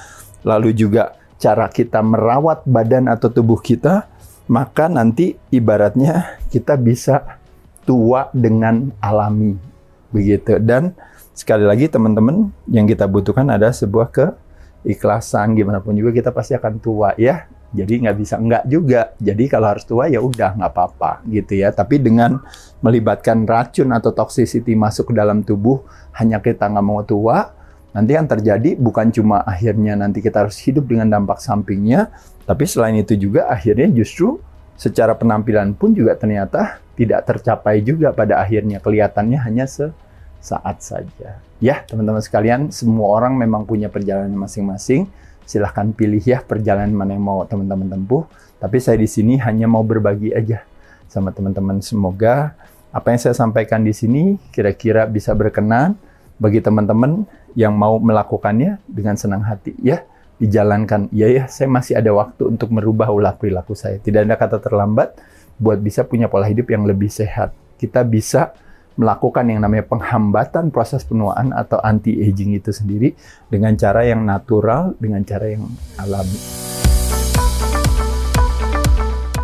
lalu 0.47 0.71
juga 0.73 1.19
cara 1.37 1.67
kita 1.67 2.01
merawat 2.01 2.63
badan 2.65 3.11
atau 3.11 3.29
tubuh 3.29 3.59
kita, 3.59 4.07
maka 4.47 4.87
nanti 4.87 5.35
ibaratnya 5.51 6.39
kita 6.49 6.79
bisa 6.79 7.43
tua 7.83 8.31
dengan 8.33 8.95
alami 9.03 9.76
begitu. 10.11 10.59
Dan 10.63 10.95
sekali 11.37 11.65
lagi 11.65 11.87
teman-teman 11.91 12.51
yang 12.71 12.87
kita 12.87 13.07
butuhkan 13.07 13.47
ada 13.51 13.71
sebuah 13.71 14.11
keikhlasan. 14.11 15.55
Gimana 15.55 15.83
pun 15.83 15.95
juga 15.95 16.15
kita 16.15 16.31
pasti 16.31 16.55
akan 16.55 16.79
tua 16.83 17.13
ya. 17.19 17.47
Jadi 17.77 18.07
nggak 18.07 18.17
bisa 18.17 18.39
enggak 18.39 18.65
juga. 18.71 19.13
Jadi 19.19 19.45
kalau 19.51 19.75
harus 19.75 19.85
tua 19.85 20.09
ya 20.09 20.23
udah 20.23 20.57
nggak 20.57 20.73
apa-apa 20.73 21.27
gitu 21.29 21.59
ya. 21.59 21.75
Tapi 21.75 21.99
dengan 22.01 22.41
melibatkan 22.81 23.45
racun 23.45 23.91
atau 23.93 24.15
toxicity 24.15 24.79
masuk 24.79 25.13
ke 25.13 25.15
dalam 25.19 25.43
tubuh 25.43 25.83
hanya 26.17 26.41
kita 26.41 26.71
nggak 26.71 26.87
mau 26.87 27.03
tua 27.03 27.57
nanti 27.97 28.13
yang 28.13 28.29
terjadi 28.29 28.77
bukan 28.77 29.09
cuma 29.09 29.41
akhirnya 29.41 29.97
nanti 29.97 30.21
kita 30.21 30.45
harus 30.45 30.61
hidup 30.61 30.85
dengan 30.85 31.09
dampak 31.09 31.41
sampingnya 31.41 32.13
tapi 32.45 32.69
selain 32.69 33.01
itu 33.01 33.17
juga 33.17 33.49
akhirnya 33.49 33.89
justru 33.89 34.37
secara 34.77 35.17
penampilan 35.17 35.73
pun 35.73 35.97
juga 35.97 36.15
ternyata 36.15 36.81
tidak 36.97 37.29
tercapai 37.29 37.85
juga 37.85 38.13
pada 38.13 38.41
akhirnya 38.41 38.81
kelihatannya 38.81 39.41
hanya 39.45 39.69
sesaat 39.69 40.81
saja. 40.81 41.41
Ya, 41.61 41.85
teman-teman 41.89 42.21
sekalian, 42.21 42.69
semua 42.73 43.17
orang 43.17 43.37
memang 43.37 43.65
punya 43.65 43.89
perjalanan 43.89 44.33
masing-masing. 44.37 45.09
Silahkan 45.49 45.89
pilih 45.93 46.21
ya 46.21 46.43
perjalanan 46.43 46.93
mana 46.93 47.17
yang 47.17 47.25
mau 47.25 47.45
teman-teman 47.49 47.89
tempuh. 47.89 48.29
Tapi 48.61 48.77
saya 48.81 48.97
di 49.01 49.09
sini 49.09 49.37
hanya 49.41 49.69
mau 49.69 49.85
berbagi 49.85 50.33
aja 50.33 50.65
sama 51.07 51.33
teman-teman. 51.33 51.81
Semoga 51.81 52.57
apa 52.91 53.13
yang 53.13 53.21
saya 53.21 53.37
sampaikan 53.37 53.85
di 53.85 53.93
sini 53.93 54.41
kira-kira 54.53 55.05
bisa 55.05 55.37
berkenan 55.37 55.95
bagi 56.41 56.65
teman-teman 56.65 57.29
yang 57.57 57.73
mau 57.77 57.97
melakukannya 58.01 58.81
dengan 58.89 59.17
senang 59.17 59.45
hati 59.45 59.77
ya 59.81 60.05
dijalankan. 60.37 61.09
Ya 61.13 61.29
ya, 61.29 61.45
saya 61.49 61.69
masih 61.69 61.97
ada 61.97 62.13
waktu 62.13 62.57
untuk 62.57 62.73
merubah 62.73 63.09
ulah 63.13 63.35
perilaku 63.37 63.73
saya. 63.73 63.97
Tidak 64.01 64.25
ada 64.25 64.37
kata 64.37 64.61
terlambat 64.61 65.17
buat 65.57 65.81
bisa 65.81 66.05
punya 66.05 66.29
pola 66.29 66.45
hidup 66.49 66.69
yang 66.69 66.85
lebih 66.85 67.09
sehat. 67.09 67.53
Kita 67.77 68.05
bisa 68.05 68.53
melakukan 68.97 69.45
yang 69.45 69.61
namanya 69.61 69.85
penghambatan 69.85 70.73
proses 70.73 71.05
penuaan 71.05 71.53
atau 71.53 71.77
anti 71.85 72.17
aging 72.17 72.57
itu 72.57 72.73
sendiri 72.73 73.13
dengan 73.53 73.77
cara 73.77 74.09
yang 74.09 74.25
natural, 74.25 74.97
dengan 74.97 75.21
cara 75.23 75.53
yang 75.53 75.69
alami. 76.01 76.41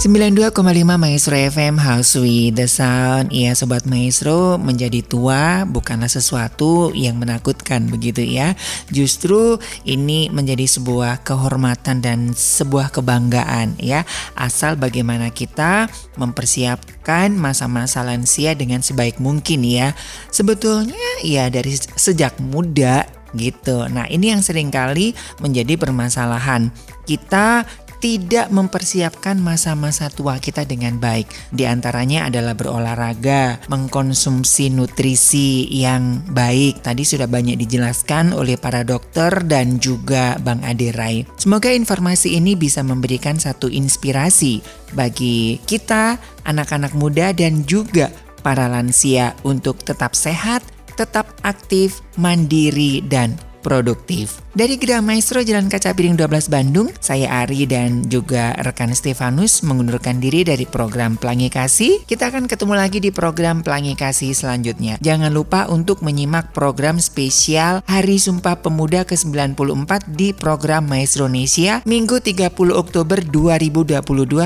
92,5 0.02 0.58
Maestro 0.98 1.38
FM 1.38 1.78
House 1.78 2.18
with 2.18 2.58
the 2.58 2.66
Sound. 2.66 3.30
Iya 3.30 3.54
Sobat 3.54 3.86
Maestro 3.86 4.58
menjadi 4.58 4.98
tua 4.98 5.62
bukanlah 5.62 6.10
sesuatu 6.10 6.90
yang 6.90 7.22
menakutkan 7.22 7.86
begitu 7.86 8.18
ya. 8.26 8.58
Justru 8.90 9.62
ini 9.86 10.26
menjadi 10.26 10.66
sebuah 10.66 11.22
kehormatan 11.22 12.02
dan 12.02 12.34
sebuah 12.34 12.90
kebanggaan 12.90 13.78
ya. 13.78 14.02
Asal 14.34 14.74
bagaimana 14.74 15.30
kita 15.30 15.86
mempersiapkan 16.18 17.38
masa-masa 17.38 18.02
lansia 18.02 18.58
dengan 18.58 18.82
sebaik 18.82 19.22
mungkin 19.22 19.62
ya. 19.62 19.94
Sebetulnya 20.34 21.22
ya 21.22 21.46
dari 21.46 21.78
sejak 21.78 22.42
muda 22.42 23.06
gitu. 23.36 23.88
Nah 23.88 24.06
ini 24.08 24.32
yang 24.32 24.44
sering 24.44 24.68
kali 24.68 25.16
menjadi 25.40 25.76
permasalahan. 25.80 26.72
Kita 27.02 27.66
tidak 28.02 28.50
mempersiapkan 28.50 29.38
masa-masa 29.38 30.10
tua 30.10 30.42
kita 30.42 30.66
dengan 30.66 30.98
baik. 30.98 31.30
Di 31.54 31.70
antaranya 31.70 32.26
adalah 32.26 32.58
berolahraga, 32.58 33.62
mengkonsumsi 33.70 34.74
nutrisi 34.74 35.70
yang 35.70 36.26
baik. 36.34 36.82
Tadi 36.82 37.06
sudah 37.06 37.30
banyak 37.30 37.54
dijelaskan 37.62 38.34
oleh 38.34 38.58
para 38.58 38.82
dokter 38.82 39.46
dan 39.46 39.78
juga 39.78 40.34
Bang 40.42 40.66
Ade 40.66 40.90
Rai. 40.90 41.22
Semoga 41.38 41.70
informasi 41.70 42.34
ini 42.34 42.58
bisa 42.58 42.82
memberikan 42.82 43.38
satu 43.38 43.70
inspirasi 43.70 44.58
bagi 44.98 45.62
kita, 45.62 46.18
anak-anak 46.42 46.98
muda 46.98 47.30
dan 47.30 47.62
juga 47.62 48.10
para 48.42 48.66
lansia 48.66 49.38
untuk 49.46 49.78
tetap 49.86 50.18
sehat, 50.18 50.66
tetap 50.98 51.30
aktif, 51.46 52.02
mandiri, 52.18 52.98
dan 53.06 53.38
produktif. 53.62 54.42
Dari 54.52 54.76
Gedang 54.76 55.06
Maestro 55.06 55.40
Jalan 55.40 55.70
Kaca 55.70 55.94
Piring 55.96 56.18
12 56.18 56.52
Bandung, 56.52 56.90
saya 57.00 57.46
Ari 57.46 57.64
dan 57.64 58.04
juga 58.10 58.52
rekan 58.60 58.92
Stefanus 58.92 59.64
mengundurkan 59.64 60.18
diri 60.18 60.44
dari 60.44 60.66
program 60.68 61.16
Pelangi 61.16 61.48
Kasih. 61.48 62.04
Kita 62.04 62.28
akan 62.28 62.50
ketemu 62.50 62.74
lagi 62.76 62.98
di 62.98 63.08
program 63.14 63.64
Pelangi 63.64 63.96
Kasih 63.96 64.34
selanjutnya. 64.34 65.00
Jangan 65.00 65.32
lupa 65.32 65.70
untuk 65.70 66.04
menyimak 66.04 66.52
program 66.52 67.00
spesial 67.00 67.80
Hari 67.86 68.18
Sumpah 68.18 68.60
Pemuda 68.60 69.06
ke-94 69.06 70.10
di 70.12 70.34
program 70.36 70.90
Maestro 70.90 71.30
Nesia 71.30 71.80
Minggu 71.86 72.18
30 72.18 72.52
Oktober 72.74 73.22
2022 73.24 74.02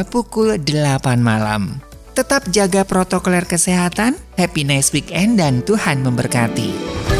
pukul 0.07 0.61
8 0.61 1.19
malam. 1.19 1.81
Tetap 2.17 2.49
jaga 2.49 2.81
protokoler 2.89 3.45
kesehatan, 3.45 4.17
happy 4.41 4.65
nice 4.65 4.89
weekend 4.97 5.37
dan 5.37 5.61
Tuhan 5.61 6.01
memberkati. 6.01 7.16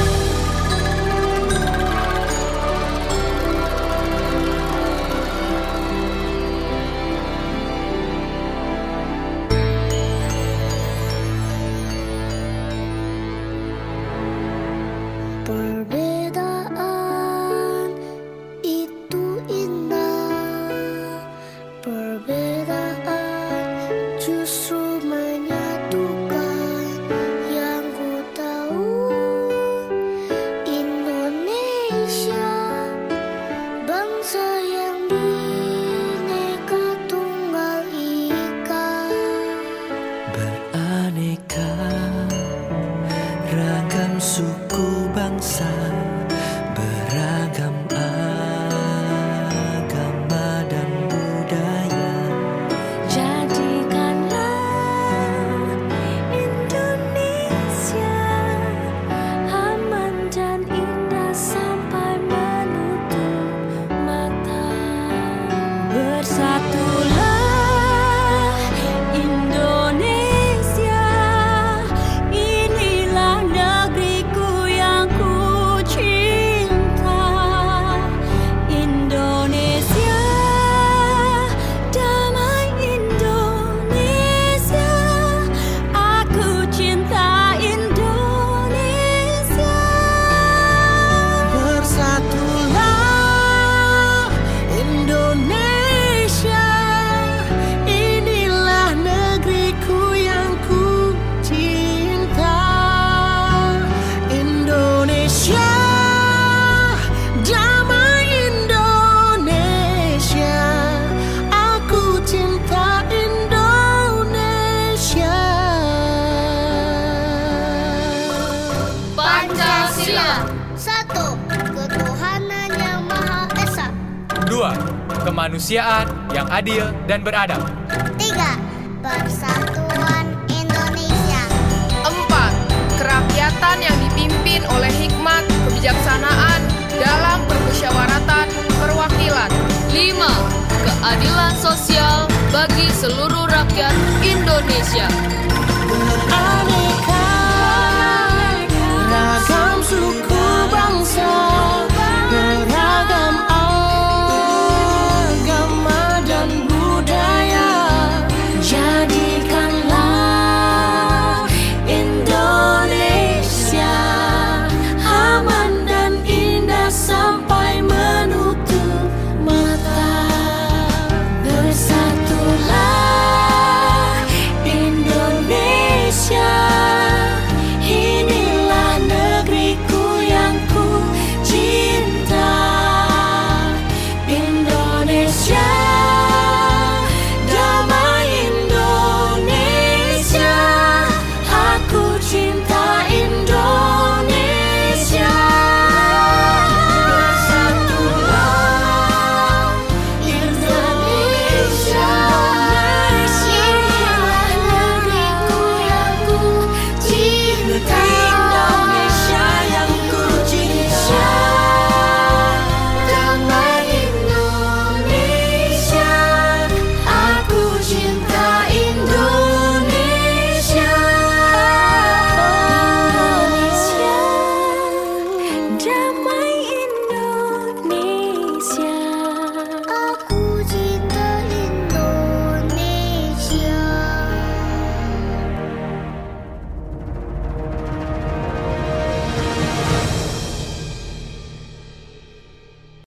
Dan 127.17 127.25
beradab. 127.25 127.76